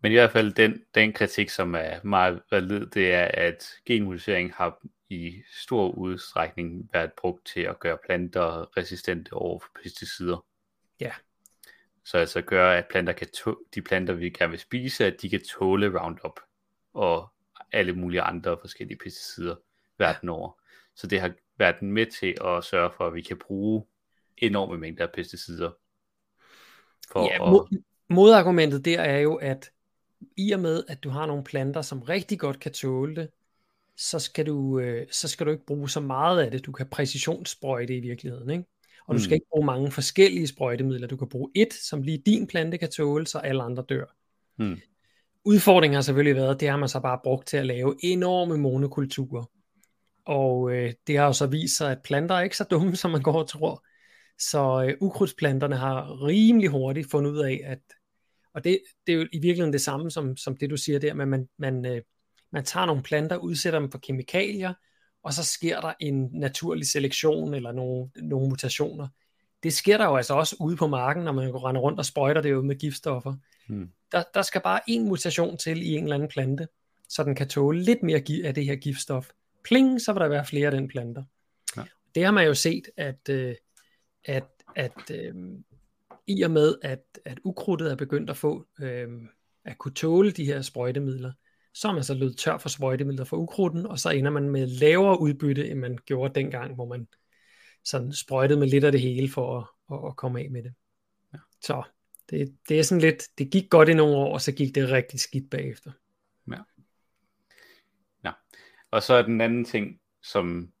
Men 0.00 0.12
i 0.12 0.14
hvert 0.14 0.32
fald 0.32 0.52
den, 0.52 0.82
den 0.94 1.12
kritik, 1.12 1.50
som 1.50 1.74
er 1.74 2.00
meget 2.04 2.42
valid, 2.50 2.86
det 2.86 3.12
er, 3.12 3.24
at 3.34 3.70
genmodificering 3.86 4.54
har 4.54 4.80
i 5.08 5.42
stor 5.52 5.90
udstrækning 5.90 6.90
været 6.92 7.12
brugt 7.12 7.46
til 7.46 7.60
at 7.60 7.80
gøre 7.80 7.98
planter 8.06 8.76
resistente 8.76 9.32
over 9.32 9.58
for 9.58 9.68
pesticider. 9.82 10.44
Ja. 11.00 11.12
Så 12.04 12.18
altså 12.18 12.42
gør, 12.42 12.70
at 12.72 12.86
planter 12.90 13.12
kan 13.12 13.28
to- 13.28 13.64
de 13.74 13.82
planter, 13.82 14.14
vi 14.14 14.30
gerne 14.30 14.50
vil 14.50 14.60
spise, 14.60 15.06
at 15.06 15.22
de 15.22 15.30
kan 15.30 15.40
tåle 15.44 16.00
Roundup 16.00 16.40
og 16.94 17.32
alle 17.72 17.92
mulige 17.92 18.20
andre 18.20 18.56
forskellige 18.60 18.98
pesticider 18.98 19.56
verden 19.98 20.28
over. 20.28 20.60
Så 20.94 21.06
det 21.06 21.20
har 21.20 21.32
været 21.58 21.82
med 21.82 22.06
til 22.06 22.34
at 22.44 22.64
sørge 22.64 22.90
for, 22.96 23.06
at 23.06 23.14
vi 23.14 23.22
kan 23.22 23.38
bruge 23.38 23.86
enorme 24.36 24.78
mængder 24.78 25.06
af 25.06 25.12
pesticider. 25.12 25.70
For 27.12 27.24
ja, 27.24 27.34
at... 27.34 27.50
mod, 27.50 27.82
modargumentet 28.08 28.84
der 28.84 29.00
er 29.00 29.18
jo, 29.18 29.34
at 29.34 29.70
i 30.36 30.52
og 30.52 30.60
med, 30.60 30.84
at 30.88 31.04
du 31.04 31.10
har 31.10 31.26
nogle 31.26 31.44
planter, 31.44 31.82
som 31.82 32.02
rigtig 32.02 32.38
godt 32.38 32.60
kan 32.60 32.72
tåle 32.72 33.16
det, 33.16 33.28
så 33.96 34.18
skal 34.18 34.46
du, 34.46 34.78
øh, 34.78 35.06
så 35.10 35.28
skal 35.28 35.46
du 35.46 35.50
ikke 35.50 35.66
bruge 35.66 35.90
så 35.90 36.00
meget 36.00 36.40
af 36.40 36.50
det. 36.50 36.66
Du 36.66 36.72
kan 36.72 36.86
præcisionssprøjte 36.86 37.96
i 37.96 38.00
virkeligheden, 38.00 38.50
ikke? 38.50 38.64
Og 39.06 39.14
du 39.14 39.20
skal 39.20 39.30
mm. 39.30 39.34
ikke 39.34 39.46
bruge 39.50 39.66
mange 39.66 39.90
forskellige 39.90 40.46
sprøjtemidler. 40.46 41.06
Du 41.06 41.16
kan 41.16 41.28
bruge 41.28 41.50
et, 41.54 41.72
som 41.72 42.02
lige 42.02 42.22
din 42.26 42.46
plante 42.46 42.78
kan 42.78 42.90
tåle, 42.90 43.26
så 43.26 43.38
alle 43.38 43.62
andre 43.62 43.84
dør. 43.88 44.04
Mm. 44.58 44.80
Udfordringen 45.44 45.94
har 45.94 46.02
selvfølgelig 46.02 46.36
været, 46.36 46.60
det 46.60 46.68
har 46.68 46.76
man 46.76 46.88
så 46.88 47.00
bare 47.00 47.20
brugt 47.24 47.46
til 47.46 47.56
at 47.56 47.66
lave 47.66 47.96
enorme 48.02 48.56
monokulturer. 48.56 49.44
Og 50.24 50.72
øh, 50.72 50.92
det 51.06 51.18
har 51.18 51.26
jo 51.26 51.32
så 51.32 51.46
vist 51.46 51.76
sig, 51.76 51.92
at 51.92 52.02
planter 52.04 52.34
er 52.34 52.42
ikke 52.42 52.56
så 52.56 52.64
dumme, 52.64 52.96
som 52.96 53.10
man 53.10 53.22
går 53.22 53.32
og 53.32 53.48
tror. 53.48 53.84
Så 54.38 54.84
øh, 54.88 54.94
ukrudtsplanterne 55.00 55.76
har 55.76 56.26
rimelig 56.26 56.68
hurtigt 56.68 57.10
fundet 57.10 57.30
ud 57.30 57.38
af, 57.38 57.60
at 57.64 57.80
og 58.58 58.64
det, 58.64 58.80
det 59.06 59.12
er 59.12 59.16
jo 59.16 59.22
i 59.32 59.38
virkeligheden 59.38 59.72
det 59.72 59.80
samme 59.80 60.10
som, 60.10 60.36
som 60.36 60.56
det 60.56 60.70
du 60.70 60.76
siger 60.76 60.98
der, 60.98 61.14
men 61.14 61.28
man, 61.28 61.48
man, 61.58 61.86
øh, 61.86 62.02
man 62.52 62.64
tager 62.64 62.86
nogle 62.86 63.02
planter, 63.02 63.36
udsætter 63.36 63.78
dem 63.78 63.90
for 63.90 63.98
kemikalier, 63.98 64.74
og 65.22 65.32
så 65.32 65.44
sker 65.44 65.80
der 65.80 65.92
en 66.00 66.30
naturlig 66.32 66.86
selektion 66.86 67.54
eller 67.54 67.72
nogle, 67.72 68.10
nogle 68.16 68.48
mutationer. 68.48 69.08
Det 69.62 69.72
sker 69.72 69.96
der 69.98 70.04
jo 70.04 70.16
altså 70.16 70.34
også 70.34 70.56
ude 70.60 70.76
på 70.76 70.86
marken, 70.86 71.24
når 71.24 71.32
man 71.32 71.54
render 71.54 71.80
rundt 71.80 71.98
og 71.98 72.04
sprøjter 72.04 72.40
det 72.40 72.54
ud 72.54 72.62
med 72.62 72.76
giftstoffer. 72.76 73.34
Hmm. 73.68 73.90
Der, 74.12 74.22
der 74.34 74.42
skal 74.42 74.60
bare 74.60 74.80
en 74.86 75.08
mutation 75.08 75.58
til 75.58 75.82
i 75.82 75.94
en 75.94 76.02
eller 76.02 76.14
anden 76.14 76.28
plante, 76.28 76.68
så 77.08 77.24
den 77.24 77.34
kan 77.34 77.48
tåle 77.48 77.82
lidt 77.82 78.02
mere 78.02 78.22
af 78.44 78.54
det 78.54 78.64
her 78.64 78.76
giftstof. 78.76 79.28
Pling, 79.64 80.00
så 80.00 80.12
vil 80.12 80.20
der 80.20 80.28
være 80.28 80.46
flere 80.46 80.66
af 80.66 80.72
den 80.72 80.88
planter. 80.88 81.22
Ja. 81.76 81.82
Det 82.14 82.24
har 82.24 82.30
man 82.30 82.46
jo 82.46 82.54
set, 82.54 82.88
at, 82.96 83.28
øh, 83.30 83.54
at, 84.24 84.46
at 84.76 85.10
øh, 85.10 85.34
i 86.28 86.42
og 86.42 86.50
med, 86.50 86.74
at, 86.82 87.02
at 87.24 87.38
ukrudtet 87.44 87.90
er 87.90 87.96
begyndt 87.96 88.30
at 88.30 88.36
få, 88.36 88.66
øh, 88.80 89.08
at 89.64 89.78
kunne 89.78 89.94
tåle 89.94 90.30
de 90.30 90.44
her 90.44 90.62
sprøjtemidler, 90.62 91.32
så 91.74 91.88
er 91.88 91.92
man 91.92 92.04
så 92.04 92.14
løbet 92.14 92.38
tør 92.38 92.58
for 92.58 92.68
sprøjtemidler 92.68 93.24
for 93.24 93.36
ukrudten, 93.36 93.86
og 93.86 93.98
så 93.98 94.10
ender 94.10 94.30
man 94.30 94.50
med 94.50 94.66
lavere 94.66 95.20
udbytte, 95.20 95.68
end 95.68 95.78
man 95.78 95.98
gjorde 96.06 96.40
dengang, 96.40 96.74
hvor 96.74 96.86
man 96.86 97.08
sådan 97.84 98.12
sprøjtede 98.12 98.58
med 98.58 98.68
lidt 98.68 98.84
af 98.84 98.92
det 98.92 99.00
hele 99.00 99.28
for 99.28 99.58
at, 99.58 99.66
at, 99.96 100.08
at 100.08 100.16
komme 100.16 100.40
af 100.40 100.50
med 100.50 100.62
det. 100.62 100.74
Ja. 101.34 101.38
Så 101.60 101.82
det, 102.30 102.56
det 102.68 102.78
er 102.78 102.82
sådan 102.82 103.02
lidt, 103.02 103.28
det 103.38 103.50
gik 103.50 103.70
godt 103.70 103.88
i 103.88 103.94
nogle 103.94 104.16
år, 104.16 104.34
og 104.34 104.40
så 104.40 104.52
gik 104.52 104.74
det 104.74 104.90
rigtig 104.90 105.20
skidt 105.20 105.50
bagefter. 105.50 105.92
Ja. 106.50 106.58
ja. 108.24 108.32
Og 108.90 109.02
så 109.02 109.14
er 109.14 109.22
den 109.22 109.40
anden 109.40 109.64
ting, 109.64 110.00
som 110.22 110.72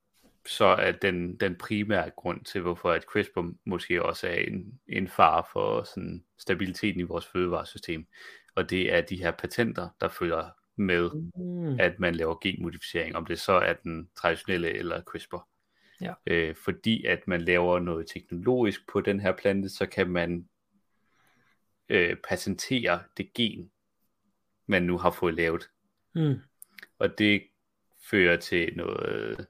så 0.48 0.64
er 0.64 0.92
den, 0.92 1.36
den 1.36 1.56
primære 1.56 2.10
grund 2.10 2.44
til, 2.44 2.60
hvorfor 2.60 2.90
at 2.90 3.04
CRISPR 3.04 3.52
måske 3.64 4.02
også 4.02 4.28
er 4.28 4.34
en, 4.34 4.80
en 4.88 5.08
far 5.08 5.48
for 5.52 5.82
sådan 5.82 6.24
stabiliteten 6.38 7.00
i 7.00 7.04
vores 7.04 7.26
fødevaresystem. 7.26 8.06
Og 8.54 8.70
det 8.70 8.94
er 8.94 9.00
de 9.00 9.16
her 9.16 9.30
patenter, 9.30 9.88
der 10.00 10.08
følger 10.08 10.50
med, 10.76 11.10
mm. 11.36 11.80
at 11.80 11.98
man 11.98 12.14
laver 12.14 12.38
genmodificering, 12.42 13.16
om 13.16 13.26
det 13.26 13.40
så 13.40 13.52
er 13.52 13.72
den 13.72 14.10
traditionelle 14.16 14.70
eller 14.70 15.02
CRISPR. 15.02 15.48
Ja. 16.00 16.14
Øh, 16.26 16.54
fordi 16.64 17.04
at 17.04 17.28
man 17.28 17.40
laver 17.40 17.78
noget 17.78 18.06
teknologisk 18.06 18.88
på 18.92 19.00
den 19.00 19.20
her 19.20 19.32
plante, 19.32 19.68
så 19.68 19.86
kan 19.86 20.10
man 20.10 20.48
øh, 21.88 22.16
patentere 22.28 23.02
det 23.16 23.32
gen, 23.32 23.70
man 24.66 24.82
nu 24.82 24.98
har 24.98 25.10
fået 25.10 25.34
lavet. 25.34 25.70
Mm. 26.14 26.34
Og 26.98 27.18
det 27.18 27.42
fører 28.10 28.36
til 28.36 28.76
noget 28.76 29.46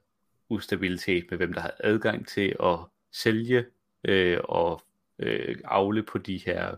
ustabilitet 0.49 1.25
med, 1.29 1.37
hvem 1.37 1.53
der 1.53 1.61
har 1.61 1.73
adgang 1.79 2.27
til 2.27 2.55
at 2.63 2.79
sælge 3.11 3.65
øh, 4.03 4.39
og 4.43 4.81
øh, 5.19 5.57
afle 5.65 6.03
på 6.03 6.17
de 6.17 6.37
her 6.45 6.75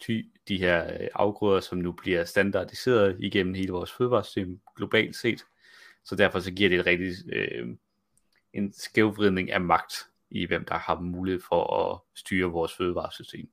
ty, 0.00 0.22
de 0.48 0.58
her 0.58 0.92
øh, 1.00 1.08
afgrøder, 1.14 1.60
som 1.60 1.78
nu 1.78 1.92
bliver 1.92 2.24
standardiseret 2.24 3.16
igennem 3.18 3.54
hele 3.54 3.72
vores 3.72 3.92
fødevaresystem 3.92 4.60
globalt 4.76 5.16
set. 5.16 5.44
Så 6.04 6.16
derfor 6.16 6.40
så 6.40 6.52
giver 6.52 6.68
det 6.68 6.78
et 6.78 6.86
rigtig 6.86 7.14
øh, 7.32 7.68
en 8.52 8.72
skævvridning 8.72 9.50
af 9.50 9.60
magt 9.60 9.94
i, 10.30 10.46
hvem 10.46 10.64
der 10.64 10.74
har 10.74 11.00
mulighed 11.00 11.40
for 11.48 11.76
at 11.76 12.00
styre 12.14 12.50
vores 12.50 12.76
fødevaresystem. 12.76 13.50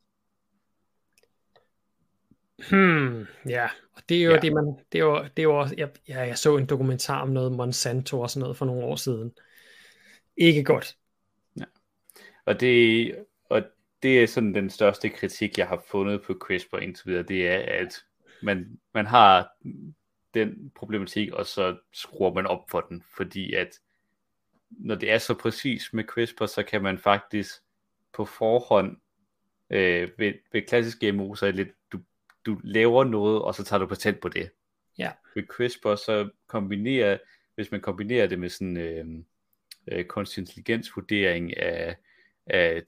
Hmm, 2.70 3.26
ja, 3.50 3.70
og 3.94 4.02
det 4.10 4.18
er 4.18 4.24
jo 4.24 4.32
ja. 4.32 4.40
det, 4.40 4.54
man, 4.54 4.78
det 4.92 5.00
er 5.00 5.04
jo, 5.04 5.24
det 5.24 5.40
er 5.40 5.44
jo 5.44 5.60
også, 5.60 5.76
jeg, 5.78 5.90
ja, 6.08 6.20
jeg 6.20 6.38
så 6.38 6.58
en 6.58 6.66
dokumentar 6.66 7.22
om 7.22 7.30
noget 7.30 7.52
Monsanto 7.52 8.22
og 8.22 8.30
sådan 8.30 8.42
noget 8.42 8.58
for 8.58 8.66
nogle 8.66 8.84
år 8.84 8.96
siden. 8.96 9.34
Ikke 10.38 10.64
godt. 10.64 10.98
Ja. 11.60 11.66
Og 12.46 12.60
det, 12.60 13.16
og 13.50 13.64
det 14.04 14.24
er 14.24 14.28
sådan 14.28 14.54
den 14.54 14.70
største 14.70 15.10
kritik, 15.10 15.58
jeg 15.58 15.68
har 15.68 15.84
fundet 15.88 16.22
på 16.22 16.34
CRISPR 16.34 16.78
indtil 16.78 17.08
videre, 17.08 17.24
det 17.24 17.48
er, 17.48 17.84
at 17.84 18.04
man, 18.42 18.80
man 18.94 19.06
har 19.06 19.50
den 20.34 20.72
problematik, 20.76 21.32
og 21.32 21.46
så 21.46 21.78
skruer 21.94 22.34
man 22.34 22.48
op 22.48 22.70
for 22.70 22.82
den, 22.82 23.04
fordi 23.16 23.54
at 23.54 23.80
når 24.70 24.96
det 24.96 25.12
er 25.12 25.18
så 25.18 25.34
præcis 25.34 25.94
med 25.94 26.04
CRISPR, 26.04 26.46
så 26.46 26.64
kan 26.64 26.84
man 26.84 26.98
faktisk 26.98 27.54
på 28.14 28.26
forhånd 28.26 28.98
øh, 29.70 30.10
ved, 30.18 30.34
ved 30.52 30.62
klassisk 30.62 31.00
GMO, 31.00 31.36
så 31.36 31.46
er 31.46 31.52
det 31.52 31.56
lidt, 31.56 31.76
du, 31.92 32.00
du 32.46 32.60
laver 32.64 33.04
noget, 33.04 33.42
og 33.42 33.56
så 33.56 33.64
tager 33.64 33.80
du 33.80 33.88
patent 33.88 34.20
på 34.20 34.30
det. 34.30 34.50
Ja. 34.98 35.12
Ved 35.36 35.44
CRISPR, 35.44 35.96
så 35.96 36.30
kombinerer, 36.48 37.18
hvis 37.56 37.72
man 37.72 37.82
kombinerer 37.82 38.28
det 38.28 38.40
med 38.40 38.50
sådan 38.50 38.78
øh, 38.78 39.06
øh, 39.92 40.06
kunstig 40.06 40.42
intelligens 40.42 40.96
vurdering 40.96 41.58
af, 41.58 41.96
af 42.46 42.84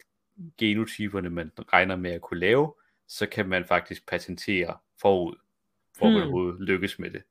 genotyperne, 0.58 1.30
man 1.30 1.52
regner 1.74 1.96
med 1.96 2.12
at 2.12 2.22
kunne 2.22 2.40
lave, 2.40 2.74
så 3.08 3.26
kan 3.26 3.50
man 3.50 3.66
faktisk 3.66 4.08
patentere 4.08 4.78
forud, 5.02 5.36
for 5.98 6.08
hmm. 6.08 6.16
at 6.16 6.22
overhovedet 6.22 6.62
lykkes 6.62 7.00
med 7.00 7.12
det. 7.12 7.24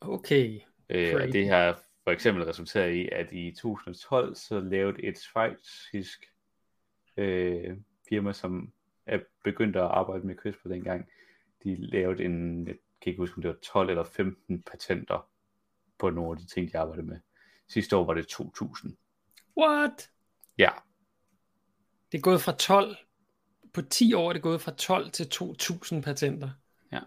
Okay. 0.00 0.60
Øh, 0.88 1.14
og 1.14 1.32
det 1.32 1.48
har 1.48 1.82
for 2.04 2.10
eksempel 2.10 2.44
resulteret 2.44 2.92
i, 2.92 3.08
at 3.12 3.32
i 3.32 3.50
2012 3.50 4.34
så 4.34 4.60
lavede 4.60 5.02
et 5.02 5.18
svejtsisk 5.18 6.26
øh, 7.16 7.76
firma, 8.08 8.32
som 8.32 8.72
er 9.06 9.18
begyndt 9.44 9.76
at 9.76 9.82
arbejde 9.82 10.26
med 10.26 10.36
CRISPR 10.36 10.68
dengang, 10.68 11.08
de 11.64 11.76
lavede 11.76 12.24
en, 12.24 12.66
jeg 12.66 12.74
kan 13.02 13.10
ikke 13.10 13.20
huske, 13.20 13.36
om 13.36 13.42
det 13.42 13.48
var 13.48 13.56
12 13.62 13.88
eller 13.88 14.04
15 14.04 14.62
patenter 14.62 15.28
på 15.98 16.10
nogle 16.10 16.30
af 16.30 16.36
de 16.36 16.46
ting, 16.46 16.72
de 16.72 16.78
arbejdede 16.78 17.06
med. 17.06 17.18
Sidste 17.68 17.96
år 17.96 18.04
var 18.04 18.14
det 18.14 18.26
2000. 18.26 18.96
What? 19.56 20.10
Ja. 20.58 20.70
Det 22.12 22.18
er 22.18 22.22
gået 22.22 22.40
fra 22.40 22.52
12, 22.52 22.96
på 23.72 23.82
10 23.82 24.14
år 24.14 24.28
er 24.28 24.32
det 24.32 24.42
gået 24.42 24.60
fra 24.60 24.72
12 24.72 25.10
til 25.10 25.28
2000 25.28 26.02
patenter. 26.02 26.50
Ja. 26.92 27.00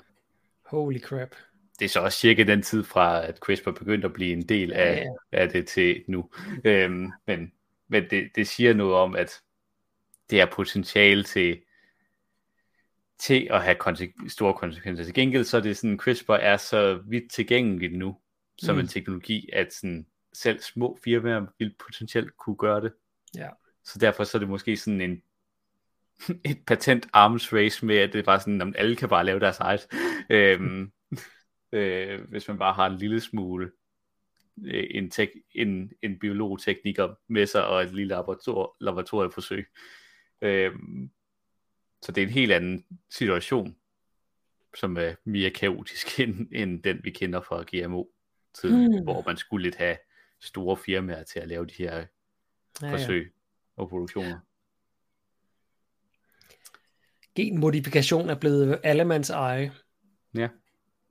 Holy 0.66 1.00
crap. 1.00 1.36
Det 1.80 1.86
er 1.86 1.90
så 1.90 2.00
også 2.00 2.20
cirka 2.20 2.44
den 2.44 2.62
tid 2.62 2.84
fra, 2.84 3.26
at 3.26 3.38
CRISPR 3.38 3.72
begyndte 3.72 4.06
at 4.06 4.14
blive 4.14 4.34
en 4.34 4.50
del 4.50 4.74
af, 4.74 5.06
ja, 5.32 5.40
af 5.42 5.50
det 5.50 5.68
til 5.68 6.04
nu. 6.08 6.30
Øhm, 6.66 7.12
men 7.28 7.52
men 7.92 8.10
det, 8.10 8.30
det 8.36 8.48
siger 8.48 8.74
noget 8.74 8.94
om, 8.96 9.16
at 9.16 9.42
det 10.30 10.42
er 10.42 10.46
potentiale 10.46 11.24
til, 11.24 11.62
til 13.20 13.48
at 13.52 13.64
have 13.64 13.76
konse- 13.76 14.30
store 14.30 14.54
konsekvenser. 14.54 15.04
Til 15.04 15.14
gengæld 15.14 15.44
så 15.44 15.58
er 15.58 15.62
det 15.62 15.78
sådan, 15.78 16.00
CRISPR 16.00 16.34
er 16.34 16.58
så 16.58 17.02
vidt 17.08 17.32
tilgængeligt 17.32 17.98
nu, 17.98 18.18
som 18.58 18.76
mm. 18.76 18.80
en 18.82 18.88
teknologi, 18.88 19.50
at 19.54 19.74
sådan, 19.74 20.06
selv 20.34 20.60
små 20.60 21.00
firmaer 21.04 21.46
vil 21.60 21.76
potentielt 21.80 22.38
kunne 22.38 22.56
gøre 22.56 22.82
det. 22.82 22.94
Ja. 23.36 23.50
Så 23.84 24.00
derfor 24.00 24.24
så 24.24 24.38
er 24.38 24.40
det 24.40 24.50
måske 24.50 24.78
sådan 24.78 25.02
en 25.02 25.22
et 26.52 26.66
patent 26.68 27.08
arms 27.14 27.54
race 27.54 27.86
med, 27.86 27.98
at 27.98 28.14
det 28.14 28.20
er 28.20 28.24
bare 28.24 28.40
sådan, 28.40 28.62
at 28.62 28.74
alle 28.78 28.96
kan 28.96 29.10
bare 29.10 29.26
lave 29.26 29.40
deres 29.40 29.60
eget. 29.60 29.88
øhm, 30.30 30.92
øh, 31.72 32.22
hvis 32.30 32.48
man 32.48 32.58
bare 32.58 32.74
har 32.74 32.86
en 32.86 32.98
lille 32.98 33.20
smule 33.20 33.72
øh, 34.66 34.88
en, 34.92 35.10
tek, 35.10 35.30
en, 35.52 35.92
en 36.02 36.20
biologtekniker 36.20 37.16
med 37.28 37.46
sig 37.46 37.68
og 37.68 37.84
et 37.84 37.94
lille 37.94 38.08
laborator, 38.16 38.76
laboratorieforsøg. 38.80 39.68
Øhm, 40.42 41.12
så 42.02 42.12
det 42.12 42.24
er 42.24 42.28
en 42.28 42.34
helt 42.34 42.52
anden 42.52 42.86
situation, 43.10 43.76
som 44.76 44.98
er 44.98 45.16
mere 45.24 45.50
kaotisk 45.50 46.20
end, 46.20 46.48
end 46.52 46.84
den, 46.84 47.00
vi 47.04 47.10
kender 47.12 47.42
fra 47.42 47.64
GMO. 47.72 48.06
Tiden, 48.54 48.92
mm. 48.92 49.04
hvor 49.04 49.24
man 49.26 49.38
skulle 49.38 49.64
lidt 49.64 49.76
have 49.76 49.98
store 50.42 50.78
firmaer 50.78 51.24
til 51.24 51.40
at 51.40 51.48
lave 51.48 51.66
de 51.66 51.74
her 51.78 52.06
ja, 52.82 52.94
forsøg 52.94 53.24
ja. 53.24 53.82
og 53.82 53.90
produktioner. 53.90 54.40
Genmodifikation 57.36 58.30
er 58.30 58.36
blevet 58.36 58.80
allemands 58.84 59.30
eje. 59.30 59.74
Ja, 60.36 60.48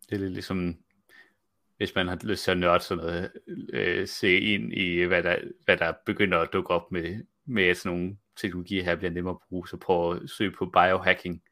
det 0.09 0.14
er 0.14 0.18
lidt 0.18 0.33
ligesom, 0.33 0.76
hvis 1.76 1.95
man 1.95 2.09
har 2.09 2.18
lyst 2.22 2.45
til 2.45 2.51
at 2.51 2.59
nørde 2.59 2.85
sådan 2.85 3.05
noget, 3.05 3.33
øh, 3.72 4.09
se 4.09 4.41
ind 4.41 4.72
i, 4.72 5.03
hvad 5.03 5.22
der, 5.22 5.39
hvad 5.64 5.76
der 5.76 5.93
begynder 6.07 6.39
at 6.39 6.49
dukke 6.53 6.70
op 6.70 6.93
med, 6.93 7.24
med 7.45 7.74
sådan 7.74 7.99
nogle 7.99 8.16
teknologier 8.37 8.85
her, 8.85 8.97
bliver 8.97 9.11
nemmere 9.11 9.35
at 9.35 9.49
bruge, 9.49 9.68
så 9.68 9.76
prøv 9.76 10.16
at 10.16 10.31
søge 10.31 10.53
på 10.59 10.66
biohacking. 10.66 11.43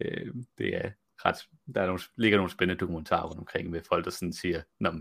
Øh, 0.00 0.34
det 0.58 0.76
er 0.76 0.90
ret, 1.24 1.36
der 1.74 1.82
er 1.82 1.86
nogle, 1.86 2.00
ligger 2.16 2.38
nogle 2.38 2.50
spændende 2.50 2.80
dokumentarer 2.80 3.26
rundt 3.26 3.38
omkring 3.38 3.70
med 3.70 3.80
folk, 3.88 4.04
der 4.04 4.10
sådan 4.10 4.32
siger, 4.32 4.62
Nå, 4.80 4.92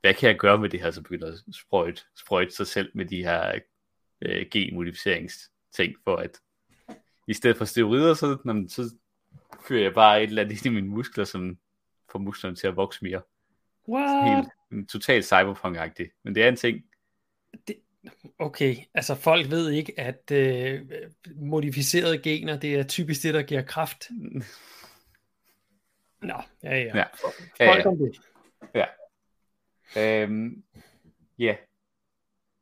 hvad 0.00 0.14
kan 0.14 0.28
jeg 0.28 0.38
gøre 0.38 0.58
med 0.58 0.68
det 0.68 0.80
her, 0.80 0.90
så 0.90 1.02
begynder 1.02 1.32
at 1.32 1.38
sprøjte, 1.54 2.02
sprøjte 2.16 2.54
sig 2.54 2.66
selv 2.66 2.90
med 2.94 3.04
de 3.04 3.24
her 3.24 3.58
øh, 4.22 4.46
genmodificeringsting, 4.50 5.94
for 6.04 6.16
at 6.16 6.40
i 7.28 7.34
stedet 7.34 7.56
for 7.56 7.64
steroider, 7.64 8.14
så, 8.14 8.36
nå, 8.44 8.68
så 8.68 8.94
fyrer 9.68 9.82
jeg 9.82 9.94
bare 9.94 10.22
et 10.22 10.28
eller 10.28 10.42
andet 10.42 10.66
i 10.66 10.68
mine 10.68 10.88
muskler, 10.88 11.24
som 11.24 11.58
får 12.12 12.18
musklerne 12.18 12.56
til 12.56 12.66
at 12.66 12.76
vokse 12.76 13.04
mere. 13.04 13.22
What? 13.88 14.46
Helt 14.70 14.90
totalt 14.90 15.24
cyberpunk-agtigt. 15.24 16.20
Men 16.24 16.34
det 16.34 16.42
er 16.42 16.48
en 16.48 16.56
ting. 16.56 16.84
Det, 17.68 17.76
okay, 18.38 18.76
altså 18.94 19.14
folk 19.14 19.50
ved 19.50 19.70
ikke, 19.70 20.00
at 20.00 20.30
øh, 20.32 20.80
modificerede 21.36 22.18
gener, 22.18 22.58
det 22.58 22.74
er 22.74 22.82
typisk 22.82 23.22
det, 23.22 23.34
der 23.34 23.42
giver 23.42 23.62
kraft. 23.62 24.08
Nå, 26.22 26.42
ja, 26.62 26.76
ja. 26.76 26.96
ja. 26.96 27.04
Folk 27.20 27.34
ja, 27.60 27.76
ja. 27.76 27.86
om 27.86 27.98
det. 27.98 28.20
Ja. 28.74 28.84
Øhm, 29.96 30.64
ja. 31.38 31.56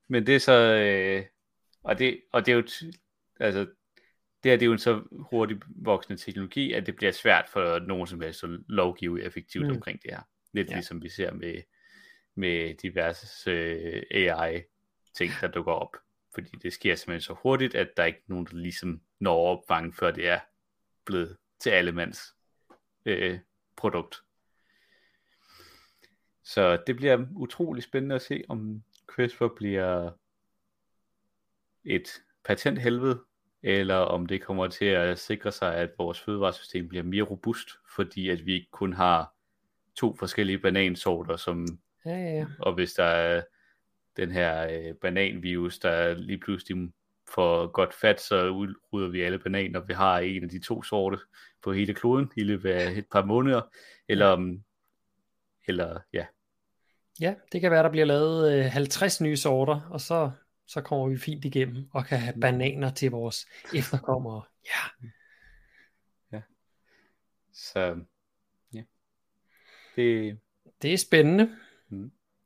Men 0.09 0.27
det 0.27 0.35
er 0.37 0.41
så, 0.41 0.53
øh, 0.53 1.24
og, 1.83 1.99
det, 1.99 2.20
og 2.33 2.47
det 2.47 2.53
er 2.53 2.57
jo, 2.57 2.93
altså, 3.41 3.61
det 4.43 4.51
her 4.51 4.57
det 4.57 4.62
er 4.62 4.66
jo 4.66 4.72
en 4.72 4.79
så 4.79 5.03
hurtigt 5.31 5.64
voksende 5.77 6.20
teknologi, 6.22 6.72
at 6.72 6.87
det 6.87 6.97
bliver 6.97 7.12
svært 7.12 7.49
for 7.49 7.79
nogen 7.79 8.07
som 8.07 8.20
helst 8.20 8.45
at 8.45 8.51
lovgive 8.68 9.22
effektivt 9.22 9.66
mm. 9.66 9.72
omkring 9.72 10.03
det 10.03 10.11
her. 10.11 10.22
Lidt 10.53 10.70
ja. 10.70 10.74
ligesom 10.74 11.03
vi 11.03 11.09
ser 11.09 11.33
med, 11.33 11.62
med 12.35 12.74
diverse 12.74 13.51
øh, 13.51 14.03
AI-ting, 14.11 15.33
der 15.41 15.49
dukker 15.49 15.72
op. 15.72 15.97
Fordi 16.35 16.51
det 16.62 16.72
sker 16.72 16.95
simpelthen 16.95 17.20
så 17.20 17.37
hurtigt, 17.43 17.74
at 17.74 17.89
der 17.97 18.03
er 18.03 18.07
ikke 18.07 18.22
nogen, 18.27 18.47
der 18.47 18.57
ligesom 18.57 19.01
når 19.20 19.47
opfange, 19.47 19.93
før 19.93 20.11
det 20.11 20.29
er 20.29 20.41
blevet 21.05 21.37
til 21.61 21.70
allemands 21.70 22.20
øh, 23.05 23.39
produkt. 23.77 24.22
Så 26.47 26.78
det 26.86 26.97
bliver 26.97 27.26
utrolig 27.36 27.82
spændende 27.82 28.14
at 28.14 28.22
se, 28.22 28.42
om 28.49 28.82
CRISPR 29.07 29.49
bliver 29.57 30.11
et 31.84 32.22
patenthelvede, 32.44 33.20
eller 33.62 33.94
om 33.94 34.26
det 34.26 34.42
kommer 34.42 34.68
til 34.68 34.84
at 34.84 35.18
sikre 35.18 35.53
sig, 35.53 35.74
at 35.74 35.90
vores 35.99 36.20
fødevaresystem 36.20 36.88
bliver 36.88 37.05
mere 37.05 37.22
robust, 37.22 37.68
fordi 37.94 38.28
at 38.28 38.47
vi 38.47 38.55
ikke 38.55 38.70
kun 38.70 38.92
har 38.92 39.34
to 39.97 40.16
forskellige 40.16 40.59
banansorter, 40.59 41.36
som, 41.36 41.66
Ja, 42.05 42.11
ja, 42.11 42.38
ja. 42.38 42.47
og 42.59 42.74
hvis 42.74 42.92
der 42.92 43.05
er 43.05 43.42
den 44.16 44.30
her 44.30 44.68
øh, 44.68 44.94
bananvirus, 44.94 45.78
der 45.78 46.14
lige 46.14 46.38
pludselig 46.38 46.92
får 47.34 47.66
godt 47.66 47.94
fat, 47.94 48.20
så 48.20 48.49
udrydder 48.49 49.09
vi 49.09 49.22
alle 49.22 49.38
bananer, 49.38 49.80
vi 49.80 49.92
har 49.92 50.18
en 50.18 50.42
af 50.42 50.49
de 50.49 50.59
to 50.59 50.82
sorte 50.82 51.18
på 51.62 51.72
hele 51.72 51.94
kloden 51.94 52.32
i 52.36 52.42
løbet 52.42 52.70
af 52.70 52.92
et 52.92 53.07
par 53.12 53.24
måneder, 53.24 53.62
eller 54.09 54.59
eller 55.68 56.01
ja. 56.12 56.26
Ja, 57.20 57.34
det 57.52 57.60
kan 57.60 57.70
være, 57.70 57.82
der 57.82 57.90
bliver 57.90 58.06
lavet 58.06 58.58
øh, 58.58 58.64
50 58.64 59.20
nye 59.20 59.36
sorter, 59.36 59.80
og 59.90 60.00
så, 60.00 60.30
så 60.66 60.80
kommer 60.80 61.08
vi 61.08 61.18
fint 61.18 61.44
igennem 61.44 61.88
og 61.92 62.06
kan 62.06 62.18
have 62.18 62.40
bananer 62.40 62.90
til 62.90 63.10
vores 63.10 63.46
efterkommere. 63.74 64.42
Ja, 66.32 66.40
Så 67.52 67.96
ja, 68.74 68.82
det, 69.96 70.38
det 70.82 70.92
er 70.92 70.98
spændende. 70.98 71.56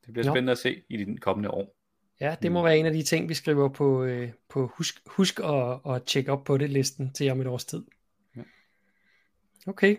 det 0.04 0.12
bliver 0.12 0.26
Nå. 0.26 0.32
spændende 0.32 0.52
at 0.52 0.58
se 0.58 0.82
i 0.88 0.96
de 0.96 1.16
kommende 1.16 1.50
år. 1.50 1.76
Ja, 2.20 2.36
det 2.42 2.52
må 2.52 2.62
være 2.62 2.78
en 2.78 2.86
af 2.86 2.92
de 2.92 3.02
ting, 3.02 3.28
vi 3.28 3.34
skriver 3.34 3.68
på, 3.68 4.04
øh, 4.04 4.32
på 4.48 4.66
husk, 4.66 5.02
husk 5.06 5.40
at, 5.40 5.80
at 5.94 6.02
tjekke 6.06 6.32
op 6.32 6.44
på 6.44 6.58
det 6.58 6.70
listen 6.70 7.12
til 7.12 7.30
om 7.30 7.40
et 7.40 7.46
års 7.46 7.64
tid. 7.64 7.84
Ja. 8.36 8.42
Okay. 9.66 9.96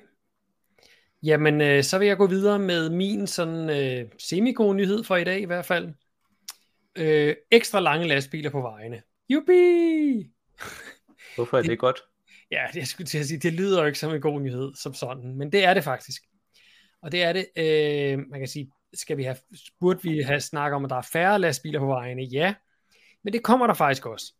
Jamen, 1.24 1.62
øh, 1.62 1.84
så 1.84 1.98
vil 1.98 2.08
jeg 2.08 2.18
gå 2.18 2.28
videre 2.28 2.60
med 2.60 2.90
min 2.90 3.28
sådan 3.28 3.70
øh, 3.70 4.10
semi-gode 4.18 4.76
nyhed 4.76 5.04
for 5.04 5.16
i 5.16 5.24
dag 5.24 5.42
i 5.42 5.46
hvert 5.46 5.66
fald. 5.66 5.94
Øh, 6.96 7.36
ekstra 7.52 7.80
lange 7.80 8.08
lastbiler 8.08 8.50
på 8.50 8.62
vejene. 8.62 9.02
Jubi! 9.30 10.32
Hvorfor 11.36 11.58
er 11.58 11.62
det 11.62 11.80
godt? 11.80 12.02
Ja, 12.52 12.66
det 12.74 12.80
jeg 12.80 12.88
skulle 12.88 13.08
til 13.08 13.18
at 13.18 13.26
sige, 13.26 13.40
det 13.40 13.54
lyder 13.54 13.82
jo 13.82 13.86
ikke 13.86 14.00
som 14.00 14.14
en 14.14 14.22
god 14.22 14.42
nyhed 14.42 14.76
som 14.76 14.94
sådan, 14.94 15.36
men 15.36 15.52
det 15.52 15.64
er 15.64 15.74
det 15.74 15.84
faktisk. 15.84 16.22
Og 17.02 17.12
det 17.12 17.24
er 17.24 17.34
det, 17.34 17.46
øh, 17.56 18.20
man 18.30 18.40
kan 18.40 18.48
sige, 18.48 18.72
skal 18.94 19.18
vi 19.18 19.24
have, 19.24 19.38
burde 19.80 20.04
vi 20.04 20.22
have 20.22 20.40
snakket 20.40 20.76
om, 20.76 20.84
at 20.84 20.90
der 20.90 20.96
er 20.96 21.10
færre 21.14 21.40
lastbiler 21.40 21.80
på 21.80 21.86
vejene? 21.86 22.24
Ja, 22.24 22.54
men 23.24 23.34
det 23.34 23.44
kommer 23.44 23.68
der 23.68 23.74
faktisk 23.74 24.06
også. 24.06 24.34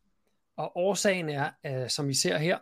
Og 0.58 0.78
årsagen 0.78 1.30
er, 1.30 1.50
øh, 1.66 1.90
som 1.90 2.08
vi 2.08 2.14
ser 2.14 2.38
her, 2.38 2.58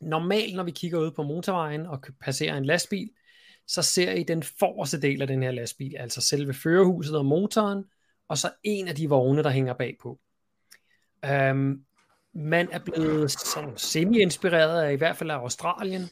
normalt 0.00 0.56
når 0.56 0.62
vi 0.62 0.70
kigger 0.70 0.98
ud 0.98 1.10
på 1.10 1.22
motorvejen 1.22 1.86
og 1.86 2.02
passerer 2.20 2.56
en 2.56 2.64
lastbil, 2.64 3.10
så 3.70 3.82
ser 3.82 4.12
I 4.12 4.22
den 4.22 4.42
forreste 4.42 5.00
del 5.00 5.22
af 5.22 5.28
den 5.28 5.42
her 5.42 5.50
lastbil, 5.50 5.96
altså 5.96 6.20
selve 6.20 6.54
førerhuset 6.54 7.16
og 7.16 7.26
motoren, 7.26 7.84
og 8.28 8.38
så 8.38 8.50
en 8.62 8.88
af 8.88 8.94
de 8.94 9.08
vogne, 9.08 9.42
der 9.42 9.50
hænger 9.50 9.74
bagpå. 9.74 10.20
Øhm, 11.24 11.84
man 12.34 12.68
er 12.72 12.78
blevet 12.78 13.30
sådan 13.30 13.76
semi-inspireret 13.76 14.82
af 14.82 14.92
i 14.92 14.96
hvert 14.96 15.16
fald 15.16 15.30
af 15.30 15.34
Australien, 15.34 16.02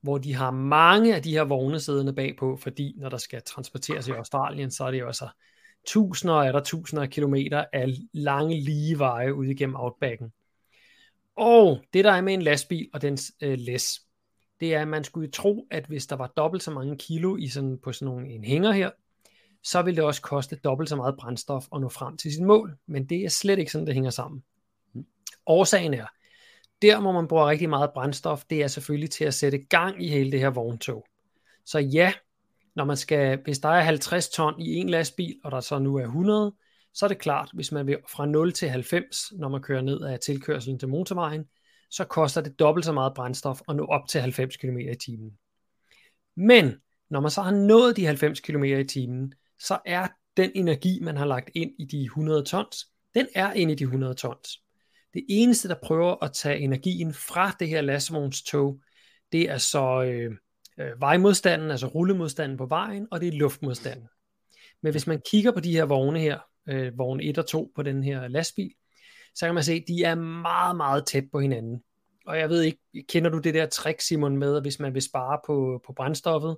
hvor 0.00 0.18
de 0.18 0.34
har 0.34 0.50
mange 0.50 1.14
af 1.14 1.22
de 1.22 1.30
her 1.30 1.42
vogne 1.42 1.80
siddende 1.80 2.12
bagpå, 2.12 2.56
fordi 2.56 2.94
når 2.96 3.08
der 3.08 3.16
skal 3.16 3.42
transporteres 3.42 4.08
i 4.08 4.10
Australien, 4.10 4.70
så 4.70 4.84
er 4.84 4.90
det 4.90 5.00
jo 5.00 5.06
altså 5.06 5.28
tusinder 5.86 6.34
og 6.34 6.46
er 6.46 6.52
der 6.52 6.60
tusinder 6.60 7.02
af 7.02 7.10
kilometer 7.10 7.64
af 7.72 7.88
lange 8.12 8.60
lige 8.60 8.98
veje 8.98 9.34
ud 9.34 9.46
igennem 9.46 9.76
outbacken. 9.76 10.32
Og 11.36 11.84
det 11.92 12.04
der 12.04 12.12
er 12.12 12.20
med 12.20 12.34
en 12.34 12.42
lastbil 12.42 12.88
og 12.92 13.02
dens 13.02 13.32
øh, 13.40 13.58
læs, 13.58 14.05
det 14.60 14.74
er, 14.74 14.82
at 14.82 14.88
man 14.88 15.04
skulle 15.04 15.30
tro, 15.30 15.66
at 15.70 15.86
hvis 15.86 16.06
der 16.06 16.16
var 16.16 16.32
dobbelt 16.36 16.62
så 16.62 16.70
mange 16.70 16.98
kilo 16.98 17.36
i 17.36 17.48
sådan, 17.48 17.78
på 17.84 17.92
sådan 17.92 18.06
nogle, 18.06 18.28
en 18.28 18.44
hænger 18.44 18.72
her, 18.72 18.90
så 19.62 19.82
ville 19.82 19.96
det 19.96 20.04
også 20.04 20.22
koste 20.22 20.56
dobbelt 20.56 20.88
så 20.88 20.96
meget 20.96 21.16
brændstof 21.18 21.66
at 21.74 21.80
nå 21.80 21.88
frem 21.88 22.16
til 22.16 22.32
sit 22.32 22.42
mål. 22.42 22.76
Men 22.86 23.08
det 23.08 23.24
er 23.24 23.28
slet 23.28 23.58
ikke 23.58 23.72
sådan, 23.72 23.86
det 23.86 23.94
hænger 23.94 24.10
sammen. 24.10 24.42
Årsagen 25.46 25.94
er, 25.94 26.06
der 26.82 27.00
hvor 27.00 27.12
man 27.12 27.28
bruger 27.28 27.46
rigtig 27.46 27.68
meget 27.68 27.90
brændstof, 27.94 28.44
det 28.50 28.62
er 28.62 28.66
selvfølgelig 28.66 29.10
til 29.10 29.24
at 29.24 29.34
sætte 29.34 29.58
gang 29.58 30.04
i 30.04 30.08
hele 30.08 30.32
det 30.32 30.40
her 30.40 30.50
vogntog. 30.50 31.06
Så 31.64 31.78
ja, 31.78 32.12
når 32.76 32.84
man 32.84 32.96
skal, 32.96 33.38
hvis 33.44 33.58
der 33.58 33.68
er 33.68 33.80
50 33.80 34.28
ton 34.28 34.60
i 34.60 34.74
en 34.74 34.88
lastbil, 34.88 35.40
og 35.44 35.50
der 35.50 35.60
så 35.60 35.78
nu 35.78 35.96
er 35.96 36.04
100, 36.04 36.54
så 36.94 37.06
er 37.06 37.08
det 37.08 37.18
klart, 37.18 37.50
hvis 37.54 37.72
man 37.72 37.86
vil 37.86 37.98
fra 38.10 38.26
0 38.26 38.52
til 38.52 38.68
90, 38.68 39.32
når 39.32 39.48
man 39.48 39.62
kører 39.62 39.82
ned 39.82 40.00
af 40.00 40.20
tilkørselen 40.20 40.78
til 40.78 40.88
motorvejen, 40.88 41.44
så 41.90 42.04
koster 42.04 42.40
det 42.40 42.58
dobbelt 42.58 42.84
så 42.84 42.92
meget 42.92 43.14
brændstof 43.14 43.60
at 43.68 43.76
nå 43.76 43.86
op 43.86 44.08
til 44.08 44.20
90 44.20 44.56
km 44.56 44.78
i 44.78 44.94
timen. 44.94 45.38
Men 46.36 46.74
når 47.10 47.20
man 47.20 47.30
så 47.30 47.42
har 47.42 47.50
nået 47.50 47.96
de 47.96 48.06
90 48.06 48.40
km 48.40 48.64
i 48.64 48.84
timen, 48.84 49.34
så 49.58 49.78
er 49.86 50.08
den 50.36 50.50
energi, 50.54 51.00
man 51.02 51.16
har 51.16 51.24
lagt 51.24 51.50
ind 51.54 51.70
i 51.78 51.84
de 51.84 52.04
100 52.04 52.42
tons, 52.42 52.86
den 53.14 53.26
er 53.34 53.52
inde 53.52 53.72
i 53.72 53.76
de 53.76 53.84
100 53.84 54.14
tons. 54.14 54.62
Det 55.14 55.24
eneste, 55.28 55.68
der 55.68 55.74
prøver 55.82 56.24
at 56.24 56.32
tage 56.32 56.58
energien 56.58 57.14
fra 57.14 57.56
det 57.60 57.68
her 57.68 57.80
lastvognstog, 57.80 58.80
det 59.32 59.50
er 59.50 59.58
så 59.58 60.02
øh, 60.02 60.32
øh, 60.78 61.00
vejmodstanden, 61.00 61.70
altså 61.70 61.86
rullemodstanden 61.86 62.58
på 62.58 62.66
vejen, 62.66 63.08
og 63.10 63.20
det 63.20 63.28
er 63.28 63.32
luftmodstanden. 63.32 64.08
Men 64.82 64.92
hvis 64.92 65.06
man 65.06 65.20
kigger 65.30 65.52
på 65.52 65.60
de 65.60 65.72
her 65.72 65.84
vogne 65.84 66.20
her, 66.20 66.38
øh, 66.68 66.98
vogn 66.98 67.20
1 67.20 67.38
og 67.38 67.46
2 67.46 67.72
på 67.74 67.82
den 67.82 68.02
her 68.02 68.28
lastbil, 68.28 68.72
så 69.36 69.46
kan 69.46 69.54
man 69.54 69.64
se, 69.64 69.72
at 69.72 69.84
de 69.88 70.04
er 70.04 70.14
meget, 70.14 70.76
meget 70.76 71.06
tæt 71.06 71.24
på 71.32 71.40
hinanden. 71.40 71.82
Og 72.26 72.38
jeg 72.38 72.48
ved 72.48 72.62
ikke, 72.62 72.78
kender 73.08 73.30
du 73.30 73.38
det 73.38 73.54
der 73.54 73.66
trick, 73.66 74.00
Simon, 74.00 74.36
med, 74.36 74.56
at 74.56 74.62
hvis 74.62 74.80
man 74.80 74.94
vil 74.94 75.02
spare 75.02 75.38
på, 75.46 75.82
på 75.86 75.92
brændstoffet, 75.92 76.56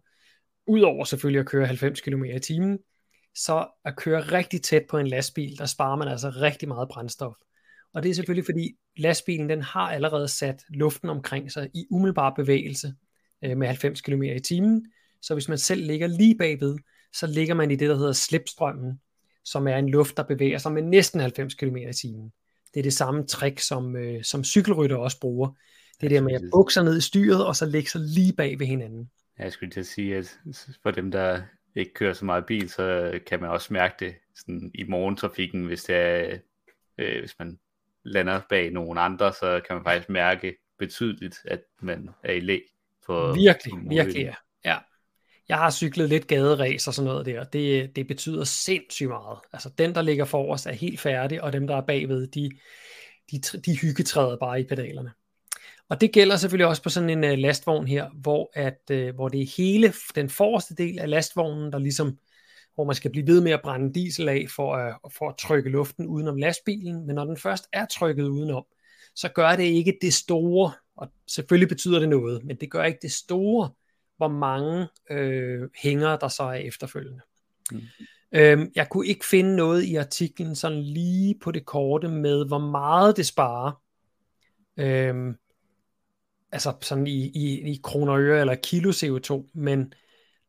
udover 0.66 1.04
selvfølgelig 1.04 1.40
at 1.40 1.46
køre 1.46 1.66
90 1.66 2.00
km 2.00 2.24
i 2.24 2.38
timen, 2.38 2.78
så 3.34 3.66
at 3.84 3.96
køre 3.96 4.20
rigtig 4.20 4.62
tæt 4.62 4.82
på 4.90 4.98
en 4.98 5.06
lastbil, 5.06 5.58
der 5.58 5.66
sparer 5.66 5.96
man 5.96 6.08
altså 6.08 6.28
rigtig 6.28 6.68
meget 6.68 6.88
brændstof. 6.88 7.34
Og 7.94 8.02
det 8.02 8.10
er 8.10 8.14
selvfølgelig 8.14 8.44
fordi 8.44 8.76
lastbilen 8.96 9.48
den 9.48 9.62
har 9.62 9.90
allerede 9.90 10.28
sat 10.28 10.62
luften 10.68 11.08
omkring 11.08 11.52
sig 11.52 11.70
i 11.74 11.86
umiddelbar 11.90 12.34
bevægelse 12.34 12.94
øh, 13.44 13.56
med 13.56 13.66
90 13.66 14.00
km 14.00 14.22
i 14.22 14.40
timen. 14.40 14.92
Så 15.22 15.34
hvis 15.34 15.48
man 15.48 15.58
selv 15.58 15.86
ligger 15.86 16.06
lige 16.06 16.36
bagved, 16.38 16.78
så 17.12 17.26
ligger 17.26 17.54
man 17.54 17.70
i 17.70 17.76
det, 17.76 17.88
der 17.88 17.96
hedder 17.96 18.12
slipstrømmen, 18.12 19.00
som 19.44 19.68
er 19.68 19.76
en 19.76 19.88
luft, 19.88 20.16
der 20.16 20.22
bevæger 20.22 20.58
sig 20.58 20.72
med 20.72 20.82
næsten 20.82 21.20
90 21.20 21.54
km 21.54 21.76
i 21.76 21.92
timen. 21.92 22.32
Det 22.74 22.80
er 22.80 22.82
det 22.82 22.92
samme 22.92 23.26
trick, 23.26 23.58
som, 23.58 23.96
øh, 23.96 24.24
som 24.24 24.44
cykelrytter 24.44 24.96
også 24.96 25.20
bruger. 25.20 25.48
Det 26.00 26.06
er 26.06 26.08
det 26.08 26.22
med 26.22 26.34
at 26.34 26.42
bukser 26.52 26.82
ned 26.82 26.98
i 26.98 27.00
styret, 27.00 27.46
og 27.46 27.56
så 27.56 27.66
lægge 27.66 27.90
sig 27.90 28.00
lige 28.00 28.32
bag 28.32 28.58
ved 28.58 28.66
hinanden. 28.66 29.10
Jeg 29.38 29.52
skulle 29.52 29.70
til 29.70 29.80
at 29.80 29.86
sige, 29.86 30.16
at 30.16 30.38
for 30.82 30.90
dem, 30.90 31.10
der 31.10 31.42
ikke 31.76 31.94
kører 31.94 32.12
så 32.12 32.24
meget 32.24 32.46
bil, 32.46 32.70
så 32.70 33.18
kan 33.26 33.40
man 33.40 33.50
også 33.50 33.72
mærke 33.72 33.94
det 34.00 34.14
sådan 34.34 34.70
i 34.74 34.84
morgentrafikken, 34.84 35.64
hvis, 35.64 35.84
det 35.84 35.96
er, 35.96 36.38
øh, 36.98 37.20
hvis 37.20 37.34
man 37.38 37.58
lander 38.04 38.40
bag 38.48 38.70
nogle 38.70 39.00
andre, 39.00 39.32
så 39.32 39.60
kan 39.66 39.76
man 39.76 39.84
faktisk 39.84 40.08
mærke 40.08 40.56
betydeligt, 40.78 41.38
at 41.44 41.60
man 41.82 42.10
er 42.24 42.32
i 42.32 42.40
læ. 42.40 42.58
For, 43.06 43.34
Virkelig, 43.34 43.90
virkelig 43.90 44.22
ja. 44.22 44.34
ja. 44.64 44.78
Jeg 45.48 45.56
har 45.58 45.70
cyklet 45.70 46.08
lidt 46.08 46.26
gaderæs 46.26 46.88
og 46.88 46.94
sådan 46.94 47.08
noget 47.08 47.26
der. 47.26 47.44
Det, 47.44 47.96
det 47.96 48.06
betyder 48.06 48.44
sindssygt 48.44 49.08
meget. 49.08 49.38
Altså 49.52 49.70
den, 49.78 49.94
der 49.94 50.02
ligger 50.02 50.24
forrest, 50.24 50.66
er 50.66 50.72
helt 50.72 51.00
færdig, 51.00 51.42
og 51.42 51.52
dem, 51.52 51.66
der 51.66 51.76
er 51.76 51.86
bagved, 51.86 52.26
de, 52.26 52.50
de, 53.30 53.38
de 53.38 53.76
hyggetræder 53.78 54.36
bare 54.36 54.60
i 54.60 54.64
pedalerne. 54.64 55.10
Og 55.88 56.00
det 56.00 56.12
gælder 56.12 56.36
selvfølgelig 56.36 56.66
også 56.66 56.82
på 56.82 56.88
sådan 56.88 57.10
en 57.10 57.32
uh, 57.32 57.38
lastvogn 57.38 57.86
her, 57.86 58.10
hvor, 58.14 58.50
at, 58.54 58.78
uh, 58.92 59.14
hvor 59.14 59.28
det 59.28 59.42
er 59.42 59.54
hele 59.56 59.92
den 60.14 60.30
forreste 60.30 60.74
del 60.74 60.98
af 60.98 61.10
lastvognen, 61.10 61.72
der 61.72 61.78
ligesom, 61.78 62.18
hvor 62.74 62.84
man 62.84 62.94
skal 62.94 63.10
blive 63.10 63.26
ved 63.26 63.40
med 63.40 63.52
at 63.52 63.62
brænde 63.62 63.94
diesel 63.94 64.28
af 64.28 64.46
for 64.56 64.74
at, 64.74 64.96
for 65.12 65.28
at 65.28 65.36
trykke 65.36 65.70
luften 65.70 66.06
udenom 66.06 66.36
lastbilen. 66.36 67.06
Men 67.06 67.14
når 67.14 67.24
den 67.24 67.36
først 67.36 67.68
er 67.72 67.86
trykket 67.86 68.28
udenom, 68.28 68.64
så 69.14 69.28
gør 69.28 69.56
det 69.56 69.64
ikke 69.64 69.98
det 70.02 70.14
store, 70.14 70.72
og 70.96 71.08
selvfølgelig 71.28 71.68
betyder 71.68 71.98
det 71.98 72.08
noget, 72.08 72.44
men 72.44 72.56
det 72.56 72.70
gør 72.70 72.84
ikke 72.84 72.98
det 73.02 73.12
store, 73.12 73.70
hvor 74.18 74.28
mange 74.28 74.88
øh, 75.10 75.68
hænger 75.82 76.16
der 76.16 76.28
så 76.28 76.42
er 76.42 76.54
efterfølgende. 76.54 77.20
Mm. 77.72 77.80
Øhm, 78.32 78.72
jeg 78.74 78.88
kunne 78.88 79.06
ikke 79.06 79.26
finde 79.26 79.56
noget 79.56 79.84
i 79.84 79.94
artiklen 79.94 80.56
sådan 80.56 80.82
lige 80.82 81.38
på 81.42 81.50
det 81.50 81.66
korte 81.66 82.08
med, 82.08 82.46
hvor 82.46 82.58
meget 82.58 83.16
det 83.16 83.26
sparer. 83.26 83.82
Øhm, 84.76 85.36
altså 86.52 86.72
sådan 86.80 87.06
i, 87.06 87.26
i, 87.26 87.72
i 87.72 87.80
kroner 87.82 88.12
og 88.12 88.20
øre 88.20 88.40
eller 88.40 88.54
kilo 88.54 88.90
CO2, 88.90 89.50
men 89.54 89.92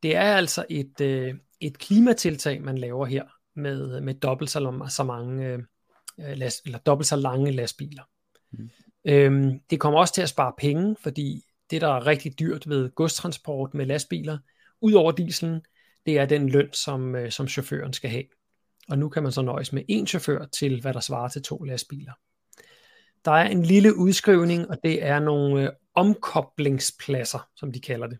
det 0.03 0.15
er 0.15 0.35
altså 0.35 0.65
et, 0.69 1.01
øh, 1.01 1.35
et 1.59 1.77
klimatiltag, 1.77 2.61
man 2.61 2.77
laver 2.77 3.05
her 3.05 3.23
med, 3.55 4.01
med 4.01 4.13
dobbelt 4.13 4.49
så, 4.49 4.87
så 4.89 5.03
mange 5.03 5.47
øh, 5.47 5.59
last, 6.17 6.65
eller 6.65 6.79
dobbelt 6.79 7.07
så 7.07 7.15
lange 7.15 7.51
lastbiler. 7.51 8.03
Mm. 8.51 8.69
Øhm, 9.05 9.59
det 9.69 9.79
kommer 9.79 9.99
også 9.99 10.13
til 10.13 10.21
at 10.21 10.29
spare 10.29 10.53
penge, 10.57 10.95
fordi 10.99 11.45
det, 11.71 11.81
der 11.81 11.87
er 11.87 12.05
rigtig 12.05 12.39
dyrt 12.39 12.69
ved 12.69 12.89
godstransport 12.95 13.73
med 13.73 13.85
lastbiler, 13.85 14.37
ud 14.81 14.93
over 14.93 15.11
dieselen, 15.11 15.61
det 16.05 16.17
er 16.17 16.25
den 16.25 16.49
løn, 16.49 16.73
som, 16.73 17.15
øh, 17.15 17.31
som 17.31 17.47
chaufføren 17.47 17.93
skal 17.93 18.09
have. 18.09 18.23
Og 18.89 18.97
nu 18.97 19.09
kan 19.09 19.23
man 19.23 19.31
så 19.31 19.41
nøjes 19.41 19.73
med 19.73 19.83
én 19.91 20.05
chauffør 20.05 20.45
til, 20.45 20.81
hvad 20.81 20.93
der 20.93 20.99
svarer 20.99 21.27
til 21.27 21.41
to 21.41 21.57
lastbiler. 21.57 22.13
Der 23.25 23.31
er 23.31 23.49
en 23.49 23.63
lille 23.63 23.97
udskrivning, 23.97 24.69
og 24.69 24.77
det 24.83 25.03
er 25.03 25.19
nogle 25.19 25.63
øh, 25.63 25.69
omkoblingspladser, 25.95 27.49
som 27.55 27.71
de 27.71 27.79
kalder 27.79 28.07
det. 28.07 28.17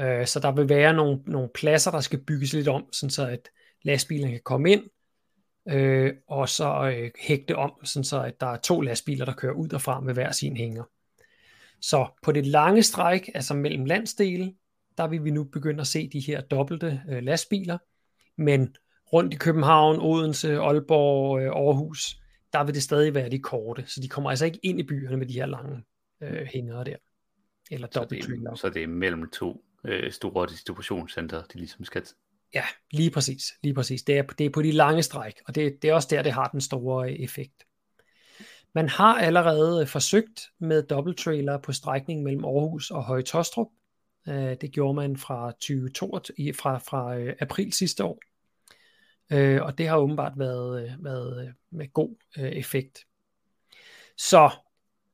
Øh, 0.00 0.26
så 0.26 0.40
der 0.40 0.52
vil 0.52 0.68
være 0.68 0.94
nogle, 0.94 1.20
nogle 1.26 1.48
pladser, 1.54 1.90
der 1.90 2.00
skal 2.00 2.24
bygges 2.24 2.52
lidt 2.52 2.68
om, 2.68 2.92
sådan 2.92 3.10
så 3.10 3.26
at 3.26 3.48
lastbilerne 3.82 4.32
kan 4.32 4.42
komme 4.44 4.72
ind, 4.72 4.82
øh, 5.68 6.14
og 6.28 6.48
så 6.48 6.94
øh, 6.96 7.10
hægte 7.20 7.56
om, 7.56 7.72
sådan 7.84 8.04
så 8.04 8.22
at 8.22 8.40
der 8.40 8.46
er 8.46 8.56
to 8.56 8.80
lastbiler, 8.80 9.24
der 9.24 9.32
kører 9.32 9.52
ud 9.52 9.72
og 9.72 9.82
frem 9.82 10.02
med 10.02 10.14
hver 10.14 10.32
sin 10.32 10.56
hænger. 10.56 10.84
Så 11.80 12.08
på 12.22 12.32
det 12.32 12.46
lange 12.46 12.82
stræk, 12.82 13.30
altså 13.34 13.54
mellem 13.54 13.84
landsdele, 13.84 14.54
der 14.98 15.08
vil 15.08 15.24
vi 15.24 15.30
nu 15.30 15.44
begynde 15.44 15.80
at 15.80 15.86
se 15.86 16.08
de 16.08 16.20
her 16.20 16.40
dobbelte 16.40 17.02
øh, 17.10 17.22
lastbiler, 17.22 17.78
men 18.36 18.74
rundt 19.12 19.34
i 19.34 19.36
København, 19.36 20.00
Odense, 20.00 20.58
Aalborg, 20.58 21.40
øh, 21.40 21.46
Aarhus, 21.46 22.16
der 22.52 22.64
vil 22.64 22.74
det 22.74 22.82
stadig 22.82 23.14
være 23.14 23.28
de 23.28 23.38
korte, 23.38 23.84
så 23.86 24.00
de 24.00 24.08
kommer 24.08 24.30
altså 24.30 24.44
ikke 24.44 24.60
ind 24.62 24.80
i 24.80 24.82
byerne 24.82 25.16
med 25.16 25.26
de 25.26 25.34
her 25.34 25.46
lange 25.46 25.82
øh, 26.22 26.46
hængere 26.54 26.84
der, 26.84 26.96
eller 27.70 27.86
dobbelt 27.86 28.24
så 28.24 28.30
det, 28.30 28.46
er, 28.46 28.54
så 28.54 28.68
det 28.68 28.82
er 28.82 28.86
mellem 28.86 29.30
to 29.30 29.64
øh, 29.84 30.12
store 30.12 30.46
distributionscenter, 30.48 31.42
de 31.42 31.58
ligesom 31.58 31.84
skal 31.84 32.02
Ja, 32.54 32.64
lige 32.90 33.10
præcis. 33.10 33.42
Lige 33.62 33.74
præcis. 33.74 34.02
Det, 34.02 34.18
er, 34.18 34.22
det 34.22 34.46
er 34.46 34.50
på 34.50 34.62
de 34.62 34.72
lange 34.72 35.02
stræk, 35.02 35.34
og 35.46 35.54
det, 35.54 35.82
det 35.82 35.90
er 35.90 35.94
også 35.94 36.08
der, 36.10 36.22
det 36.22 36.32
har 36.32 36.48
den 36.48 36.60
store 36.60 37.12
effekt. 37.12 37.64
Man 38.78 38.88
har 38.88 39.14
allerede 39.14 39.80
øh, 39.80 39.86
forsøgt 39.86 40.50
med 40.58 40.82
dobbelttrailer 40.82 41.58
på 41.58 41.72
strækningen 41.72 42.24
mellem 42.24 42.44
Aarhus 42.44 42.90
og 42.90 43.04
Høje 43.04 43.22
Tostrup. 43.22 43.66
Øh, 44.28 44.56
det 44.60 44.72
gjorde 44.72 44.94
man 44.94 45.16
fra, 45.16 45.50
2022, 45.50 46.54
fra, 46.54 46.78
fra 46.78 47.16
øh, 47.16 47.36
april 47.40 47.72
sidste 47.72 48.04
år. 48.04 48.20
Og 49.62 49.78
det 49.78 49.88
har 49.88 49.96
åbenbart 49.96 50.32
været, 50.36 50.96
været 51.00 51.54
med 51.70 51.92
god 51.92 52.16
effekt. 52.36 53.06
Så 54.16 54.50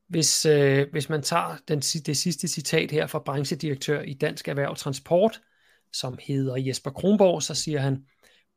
hvis, 0.07 0.43
hvis 0.91 1.09
man 1.09 1.21
tager 1.21 1.57
den, 1.67 1.79
det 1.79 2.17
sidste 2.17 2.47
citat 2.47 2.91
her 2.91 3.07
fra 3.07 3.19
branchedirektør 3.19 4.01
i 4.01 4.13
Dansk 4.13 4.47
Erhverv 4.47 4.75
Transport, 4.75 5.41
som 5.93 6.17
hedder 6.21 6.55
Jesper 6.55 6.91
Kronborg, 6.91 7.43
så 7.43 7.55
siger 7.55 7.79
han, 7.79 8.05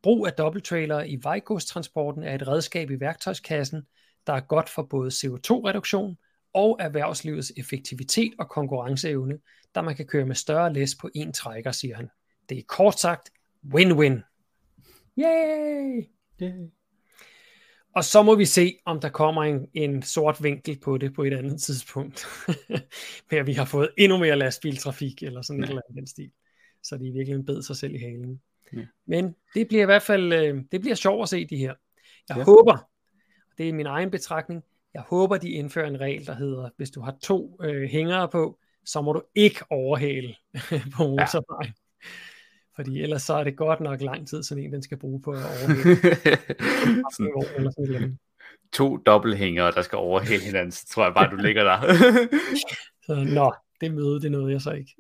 brug 0.03 0.27
af 0.27 0.33
dobbelttrailer 0.33 1.03
i 1.03 1.19
vejgodstransporten 1.23 2.23
er 2.23 2.35
et 2.35 2.49
redskab 2.49 2.91
i 2.91 3.01
værktøjskassen, 3.01 3.83
der 4.29 4.35
er 4.35 4.41
godt 4.41 4.69
for 4.69 4.83
både 4.83 5.09
CO2-reduktion 5.09 6.17
og 6.55 6.77
erhvervslivets 6.81 7.53
effektivitet 7.57 8.33
og 8.39 8.49
konkurrenceevne, 8.49 9.39
da 9.75 9.83
man 9.83 9.97
kan 9.97 10.07
køre 10.07 10.27
med 10.27 10.35
større 10.35 10.73
læs 10.73 10.95
på 10.95 11.11
én 11.17 11.33
trækker, 11.33 11.73
siger 11.73 11.97
han. 11.97 12.09
Det 12.49 12.59
er 12.59 12.63
kort 12.69 13.01
sagt 13.01 13.31
win-win. 13.75 14.21
Yay! 15.19 16.03
Yay! 16.43 16.69
Og 17.95 18.05
så 18.05 18.23
må 18.23 18.35
vi 18.35 18.45
se, 18.45 18.79
om 18.85 19.01
der 19.01 19.09
kommer 19.09 19.43
en, 19.45 19.67
en 19.75 20.03
sort 20.03 20.43
vinkel 20.43 20.79
på 20.79 20.99
det 20.99 21.15
på 21.15 21.25
et 21.25 21.33
andet 21.35 21.63
tidspunkt. 21.63 22.27
med 23.31 23.39
at 23.39 23.47
vi 23.47 23.53
har 23.53 23.65
fået 23.65 23.91
endnu 23.99 24.19
mere 24.19 24.37
lastbiltrafik, 24.37 25.23
eller 25.23 25.43
sådan 25.43 25.61
ja. 25.61 25.65
et 25.65 25.69
eller 25.69 25.83
andet 25.89 25.99
den 25.99 26.07
stil. 26.07 26.31
Så 26.83 26.97
de 26.97 27.11
virkelig 27.13 27.47
bed 27.47 27.63
sig 27.63 27.77
selv 27.77 27.95
i 27.95 27.99
halen. 27.99 28.41
Ja. 28.73 28.87
Men 29.07 29.35
det 29.55 29.69
bliver 29.69 29.83
i 29.83 29.85
hvert 29.85 30.03
fald, 30.03 30.33
øh, 30.33 30.63
det 30.73 30.81
bliver 30.81 30.95
sjovt 30.95 31.23
at 31.23 31.29
se 31.29 31.47
de 31.47 31.57
her. 31.57 31.75
Jeg 32.29 32.37
ja. 32.37 32.45
håber, 32.45 32.89
det 33.59 33.69
er 33.69 33.73
min 33.73 33.87
egen 33.87 34.11
betragtning, 34.11 34.65
jeg 34.95 35.03
håber, 35.03 35.37
de 35.37 35.51
indfører 35.51 35.87
en 35.89 36.01
regel, 36.01 36.27
der 36.27 36.35
hedder, 36.35 36.71
hvis 36.77 36.91
du 36.91 37.01
har 37.01 37.17
to 37.23 37.59
øh, 37.63 37.89
hængere 37.89 38.29
på, 38.29 38.59
så 38.85 39.03
må 39.03 39.13
du 39.13 39.23
ikke 39.35 39.61
overhale 39.71 40.35
på 40.97 41.03
motorvejen. 41.03 41.75
Ja. 42.03 42.09
Fordi 42.75 43.03
ellers 43.03 43.23
så 43.23 43.35
er 43.35 43.45
det 43.45 43.57
godt 43.57 43.81
nok 43.81 44.01
lang 44.01 44.29
tid, 44.29 44.43
sådan 44.43 44.65
en 44.65 44.73
den 44.73 44.83
skal 44.83 44.99
bruge 44.99 45.23
på 45.23 45.31
at 45.31 45.37
overhale. 45.39 45.91
eller 47.57 47.71
sådan 47.71 48.19
to 48.73 48.97
dobbelthængere, 48.97 49.73
der 49.73 49.83
skal 49.83 49.97
overhale 49.99 50.43
hinanden, 50.43 50.73
så 50.73 50.87
tror 50.87 51.05
jeg 51.05 51.15
bare, 51.15 51.31
du 51.31 51.37
ligger 51.37 51.65
der. 51.65 51.81
så, 53.07 53.15
nå, 53.35 53.55
det 53.81 53.95
møde, 53.95 54.21
det 54.21 54.33
nåede 54.33 54.53
jeg 54.53 54.61
så 54.61 54.73
ikke. 54.73 54.95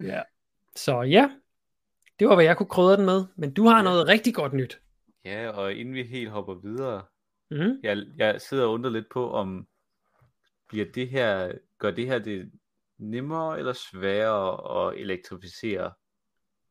Ja. 0.00 0.14
ja. 0.14 0.22
Så 0.76 1.02
ja, 1.02 1.30
det 2.18 2.28
var, 2.28 2.34
hvad 2.34 2.44
jeg 2.44 2.56
kunne 2.56 2.68
krydre 2.68 2.96
den 2.96 3.06
med. 3.06 3.24
Men 3.36 3.52
du 3.52 3.66
har 3.66 3.76
ja. 3.76 3.82
noget 3.82 4.08
rigtig 4.08 4.34
godt 4.34 4.52
nyt. 4.52 4.80
Ja, 5.24 5.48
og 5.50 5.74
inden 5.74 5.94
vi 5.94 6.02
helt 6.02 6.30
hopper 6.30 6.54
videre, 6.54 7.02
mm. 7.50 7.80
jeg, 7.82 8.04
jeg 8.16 8.40
sidder 8.40 8.64
og 8.64 8.72
undrer 8.72 8.90
lidt 8.90 9.08
på, 9.12 9.30
om 9.30 9.68
bliver 10.68 10.86
det 10.94 11.08
her, 11.08 11.52
gør 11.78 11.90
det 11.90 12.06
her 12.06 12.18
det 12.18 12.50
nemmere 12.98 13.58
eller 13.58 13.72
sværere 13.72 14.88
at 14.88 15.00
elektrificere 15.00 15.92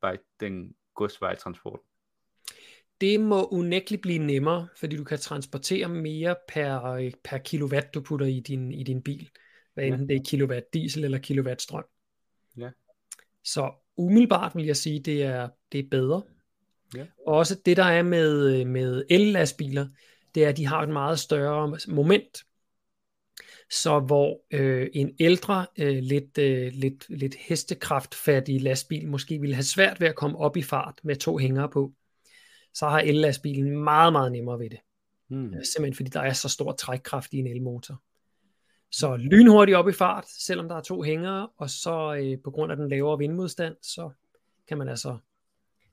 by 0.01 0.19
den 0.39 0.75
godsvejtransport? 0.95 1.79
Det 3.01 3.19
må 3.19 3.45
unægteligt 3.45 4.01
blive 4.01 4.19
nemmere, 4.19 4.67
fordi 4.79 4.97
du 4.97 5.03
kan 5.03 5.17
transportere 5.17 5.89
mere 5.89 6.35
per, 6.47 7.11
per 7.23 7.37
kilowatt, 7.37 7.93
du 7.93 8.01
putter 8.01 8.25
i 8.25 8.39
din, 8.39 8.71
i 8.71 8.83
din 8.83 9.01
bil. 9.01 9.29
Hvad 9.73 9.85
enten 9.85 10.09
ja. 10.09 10.13
det 10.13 10.21
er 10.21 10.25
kilowatt 10.25 10.73
diesel 10.73 11.03
eller 11.03 11.17
kilowatt 11.17 11.61
strøm. 11.61 11.83
Ja. 12.57 12.69
Så 13.43 13.71
umiddelbart 13.97 14.55
vil 14.55 14.65
jeg 14.65 14.75
sige, 14.75 14.99
det 14.99 15.23
er, 15.23 15.49
det 15.71 15.79
er 15.79 15.89
bedre. 15.91 16.23
Ja. 16.95 17.05
Også 17.27 17.61
det, 17.65 17.77
der 17.77 17.83
er 17.83 18.03
med, 18.03 18.65
med 18.65 19.05
el-lastbiler, 19.09 19.87
det 20.37 20.45
er, 20.45 20.49
at 20.49 20.57
de 20.57 20.67
har 20.67 20.81
et 20.81 20.89
meget 20.89 21.19
større 21.19 21.77
moment. 21.87 22.43
Så 23.71 23.99
hvor 23.99 24.41
øh, 24.51 24.89
en 24.93 25.15
ældre, 25.19 25.65
øh, 25.79 25.97
lidt, 25.97 26.37
øh, 26.37 26.71
lidt, 26.73 27.05
lidt 27.09 27.35
hestekraftfattig 27.35 28.61
lastbil 28.61 29.07
måske 29.07 29.39
ville 29.39 29.55
have 29.55 29.63
svært 29.63 29.99
ved 29.99 30.07
at 30.07 30.15
komme 30.15 30.37
op 30.37 30.57
i 30.57 30.61
fart 30.61 30.99
med 31.03 31.15
to 31.15 31.37
hængere 31.37 31.69
på, 31.69 31.93
så 32.73 32.87
har 32.87 32.99
el-lastbilen 32.99 33.77
meget, 33.83 34.13
meget 34.13 34.31
nemmere 34.31 34.59
ved 34.59 34.69
det. 34.69 34.79
Hmm. 35.27 35.53
Simpelthen 35.73 35.95
fordi 35.95 36.09
der 36.09 36.21
er 36.21 36.33
så 36.33 36.49
stor 36.49 36.71
trækkraft 36.71 37.33
i 37.33 37.37
en 37.37 37.47
elmotor. 37.47 38.01
Så 38.91 39.15
lynhurtigt 39.15 39.77
op 39.77 39.89
i 39.89 39.93
fart, 39.93 40.25
selvom 40.27 40.67
der 40.67 40.75
er 40.75 40.81
to 40.81 41.01
hængere, 41.01 41.49
og 41.57 41.69
så 41.69 42.15
øh, 42.15 42.37
på 42.43 42.51
grund 42.51 42.71
af 42.71 42.77
den 42.77 42.89
lavere 42.89 43.17
vindmodstand, 43.17 43.75
så 43.81 44.09
kan 44.67 44.77
man 44.77 44.89
altså 44.89 45.17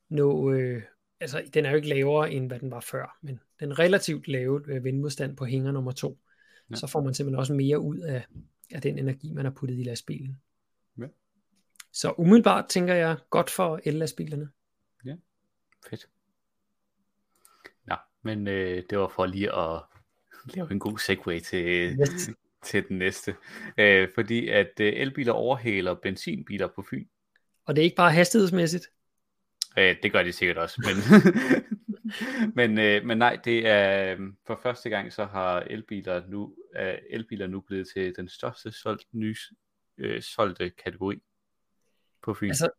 nå, 0.09 0.53
øh, 0.53 0.83
altså 1.25 1.51
den 1.55 1.67
er 1.67 1.71
jo 1.71 1.77
ikke 1.77 1.89
lavere 1.89 2.33
end 2.33 2.47
hvad 2.47 2.59
den 2.59 2.71
var 2.71 2.81
før, 2.81 3.19
men 3.23 3.41
den 3.61 3.79
relativt 3.79 4.29
lave 4.29 4.63
øh, 4.67 4.85
vindmodstand 4.85 5.37
på 5.37 5.45
hænger 5.45 5.73
nummer 5.73 5.93
to, 5.93 6.19
ja. 6.71 6.77
så 6.77 6.87
får 6.87 7.03
man 7.03 7.15
simpelthen 7.15 7.39
også 7.39 7.55
mere 7.55 7.79
ud 7.81 7.99
af, 7.99 8.27
af 8.71 8.83
den 8.83 8.99
energi, 8.99 9.33
man 9.33 9.45
har 9.45 9.53
puttet 9.53 9.79
i 9.79 9.83
lastbilen. 9.83 10.41
Ja. 10.99 11.07
Så 11.93 12.15
umiddelbart 12.19 12.69
tænker 12.69 12.95
jeg 12.95 13.17
godt 13.31 13.51
for 13.51 13.81
el-lastbilerne. 13.85 14.49
Ja, 15.05 15.15
fedt. 15.91 16.09
Nå, 17.87 17.95
men 18.23 18.49
øh, 18.49 18.83
det 18.91 18.99
var 18.99 19.09
for 19.09 19.27
lige 19.27 19.57
at 19.57 19.83
lave 20.55 20.73
en 20.73 20.79
god 20.79 20.99
segue 20.99 21.41
til, 21.41 21.97
yes 22.01 22.31
til 22.67 22.89
den 22.89 22.99
næste. 22.99 23.37
Øh, 23.79 24.09
fordi 24.15 24.49
at 24.49 24.73
øh, 24.81 24.93
elbiler 24.97 25.33
overhaler 25.33 25.95
benzinbiler 25.95 26.69
på 26.75 26.85
Fyn. 26.91 27.07
Og 27.65 27.77
det 27.77 27.83
er 27.83 27.85
ikke 27.85 27.97
bare 27.97 28.13
hastighedsmæssigt? 28.13 28.87
Øh, 29.79 29.97
det 30.03 30.13
gør 30.13 30.23
de 30.23 30.33
sikkert 30.33 30.59
også. 30.59 30.83
Men, 30.87 30.97
men, 32.59 32.79
øh, 32.79 33.05
men 33.05 33.19
nej, 33.19 33.39
det 33.45 33.67
er 33.67 34.13
øh, 34.13 34.21
for 34.47 34.61
første 34.63 34.91
gang, 34.91 35.13
så 35.13 35.25
har 35.25 35.61
elbiler 35.61 36.23
nu, 36.29 36.55
er 36.75 36.97
elbiler 37.11 37.47
nu 37.47 37.61
blevet 37.61 37.89
til 37.95 38.17
den 38.17 38.29
største 38.29 38.73
solgt, 38.73 39.07
ny, 39.13 39.37
øh, 39.99 40.23
solgte 40.23 40.71
kategori 40.71 41.23
på 42.23 42.35
Fyn. 42.35 42.49
Altså, 42.49 42.71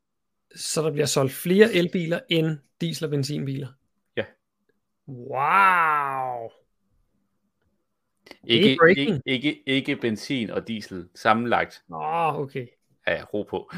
så 0.56 0.82
der 0.82 0.92
bliver 0.92 1.06
solgt 1.06 1.34
flere 1.34 1.74
elbiler 1.74 2.20
end 2.30 2.58
diesel- 2.82 3.06
og 3.06 3.10
benzinbiler? 3.10 3.68
Ja. 4.18 4.26
Wow! 5.08 6.50
Ikke, 8.44 8.78
ikke, 8.90 9.22
ikke, 9.26 9.64
ikke 9.66 9.96
benzin 9.96 10.50
og 10.50 10.68
diesel 10.68 11.10
sammenlagt. 11.16 11.84
Nå, 11.88 11.98
okay. 12.36 12.68
Ja, 13.08 13.24
ro 13.34 13.44
på. 13.44 13.72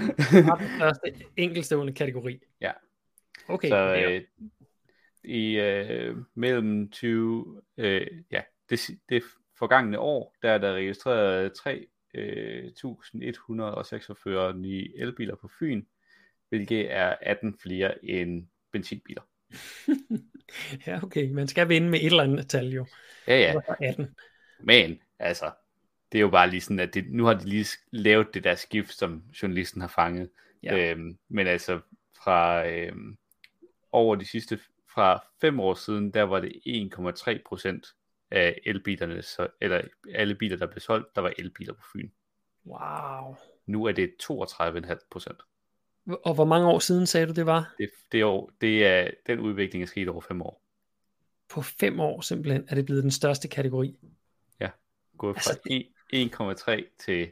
Bare 0.47 0.59
den 0.59 0.69
største 0.77 1.25
enkeltstående 1.37 1.93
kategori. 1.93 2.39
Ja. 2.61 2.71
Okay, 3.49 3.69
så 3.69 3.95
øh, 3.95 4.21
i 5.23 5.59
øh, 5.59 6.17
mellem 6.35 6.89
20, 6.89 7.61
øh, 7.77 8.07
ja, 8.31 8.41
det, 8.69 8.89
det 9.09 9.23
forgangne 9.57 9.99
år, 9.99 10.35
der 10.41 10.51
er 10.51 10.57
der 10.57 10.73
registreret 10.73 11.51
3.146 11.59 14.57
nye 14.57 14.91
elbiler 14.95 15.35
på 15.35 15.49
Fyn, 15.59 15.83
hvilket 16.49 16.91
er 16.91 17.15
18 17.21 17.57
flere 17.61 18.05
end 18.05 18.47
benzinbiler. 18.71 19.21
ja, 20.87 20.99
okay. 21.03 21.29
Man 21.29 21.47
skal 21.47 21.69
vinde 21.69 21.89
med 21.89 21.99
et 21.99 22.05
eller 22.05 22.23
andet 22.23 22.49
tal 22.49 22.67
jo. 22.67 22.85
Ja, 23.27 23.39
ja, 23.39 23.55
Og 23.55 23.63
så 23.67 23.75
18. 23.81 24.15
men 24.59 24.99
altså, 25.19 25.51
det 26.11 26.17
er 26.17 26.21
jo 26.21 26.29
bare 26.29 26.49
lige 26.49 26.61
sådan, 26.61 26.79
at 26.79 26.93
det, 26.93 27.11
nu 27.11 27.25
har 27.25 27.33
de 27.33 27.45
lige 27.45 27.67
lavet 27.91 28.33
det 28.33 28.43
der 28.43 28.55
skift, 28.55 28.93
som 28.93 29.23
journalisten 29.41 29.81
har 29.81 29.87
fanget. 29.87 30.29
Ja. 30.63 30.91
Øhm, 30.91 31.17
men 31.29 31.47
altså, 31.47 31.79
fra 32.23 32.69
øhm, 32.69 33.17
over 33.91 34.15
de 34.15 34.25
sidste, 34.25 34.59
fra 34.93 35.23
fem 35.41 35.59
år 35.59 35.73
siden, 35.73 36.11
der 36.11 36.23
var 36.23 36.39
det 36.39 36.51
1,3 37.35 37.41
procent 37.45 37.87
af 38.31 38.59
elbilerne, 38.65 39.21
så, 39.21 39.47
eller 39.61 39.81
alle 40.13 40.35
biler, 40.35 40.57
der 40.57 40.67
blev 40.67 40.79
solgt, 40.79 41.15
der 41.15 41.21
var 41.21 41.33
elbiler 41.37 41.73
på 41.73 41.81
Fyn. 41.93 42.09
Wow. 42.65 43.35
Nu 43.65 43.85
er 43.85 43.91
det 43.91 44.11
32,5 44.23 45.07
procent. 45.11 45.41
Og 46.25 46.33
hvor 46.33 46.45
mange 46.45 46.67
år 46.67 46.79
siden 46.79 47.05
sagde 47.05 47.27
du, 47.27 47.33
det 47.33 47.45
var? 47.45 47.75
Det, 47.77 47.89
det, 48.11 48.23
år, 48.23 48.51
det 48.61 48.85
er, 48.85 49.11
den 49.27 49.39
udvikling 49.39 49.83
er 49.83 49.87
sket 49.87 50.09
over 50.09 50.21
fem 50.21 50.41
år. 50.41 50.61
På 51.49 51.61
fem 51.61 51.99
år 51.99 52.21
simpelthen 52.21 52.65
er 52.69 52.75
det 52.75 52.85
blevet 52.85 53.03
den 53.03 53.11
største 53.11 53.47
kategori. 53.47 53.97
Gået 55.17 55.35
fra 55.35 55.51
Altså, 55.51 56.81
1,3 56.93 56.95
til, 57.05 57.31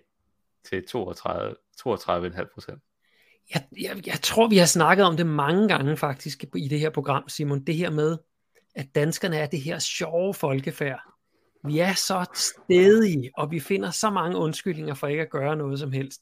til 0.64 0.88
32 0.88 1.56
32,5 1.82 2.54
procent. 2.54 2.84
Jeg, 3.54 3.64
jeg, 3.82 4.08
jeg 4.08 4.20
tror, 4.24 4.48
vi 4.48 4.58
har 4.58 4.66
snakket 4.66 5.06
om 5.06 5.18
det 5.18 5.28
mange 5.28 5.68
gange 5.68 5.98
faktisk 5.98 6.44
i 6.56 6.68
det 6.68 6.80
her 6.80 6.90
program, 6.90 7.30
Simon. 7.30 7.64
Det 7.64 7.76
her 7.76 7.90
med, 7.90 8.18
at 8.76 8.96
danskerne 8.96 9.38
er 9.38 9.46
det 9.46 9.62
her 9.62 9.80
sjove 9.80 10.34
folkefærd. 10.34 11.00
Vi 11.66 11.80
er 11.80 11.94
så 11.94 12.26
stedige, 12.34 13.32
og 13.38 13.52
vi 13.52 13.60
finder 13.60 13.92
så 13.92 14.10
mange 14.10 14.38
undskyldninger 14.38 14.94
for 14.94 15.08
ikke 15.08 15.22
at 15.22 15.30
gøre 15.30 15.56
noget 15.56 15.80
som 15.80 15.92
helst. 15.92 16.22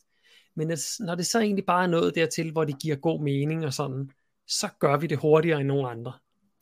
Men 0.56 0.78
når 1.00 1.16
det 1.16 1.26
så 1.26 1.40
egentlig 1.40 1.66
bare 1.66 1.84
er 1.84 1.88
noget 1.88 2.16
dertil, 2.16 2.52
hvor 2.52 2.64
det 2.64 2.82
giver 2.82 2.96
god 2.96 3.22
mening 3.24 3.66
og 3.66 3.74
sådan, 3.74 4.12
så 4.48 4.68
gør 4.80 4.98
vi 4.98 5.08
det 5.08 5.18
hurtigere 5.18 5.60
end 5.60 5.68
nogen 5.68 5.92
andre. 5.92 6.14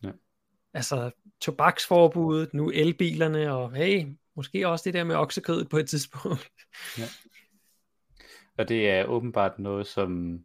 Ja. 0.04 0.10
Altså 0.74 1.12
tobaksforbuddet, 1.42 2.54
nu 2.54 2.70
elbilerne, 2.70 3.54
og 3.54 3.74
hey, 3.74 4.06
måske 4.36 4.68
også 4.68 4.84
det 4.86 4.94
der 4.94 5.04
med 5.04 5.16
oksekødet 5.16 5.70
på 5.70 5.78
et 5.78 5.90
tidspunkt. 5.90 6.52
Og 8.58 8.70
det 8.70 8.90
er 8.90 9.06
åbenbart 9.06 9.60
noget, 9.60 9.88
som 9.88 10.40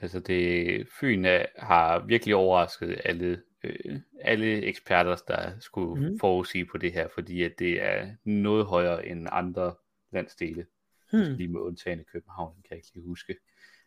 altså 0.00 0.20
det 0.20 0.88
Fyn 1.00 1.24
er, 1.24 1.46
har 1.58 1.98
virkelig 1.98 2.34
overrasket 2.34 3.00
alle, 3.04 3.42
øh, 3.64 4.00
alle 4.20 4.62
eksperter, 4.62 5.16
der 5.28 5.52
skulle 5.60 6.10
mm. 6.10 6.18
forudsige 6.18 6.66
på 6.66 6.78
det 6.78 6.92
her, 6.92 7.08
fordi 7.14 7.42
at 7.42 7.52
det 7.58 7.82
er 7.82 8.10
noget 8.24 8.66
højere 8.66 9.06
end 9.06 9.28
andre 9.32 9.74
landsdele, 10.12 10.66
Hmm. 11.10 11.36
lige 11.36 11.48
med 11.48 11.60
undtagende 11.60 12.04
København, 12.04 12.54
kan 12.54 12.70
jeg 12.70 12.76
ikke 12.76 12.90
lige 12.94 13.06
huske. 13.06 13.36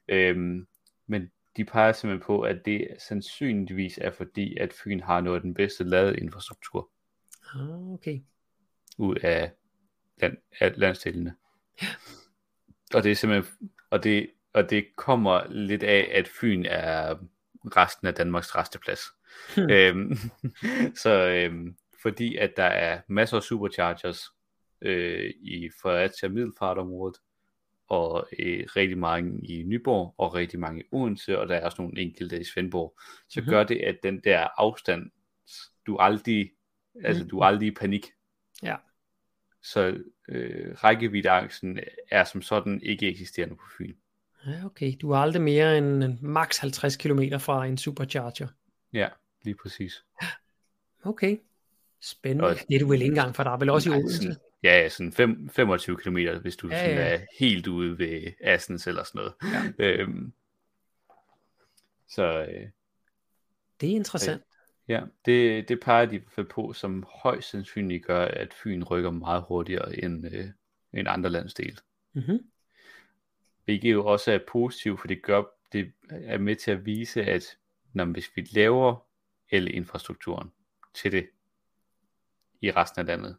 Øhm, 0.07 0.68
men 1.07 1.32
de 1.57 1.66
peger 1.66 1.91
simpelthen 1.91 2.26
på, 2.26 2.41
at 2.41 2.66
det 2.66 2.88
sandsynligvis 2.99 3.97
er 3.97 4.11
fordi, 4.11 4.57
at 4.57 4.74
Fyn 4.74 4.99
har 4.99 5.22
noget 5.22 5.36
af 5.36 5.41
den 5.41 5.53
bedste 5.53 5.84
ladeinfrastruktur 5.84 6.89
Ah, 7.55 7.91
okay. 7.93 8.20
ud 8.97 9.16
af, 9.16 9.51
land, 10.18 10.38
af 10.59 10.74
landsdelene. 10.78 11.36
Og 12.93 13.03
det 13.03 13.11
er 13.11 13.16
simpelthen, 13.16 13.70
og 13.89 14.03
det, 14.03 14.30
og 14.54 14.70
det 14.70 14.95
kommer 14.95 15.43
lidt 15.49 15.84
af, 15.84 16.12
at 16.14 16.28
Fyn 16.28 16.66
er 16.66 17.16
resten 17.66 18.08
af 18.08 18.14
Danmarks 18.14 18.56
resteplads. 18.56 19.01
Hmm. 19.56 19.70
øhm, 19.70 20.18
så 21.04 21.30
øhm, 21.30 21.78
fordi 22.01 22.38
at 22.38 22.58
der 22.58 22.64
er 22.64 23.01
masser 23.08 23.38
af 23.38 23.43
superchargers 23.43 24.22
øh, 24.82 25.34
i 25.41 25.70
Fredericia 25.82 26.30
Middelfartområdet, 26.30 27.18
og 27.88 28.28
øh, 28.39 28.64
rigtig 28.76 28.97
mange 28.97 29.45
i 29.45 29.64
Nyborg, 29.64 30.16
og 30.18 30.34
rigtig 30.34 30.60
mange 30.60 30.82
i 30.82 30.86
Odense, 30.91 31.39
og 31.39 31.47
der 31.47 31.56
er 31.56 31.66
også 31.66 31.82
nogle 31.82 31.99
enkelte 31.99 32.39
i 32.39 32.43
Svendborg, 32.43 32.99
så 33.30 33.39
mm-hmm. 33.39 33.49
gør 33.49 33.64
det, 33.64 33.78
at 33.78 33.97
den 34.04 34.20
der 34.24 34.47
afstand, 34.58 35.12
du 35.88 35.97
aldrig, 35.97 36.51
altså 37.04 37.24
Mhm. 37.24 37.30
du 37.30 37.41
aldrig 37.41 37.68
i 37.68 37.76
panik. 37.76 38.06
Ja. 38.64 38.76
Så 39.64 40.04
øh, 40.30 40.74
rækkeviddeangsten 40.74 41.80
er 42.12 42.24
som 42.24 42.41
sådan 42.41 42.82
ikke 42.82 43.08
eksisterende 43.08 43.56
på 43.56 43.64
Fyn. 43.78 43.95
Ja, 44.48 44.66
okay. 44.66 44.94
Du 45.02 45.12
er 45.12 45.18
aldrig 45.18 45.41
mere 45.41 45.78
end 45.78 46.04
en 46.04 46.20
maks 46.22 46.58
50 46.58 46.96
km 46.98 47.20
fra 47.39 47.66
en 47.66 47.78
supercharger. 47.78 48.48
Ja, 48.94 49.08
lige 49.44 49.56
præcis. 49.56 50.04
Okay. 51.04 51.38
Spændende. 52.02 52.50
Og- 52.50 52.56
det 52.70 52.76
er 52.76 52.80
du 52.80 52.88
vel 52.88 53.02
ikke 53.02 53.12
engang, 53.12 53.36
for 53.36 53.44
der 53.44 53.52
er 53.52 53.58
vel 53.58 53.70
også 53.70 53.89
i 53.89 53.91
Nej, 53.91 54.00
Odense. 54.00 54.18
sådan, 54.18 54.36
ja, 54.64 54.89
sådan 54.89 55.12
fem, 55.12 55.50
25 55.50 55.98
km, 55.98 56.18
hvis 56.41 56.56
du 56.56 56.68
Ja, 56.70 56.80
sådan 56.80 56.96
ja. 56.98 57.14
er 57.16 57.20
helt 57.39 57.68
ude 57.68 57.98
ved 57.98 58.32
Assens 58.41 58.88
eller 58.88 59.04
sådan 59.04 59.20
noget. 59.20 59.34
Ja. 59.80 59.86
Øhm, 59.86 60.34
så 62.08 62.24
øh, 62.50 62.68
Det 63.82 63.91
er 63.91 63.96
interessant. 63.96 64.41
ja, 64.88 65.02
det, 65.26 65.70
det 65.70 65.80
peger 65.80 66.06
de 66.06 66.16
i 66.16 66.20
hvert 66.20 66.32
fald 66.32 66.46
på, 66.46 66.74
som 66.74 67.06
højst 67.24 67.50
sandsynligt 67.50 68.06
gør, 68.06 68.26
at 68.26 68.54
Fyn 68.54 68.84
rykker 68.84 69.12
meget 69.12 69.44
hurtigere 69.48 70.04
end, 70.04 70.26
øh, 70.36 70.46
end 70.94 71.08
andre 71.08 71.30
landsdele. 71.30 71.78
Mm-hmm. 72.14 72.39
Hvilket 73.66 73.91
jo 73.91 74.05
også 74.05 74.32
er 74.32 74.39
positivt, 74.51 74.99
for 74.99 75.07
det 75.07 75.22
gør, 75.24 75.43
det 75.72 75.91
er 76.09 76.38
med 76.38 76.55
til 76.55 76.72
at 76.72 76.86
vise, 76.86 77.24
at 77.24 77.57
når, 77.93 78.05
hvis 78.05 78.32
vi 78.36 78.47
laver 78.51 79.05
elinfrastrukturen 79.49 80.51
til 80.93 81.11
det 81.11 81.30
i 82.61 82.72
resten 82.72 82.99
af 82.99 83.05
landet, 83.05 83.38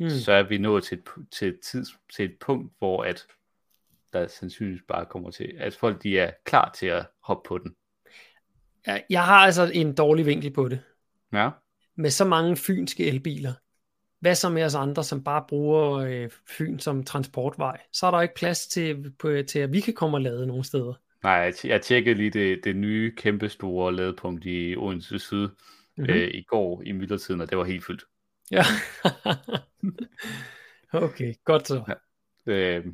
Mm. 0.00 0.10
så 0.10 0.32
er 0.32 0.42
vi 0.42 0.58
nået 0.58 0.84
til 0.84 0.98
et, 0.98 1.04
til, 1.30 1.48
et 1.48 1.60
tids, 1.60 1.88
til 2.14 2.24
et 2.24 2.38
punkt, 2.38 2.72
hvor 2.78 3.04
at 3.04 3.26
der 4.12 4.26
sandsynligvis 4.26 4.82
bare 4.88 5.06
kommer 5.06 5.30
til, 5.30 5.54
at 5.58 5.74
folk 5.74 6.02
de 6.02 6.18
er 6.18 6.32
klar 6.44 6.70
til 6.72 6.86
at 6.86 7.06
hoppe 7.20 7.48
på 7.48 7.58
den. 7.58 7.76
Jeg, 8.86 9.04
jeg 9.10 9.24
har 9.24 9.36
altså 9.36 9.70
en 9.74 9.94
dårlig 9.94 10.26
vinkel 10.26 10.50
på 10.52 10.68
det. 10.68 10.82
Ja, 11.32 11.50
Med 11.94 12.10
så 12.10 12.24
mange 12.24 12.56
fynske 12.56 13.06
elbiler. 13.06 13.52
Hvad 14.20 14.34
så 14.34 14.48
med 14.48 14.64
os 14.64 14.74
andre, 14.74 15.04
som 15.04 15.24
bare 15.24 15.44
bruger 15.48 15.92
øh, 15.98 16.30
Fyn 16.58 16.78
som 16.78 17.04
transportvej? 17.04 17.80
Så 17.92 18.06
er 18.06 18.10
der 18.10 18.20
ikke 18.20 18.34
plads 18.34 18.66
til, 18.66 19.12
på, 19.18 19.32
til, 19.48 19.58
at 19.58 19.72
vi 19.72 19.80
kan 19.80 19.94
komme 19.94 20.16
og 20.16 20.20
lade 20.20 20.46
nogle 20.46 20.64
steder. 20.64 20.94
nej, 21.22 21.32
jeg, 21.32 21.52
t- 21.54 21.68
jeg 21.68 21.82
tjekkede 21.82 22.14
lige 22.14 22.30
det, 22.30 22.60
det 22.64 22.76
nye 22.76 23.14
kæmpestore 23.16 23.94
ladepunkt 23.94 24.44
i 24.44 24.76
Odense 24.76 25.18
Syd 25.18 25.48
Mhm. 25.96 26.06
mm-hmm. 26.06 26.20
øh, 26.22 26.28
i 26.34 26.42
går 26.42 26.82
i 26.86 26.92
myldretiden, 26.92 27.40
og 27.40 27.50
det 27.50 27.58
var 27.58 27.64
helt 27.64 27.84
fyldt. 27.84 28.04
Ja. 28.50 28.62
okay, 31.06 31.34
godt 31.44 31.68
så. 31.68 31.94
Øh, 32.46 32.86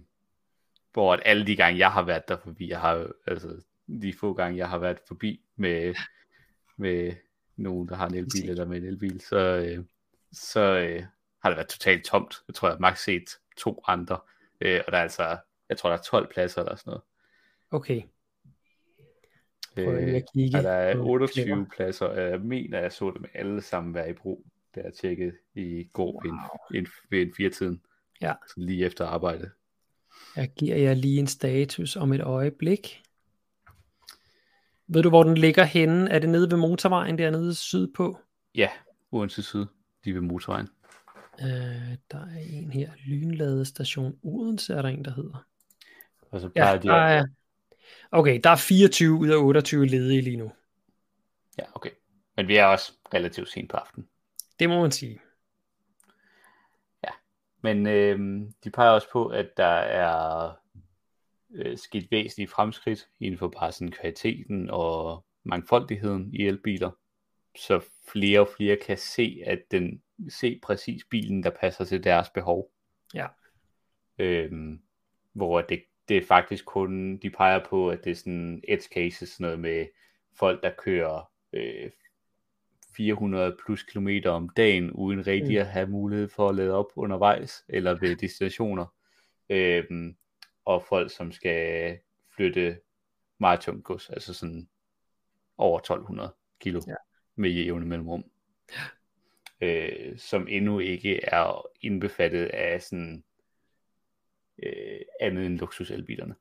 hvor 0.93 1.12
at 1.12 1.20
alle 1.25 1.47
de 1.47 1.57
gange, 1.57 1.79
jeg 1.79 1.93
har 1.93 2.03
været 2.03 2.29
der 2.29 2.37
forbi, 2.45 2.68
jeg 2.70 2.81
har 2.81 3.09
altså 3.27 3.49
de 4.03 4.12
få 4.20 4.33
gange, 4.33 4.59
jeg 4.59 4.68
har 4.68 4.79
været 4.79 4.99
forbi 5.09 5.41
med, 5.57 5.95
med 6.77 7.12
nogen, 7.57 7.89
der 7.89 7.95
har 7.95 8.09
en 8.09 8.14
elbil 8.14 8.51
eller 8.51 8.64
med 8.64 8.77
en 8.77 8.85
elbil, 8.85 9.20
så, 9.20 9.37
øh, 9.39 9.85
så 10.33 10.61
øh, 10.61 11.03
har 11.45 11.51
det 11.51 11.57
været 11.57 11.68
totalt 11.68 12.05
tomt. 12.05 12.34
Jeg 12.49 12.55
tror, 12.55 12.68
jeg 12.68 12.74
har 12.74 12.80
maks 12.80 13.05
set 13.05 13.24
to 13.57 13.82
andre, 13.86 14.18
øh, 14.61 14.80
og 14.86 14.92
der 14.92 14.99
er 14.99 15.03
altså, 15.03 15.36
jeg 15.68 15.78
tror, 15.78 15.90
der 15.90 15.97
er 15.99 16.03
12 16.03 16.32
pladser 16.32 16.61
eller 16.62 16.76
sådan 16.76 16.90
noget. 16.90 17.03
Okay. 17.70 18.03
Prøv 19.74 19.95
Øh, 19.95 20.14
at 20.14 20.24
kigge. 20.34 20.59
og 20.59 20.62
der 20.64 20.70
er 20.72 20.97
på 20.97 21.03
28 21.03 21.45
Clever. 21.45 21.64
pladser, 21.76 22.07
og 22.07 22.20
jeg 22.30 22.40
mener, 22.40 22.78
jeg 22.80 22.92
så 22.92 23.11
dem 23.16 23.24
alle 23.34 23.62
sammen 23.62 23.95
være 23.95 24.11
i 24.11 24.12
brug, 24.12 24.47
da 24.74 24.80
jeg 24.80 24.92
tjekkede 24.95 25.32
i 25.55 25.88
går 25.92 26.12
wow. 26.12 26.20
ved, 26.22 26.30
en, 26.74 26.78
en, 26.78 26.86
ved 27.11 27.22
en 27.22 27.32
firetiden, 27.36 27.82
Ja. 28.20 28.34
så 28.49 28.55
lige 28.57 28.86
efter 28.86 29.07
arbejde. 29.07 29.51
Jeg 30.36 30.51
giver 30.57 30.76
jer 30.76 30.95
lige 30.95 31.18
en 31.20 31.26
status 31.26 31.97
om 31.97 32.12
et 32.12 32.20
øjeblik. 32.20 33.03
Ved 34.86 35.03
du, 35.03 35.09
hvor 35.09 35.22
den 35.22 35.34
ligger 35.38 35.64
henne? 35.64 36.11
Er 36.11 36.18
det 36.18 36.28
nede 36.28 36.51
ved 36.51 36.59
motorvejen 36.59 37.18
dernede 37.18 37.55
sydpå? 37.55 38.18
Ja, 38.55 38.68
Odense 39.12 39.42
Syd, 39.42 39.66
lige 40.05 40.14
ved 40.14 40.20
motorvejen. 40.22 40.68
Øh, 41.41 41.97
der 42.11 42.18
er 42.18 42.39
en 42.51 42.70
her. 42.72 42.91
Lynladestation 43.07 44.18
Odense 44.22 44.74
er 44.74 44.82
der 44.82 44.89
en, 44.89 45.05
der 45.05 45.11
hedder. 45.14 45.47
Og 46.30 46.41
så 46.41 46.49
plejer 46.49 46.70
Ja, 46.70 46.78
de 46.78 46.89
der 46.89 46.95
at- 46.95 47.18
er, 47.18 47.24
okay, 48.12 48.41
der 48.45 48.51
er 48.51 48.57
24 48.57 49.14
ud 49.14 49.28
af 49.28 49.37
28 49.37 49.87
ledige 49.87 50.20
lige 50.22 50.37
nu. 50.37 50.53
Ja, 51.59 51.64
okay. 51.74 51.91
Men 52.37 52.49
vi 52.49 52.57
er 52.57 52.64
også 52.64 52.93
relativt 53.14 53.49
sent 53.51 53.70
på 53.70 53.76
aftenen. 53.76 54.09
Det 54.59 54.68
må 54.68 54.80
man 54.80 54.91
sige. 54.91 55.20
Men 57.62 57.87
øh, 57.87 58.18
de 58.64 58.70
peger 58.70 58.91
også 58.91 59.09
på, 59.12 59.26
at 59.26 59.49
der 59.57 59.64
er 59.74 60.53
øh, 61.55 61.78
sket 61.78 62.11
væsentlige 62.11 62.49
fremskridt 62.49 63.09
inden 63.20 63.39
for 63.39 63.49
bare 63.49 63.72
sådan 63.72 63.91
kvaliteten 63.93 64.70
og 64.70 65.24
mangfoldigheden 65.45 66.35
i 66.35 66.47
elbiler. 66.47 66.91
så 67.59 67.80
flere 68.09 68.41
og 68.41 68.49
flere 68.57 68.76
kan 68.87 68.99
se, 68.99 69.43
at 69.47 69.62
den 69.70 70.03
se 70.29 70.61
præcis 70.62 71.05
bilen, 71.05 71.43
der 71.43 71.51
passer 71.51 71.85
til 71.85 72.05
deres 72.05 72.31
behov. 72.31 72.71
Ja. 73.15 73.27
Øhm, 74.19 74.83
hvor 75.33 75.61
det, 75.61 75.85
det 76.09 76.17
er 76.17 76.27
faktisk 76.27 76.65
kun, 76.65 77.17
de 77.17 77.31
peger 77.31 77.65
på, 77.65 77.91
at 77.91 78.05
det 78.05 78.11
er 78.11 78.15
sådan 78.15 78.62
edge 78.69 78.85
cases, 78.95 79.29
sådan 79.29 79.45
noget 79.45 79.61
med 79.61 79.87
folk, 80.35 80.62
der 80.62 80.73
kører 80.79 81.31
øh, 81.53 81.91
400 82.97 83.57
plus 83.65 83.83
kilometer 83.83 84.31
om 84.31 84.49
dagen, 84.49 84.91
uden 84.93 85.27
rigtig 85.27 85.55
Mm. 85.55 85.61
at 85.61 85.67
have 85.67 85.87
mulighed 85.87 86.29
for 86.29 86.49
at 86.49 86.55
lade 86.55 86.73
op 86.73 86.87
undervejs, 86.97 87.65
eller 87.69 87.95
ved 88.01 88.17
destinationer. 88.17 88.87
Øhm, 89.51 90.17
og 90.65 90.85
folk, 90.89 91.11
som 91.17 91.33
skal 91.33 91.99
flytte 92.37 92.81
meget 93.39 93.61
tungt 93.61 93.85
gods, 93.85 94.11
altså 94.11 94.35
sådan 94.35 94.69
over 95.59 95.79
1200 95.79 96.35
kilo 96.61 96.81
Ja. 96.87 96.95
med 97.37 97.51
jævne 97.51 97.87
mellemrum. 97.87 98.25
Øh, 99.61 100.18
som 100.18 100.48
endnu 100.48 100.78
ikke 100.78 101.24
er 101.24 101.66
indbefattet 101.80 102.46
af 102.46 102.82
sådan 102.82 103.24
øh, 104.62 105.00
andet 105.20 105.46
end 105.46 105.59
luksuselbilerne. 105.59 106.34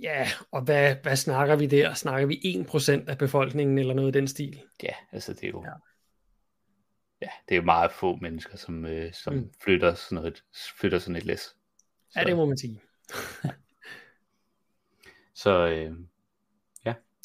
Ja, 0.00 0.26
og 0.50 0.62
hvad, 0.62 0.96
hvad 1.02 1.16
snakker 1.16 1.56
vi 1.56 1.66
der? 1.66 1.94
Snakker 1.94 2.26
vi 2.26 2.34
1% 3.04 3.10
af 3.10 3.18
befolkningen 3.18 3.78
eller 3.78 3.94
noget 3.94 4.16
i 4.16 4.18
den 4.18 4.28
stil? 4.28 4.62
Ja, 4.82 4.94
altså 5.12 5.32
det 5.32 5.44
er 5.44 5.48
jo 5.48 5.64
Ja. 5.64 5.72
ja. 7.22 7.28
Det 7.48 7.54
er 7.54 7.56
jo 7.56 7.62
meget 7.64 7.92
få 7.92 8.16
mennesker, 8.16 8.56
som, 8.56 8.84
øh, 8.86 9.12
som 9.12 9.34
Mm. 9.34 9.52
flytter, 9.64 9.94
sådan 9.94 10.16
noget, 10.16 10.44
flytter 10.80 10.98
sådan 10.98 11.16
et 11.16 11.24
læs. 11.24 11.56
Ja, 12.16 12.24
det 12.24 12.36
må 12.36 12.44
man 12.46 12.58
sige. 12.58 12.80
Så 15.34 15.66
øh, 15.68 15.92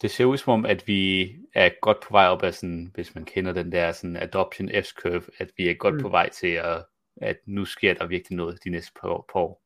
det 0.01 0.11
ser 0.11 0.25
ud 0.25 0.37
som 0.37 0.53
om, 0.53 0.65
at 0.65 0.87
vi 0.87 1.35
er 1.53 1.69
godt 1.81 1.97
på 2.07 2.07
vej 2.11 2.25
op 2.25 2.43
af 2.43 2.53
sådan, 2.53 2.91
hvis 2.95 3.15
man 3.15 3.25
kender 3.25 3.53
den 3.53 3.71
der 3.71 3.91
sådan 3.91 4.17
adoption 4.17 4.69
S-curve, 4.83 5.23
at 5.37 5.51
vi 5.57 5.69
er 5.69 5.73
godt 5.73 5.95
Mm. 5.95 6.01
på 6.01 6.09
vej 6.09 6.29
til 6.29 6.47
at, 6.47 6.85
at 7.21 7.37
nu 7.45 7.65
sker 7.65 7.93
der 7.93 8.07
virkelig 8.07 8.35
noget 8.35 8.63
de 8.63 8.69
næste 8.69 8.91
par 9.01 9.09
år. 9.09 9.25
Par 9.33 9.39
år. 9.39 9.63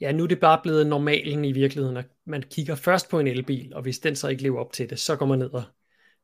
Ja, 0.00 0.12
nu 0.12 0.22
er 0.22 0.26
det 0.26 0.40
bare 0.40 0.60
blevet 0.62 0.86
normalen 0.86 1.44
i 1.44 1.52
virkeligheden, 1.52 1.96
at 1.96 2.06
man 2.24 2.42
kigger 2.42 2.74
først 2.74 3.10
på 3.10 3.20
en 3.20 3.26
elbil, 3.26 3.74
og 3.74 3.82
hvis 3.82 3.98
den 3.98 4.16
så 4.16 4.28
ikke 4.28 4.42
lever 4.42 4.60
op 4.60 4.72
til 4.72 4.90
det, 4.90 4.98
så 4.98 5.16
går 5.16 5.26
man 5.26 5.38
ned 5.38 5.50
og, 5.50 5.62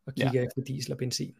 og 0.06 0.14
kigger 0.14 0.40
ja. 0.40 0.46
efter 0.46 0.62
diesel 0.62 0.92
og 0.92 0.98
benzin. 0.98 1.34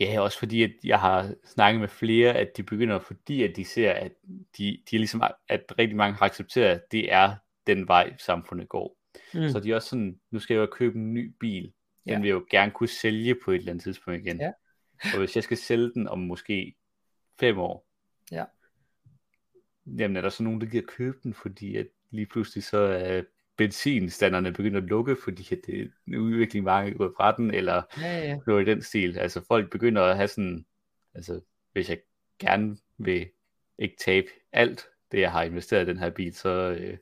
Ja, 0.00 0.20
også 0.20 0.38
fordi, 0.38 0.62
at 0.62 0.70
jeg 0.84 1.00
har 1.00 1.34
snakket 1.44 1.80
med 1.80 1.88
flere, 1.88 2.34
at 2.34 2.56
de 2.56 2.62
begynder, 2.62 2.98
fordi 2.98 3.42
at 3.42 3.56
de 3.56 3.64
ser, 3.64 3.92
at 3.92 4.12
de, 4.58 4.78
de 4.90 4.98
ligesom, 4.98 5.22
at 5.48 5.64
rigtig 5.78 5.96
mange 5.96 6.16
har 6.18 6.26
accepteret, 6.26 6.74
at 6.74 6.82
det 6.92 7.12
er 7.12 7.34
den 7.66 7.88
vej, 7.88 8.16
samfundet 8.18 8.68
går. 8.68 8.96
Mm. 9.34 9.48
Så 9.50 9.60
de 9.60 9.70
er 9.70 9.74
også 9.74 9.88
sådan, 9.88 10.20
nu 10.30 10.38
skal 10.38 10.54
jeg 10.54 10.60
jo 10.60 10.66
købe 10.66 10.98
en 10.98 11.14
ny 11.14 11.34
bil. 11.40 11.62
Den 11.62 11.72
Ja. 12.12 12.18
vil 12.20 12.26
jeg 12.26 12.34
jo 12.34 12.46
gerne 12.50 12.72
kunne 12.72 12.88
sælge 12.88 13.36
på 13.44 13.50
et 13.50 13.56
eller 13.58 13.70
andet 13.72 13.82
tidspunkt 13.82 14.20
igen. 14.26 14.40
Ja. 14.40 14.52
Og 15.12 15.18
hvis 15.18 15.36
jeg 15.36 15.44
skal 15.44 15.56
sælge 15.56 15.92
den 15.94 16.08
om 16.08 16.18
måske 16.18 16.74
fem 17.40 17.58
år, 17.58 17.86
Ja. 18.32 18.44
jamen 19.86 20.16
er 20.16 20.20
der 20.20 20.28
så 20.28 20.42
nogen, 20.42 20.60
der 20.60 20.66
gider 20.66 20.86
købe 20.86 21.18
den, 21.22 21.34
fordi 21.34 21.76
at 21.76 21.86
lige 22.10 22.26
pludselig 22.26 22.64
så 22.64 22.78
er 22.78 23.22
benzinstanderne 23.56 24.52
begyndt 24.52 24.76
at 24.76 24.82
lukke, 24.82 25.16
fordi 25.24 25.48
at 25.54 25.58
det 25.66 25.90
er 26.12 26.18
udvikling 26.18 26.64
mange 26.64 26.90
er 26.92 26.96
gået 26.96 27.12
fra 27.16 27.36
den, 27.36 27.50
eller 27.54 27.82
Ja, 28.00 28.18
ja. 28.18 28.38
noget 28.46 28.68
i 28.68 28.70
den 28.70 28.82
stil. 28.82 29.18
Altså 29.18 29.44
folk 29.48 29.70
begynder 29.70 30.02
at 30.02 30.16
have 30.16 30.28
sådan, 30.28 30.66
altså 31.14 31.40
hvis 31.72 31.88
jeg 31.90 31.98
gerne 32.38 32.76
vil 32.98 33.28
ikke 33.78 33.96
tabe 34.00 34.26
alt 34.52 34.86
det, 35.12 35.20
jeg 35.20 35.32
har 35.32 35.42
investeret 35.42 35.82
i 35.88 35.90
den 35.90 35.98
her 35.98 36.10
bil, 36.10 36.34
så, 36.34 36.76
øh, 36.80 36.98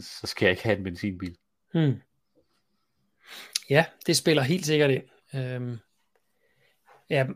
så 0.00 0.26
skal 0.26 0.46
jeg 0.46 0.50
ikke 0.50 0.64
have 0.64 0.76
en 0.76 0.84
benzinbil. 0.84 1.36
Hmm. 1.72 1.94
Ja, 3.70 3.84
det 4.06 4.16
spiller 4.16 4.42
helt 4.42 4.66
sikkert 4.66 4.90
ind. 4.90 5.04
Øhm, 5.34 5.76
ja, 7.10 7.26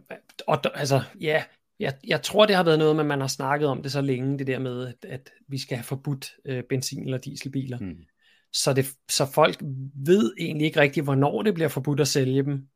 og 0.47 0.79
altså, 0.79 1.03
ja, 1.21 1.45
jeg, 1.79 1.95
jeg 2.07 2.23
tror, 2.23 2.47
det 2.47 2.57
har 2.57 2.63
været 2.65 2.79
noget 2.79 2.97
med, 2.97 3.05
man 3.05 3.21
har 3.21 3.29
snakket 3.29 3.69
om 3.69 3.83
det 3.83 3.93
så 3.93 4.01
længe, 4.01 4.39
det 4.39 4.47
der 4.47 4.59
med, 4.59 4.87
at, 4.89 5.11
at 5.11 5.31
vi 5.49 5.59
skal 5.59 5.77
have 5.77 5.85
forbudt 5.85 6.33
øh, 6.45 6.65
benzin- 6.73 7.05
eller 7.05 7.19
dieselbiler. 7.19 7.79
Hmm. 7.79 8.05
Så, 8.53 8.73
det, 8.73 8.87
så 9.09 9.27
folk 9.27 9.57
ved 9.95 10.35
egentlig 10.39 10.67
ikke 10.67 10.81
rigtigt, 10.81 11.05
hvornår 11.05 11.43
det 11.43 11.55
bliver 11.55 11.69
forbudt 11.69 12.01
at 12.01 12.09
sælge 12.09 12.43
dem. 12.43 12.69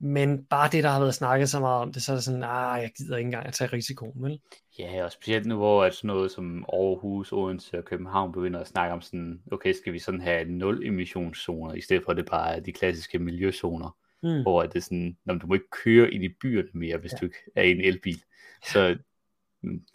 Men 0.00 0.44
bare 0.44 0.68
det, 0.72 0.84
der 0.84 0.90
har 0.90 1.00
været 1.00 1.14
snakket 1.14 1.48
så 1.48 1.60
meget 1.60 1.82
om 1.82 1.92
det, 1.92 2.02
så 2.02 2.12
er 2.12 2.16
det 2.16 2.24
sådan, 2.24 2.42
ah, 2.42 2.82
jeg 2.82 2.90
gider 2.96 3.16
ikke 3.16 3.26
engang 3.26 3.46
at 3.46 3.52
tage 3.54 3.72
risikoen, 3.72 4.22
vel? 4.22 4.40
Ja, 4.78 5.04
og 5.04 5.12
specielt 5.12 5.46
nu, 5.46 5.56
hvor 5.56 5.84
at 5.84 5.94
sådan 5.94 6.08
noget 6.08 6.30
som 6.30 6.64
Aarhus, 6.72 7.32
Odense 7.32 7.78
og 7.78 7.84
København 7.84 8.32
begynder 8.32 8.60
at 8.60 8.66
snakke 8.68 8.92
om 8.92 9.00
sådan, 9.00 9.42
okay, 9.52 9.72
skal 9.72 9.92
vi 9.92 9.98
sådan 9.98 10.20
have 10.20 10.44
nul 10.44 10.86
emissionszoner, 10.86 11.74
i 11.74 11.80
stedet 11.80 12.02
for 12.04 12.10
at 12.10 12.16
det 12.16 12.26
bare 12.26 12.56
er 12.56 12.60
de 12.60 12.72
klassiske 12.72 13.18
miljøzoner, 13.18 13.96
Hmm. 14.22 14.42
hvor 14.42 14.62
det 14.62 14.76
er 14.76 14.80
sådan, 14.80 15.16
"Nå, 15.24 15.32
men 15.32 15.40
du 15.40 15.46
må 15.46 15.54
ikke 15.54 15.70
køre 15.84 16.10
ind 16.10 16.24
i 16.24 16.28
byerne 16.40 16.68
mere, 16.74 16.96
hvis 16.98 17.12
Ja. 17.12 17.16
du 17.16 17.24
ikke 17.24 17.38
er 17.56 17.62
i 17.62 17.70
en 17.70 17.80
elbil. 17.80 18.22
Så, 18.66 18.98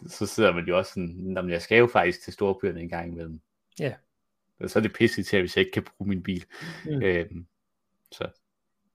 så 0.06 0.26
sidder 0.26 0.52
man 0.54 0.64
jo 0.64 0.78
også 0.78 0.92
sådan, 0.92 1.14
"Nå, 1.18 1.42
men 1.42 1.50
jeg 1.50 1.62
skal 1.62 1.78
jo 1.78 1.86
faktisk 1.86 2.22
til 2.24 2.32
storbyerne 2.32 2.80
en 2.80 2.88
gang 2.88 3.12
imellem. 3.12 3.40
Ja. 3.80 3.94
Og 4.60 4.70
så 4.70 4.78
er 4.78 4.82
det 4.82 4.92
pisse 4.92 5.22
til, 5.22 5.40
hvis 5.40 5.56
jeg 5.56 5.60
ikke 5.64 5.72
kan 5.72 5.82
bruge 5.82 6.08
min 6.08 6.22
bil. 6.22 6.44
Mm. 6.84 7.02
Øhm, 7.02 7.46
så 8.12 8.28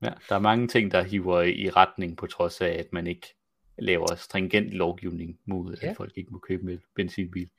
ja, 0.04 0.10
der 0.30 0.36
er 0.36 0.40
mange 0.40 0.68
ting, 0.68 0.92
der 0.92 1.04
hiver 1.04 1.42
i, 1.42 1.70
retning, 1.70 2.18
på 2.18 2.28
trods 2.28 2.62
af, 2.62 2.70
at 2.80 2.94
man 2.94 3.08
ikke 3.08 3.36
laver 3.80 4.16
stringent 4.16 4.70
lovgivning 4.70 5.40
mod, 5.46 5.78
Ja. 5.82 5.90
at 5.90 5.98
folk 5.98 6.12
ikke 6.16 6.32
må 6.32 6.40
købe 6.40 6.72
en 6.72 6.80
benzinbil. 6.96 7.50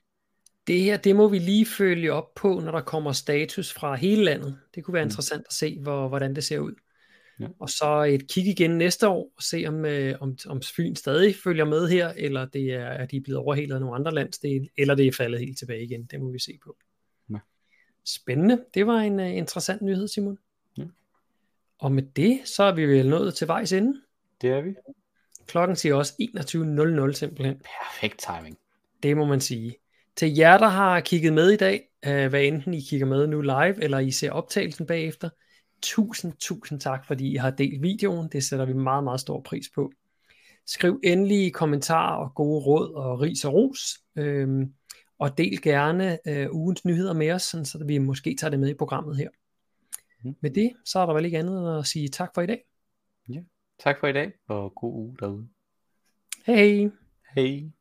Det 0.67 0.81
her, 0.81 0.97
det 0.97 1.15
må 1.15 1.27
vi 1.27 1.39
lige 1.39 1.65
følge 1.65 2.13
op 2.13 2.33
på, 2.35 2.59
når 2.59 2.71
der 2.71 2.81
kommer 2.81 3.11
status 3.11 3.73
fra 3.73 3.95
hele 3.95 4.23
landet. 4.23 4.59
Det 4.75 4.83
kunne 4.83 4.93
være 4.93 5.03
Mm. 5.03 5.07
interessant 5.07 5.43
at 5.47 5.53
se, 5.53 5.79
hvor, 5.79 6.07
hvordan 6.07 6.35
det 6.35 6.43
ser 6.43 6.59
ud. 6.59 6.73
Ja. 7.39 7.47
Og 7.59 7.69
så 7.69 8.03
et 8.03 8.27
kig 8.31 8.47
igen 8.47 8.71
næste 8.71 9.07
år, 9.07 9.31
og 9.37 9.43
se 9.43 9.63
om, 9.67 9.85
øh, 9.85 10.15
om, 10.21 10.37
om 10.47 10.61
Fyn 10.75 10.95
stadig 10.95 11.35
følger 11.43 11.65
med 11.65 11.89
her, 11.89 12.13
eller 12.17 12.45
det 12.45 12.73
er, 12.73 12.87
at 12.89 13.11
de 13.11 13.17
er 13.17 13.21
blevet 13.21 13.39
overhalet 13.39 13.75
af 13.75 13.81
nogle 13.81 13.95
andre 13.95 14.13
landsdele, 14.13 14.67
eller 14.77 14.95
det 14.95 15.07
er 15.07 15.11
faldet 15.11 15.39
helt 15.39 15.57
tilbage 15.57 15.83
igen. 15.83 16.05
Det 16.05 16.19
må 16.21 16.31
vi 16.31 16.39
se 16.39 16.59
på. 16.63 16.77
Ja. 17.29 17.37
Spændende. 18.05 18.63
Det 18.73 18.87
var 18.87 18.97
en 18.99 19.19
uh, 19.19 19.35
interessant 19.37 19.81
nyhed, 19.81 20.07
Simon. 20.07 20.37
Og 21.81 21.91
med 21.91 22.03
det, 22.03 22.41
så 22.45 22.63
er 22.63 22.75
vi 22.75 22.85
vel 22.85 23.09
nået 23.09 23.35
til 23.35 23.47
vejs 23.47 23.71
ende. 23.71 24.01
Det 24.41 24.49
er 24.49 24.61
vi. 24.61 24.75
Klokken 25.47 25.75
siger 25.75 25.95
også 25.95 26.13
21.00 27.09 27.13
simpelthen. 27.13 27.55
Perfekt 27.55 28.19
timing. 28.19 28.57
Det 29.03 29.17
må 29.17 29.25
man 29.25 29.41
sige. 29.41 29.75
Til 30.15 30.35
jer, 30.35 30.57
der 30.57 30.67
har 30.67 30.99
kigget 30.99 31.33
med 31.33 31.51
i 31.51 31.57
dag, 31.57 31.81
øh, 32.05 32.29
hvad 32.29 32.43
enten 32.43 32.73
I 32.73 32.81
kigger 32.81 33.05
med 33.05 33.27
nu 33.27 33.41
live, 33.41 33.83
eller 33.83 33.99
I 33.99 34.11
ser 34.11 34.31
optagelsen 34.31 34.85
bagefter, 34.85 35.29
tusind, 35.81 36.33
tusind 36.39 36.79
tak, 36.79 37.07
fordi 37.07 37.31
I 37.31 37.35
har 37.35 37.51
delt 37.51 37.81
videoen. 37.81 38.29
Det 38.31 38.43
sætter 38.43 38.65
vi 38.65 38.73
meget, 38.73 39.03
meget 39.03 39.19
stor 39.19 39.41
pris 39.41 39.69
på. 39.75 39.91
Skriv 40.65 40.99
endelig 41.03 41.53
kommentarer 41.53 42.25
og 42.25 42.35
gode 42.35 42.65
råd 42.65 42.93
og 42.93 43.21
ris 43.21 43.45
og 43.45 43.53
ros. 43.53 43.99
Øhm, 44.15 44.73
og 45.19 45.37
del 45.37 45.61
gerne 45.61 46.19
øh, 46.27 46.47
ugens 46.51 46.85
nyheder 46.85 47.13
med 47.13 47.31
os, 47.31 47.43
sådan, 47.43 47.65
så 47.65 47.83
vi 47.85 47.97
måske 47.97 48.35
tager 48.39 48.51
det 48.51 48.59
med 48.59 48.69
i 48.69 48.73
programmet 48.73 49.17
her. 49.17 49.29
Mhm. 50.23 50.35
Med 50.41 50.51
det, 50.51 50.73
så 50.85 50.99
er 50.99 51.05
der 51.05 51.13
vel 51.13 51.25
ikke 51.25 51.39
andet 51.39 51.59
end 51.59 51.79
at 51.79 51.85
sige 51.85 52.07
tak 52.07 52.31
for 52.33 52.41
i 52.41 52.45
dag. 52.45 52.63
Tak 53.79 53.99
for 53.99 54.07
i 54.07 54.13
dag, 54.13 54.31
og 54.47 54.75
god 54.75 54.93
uge 54.93 55.17
derude. 55.19 55.49
Hej! 56.45 56.91
Hej. 57.35 57.71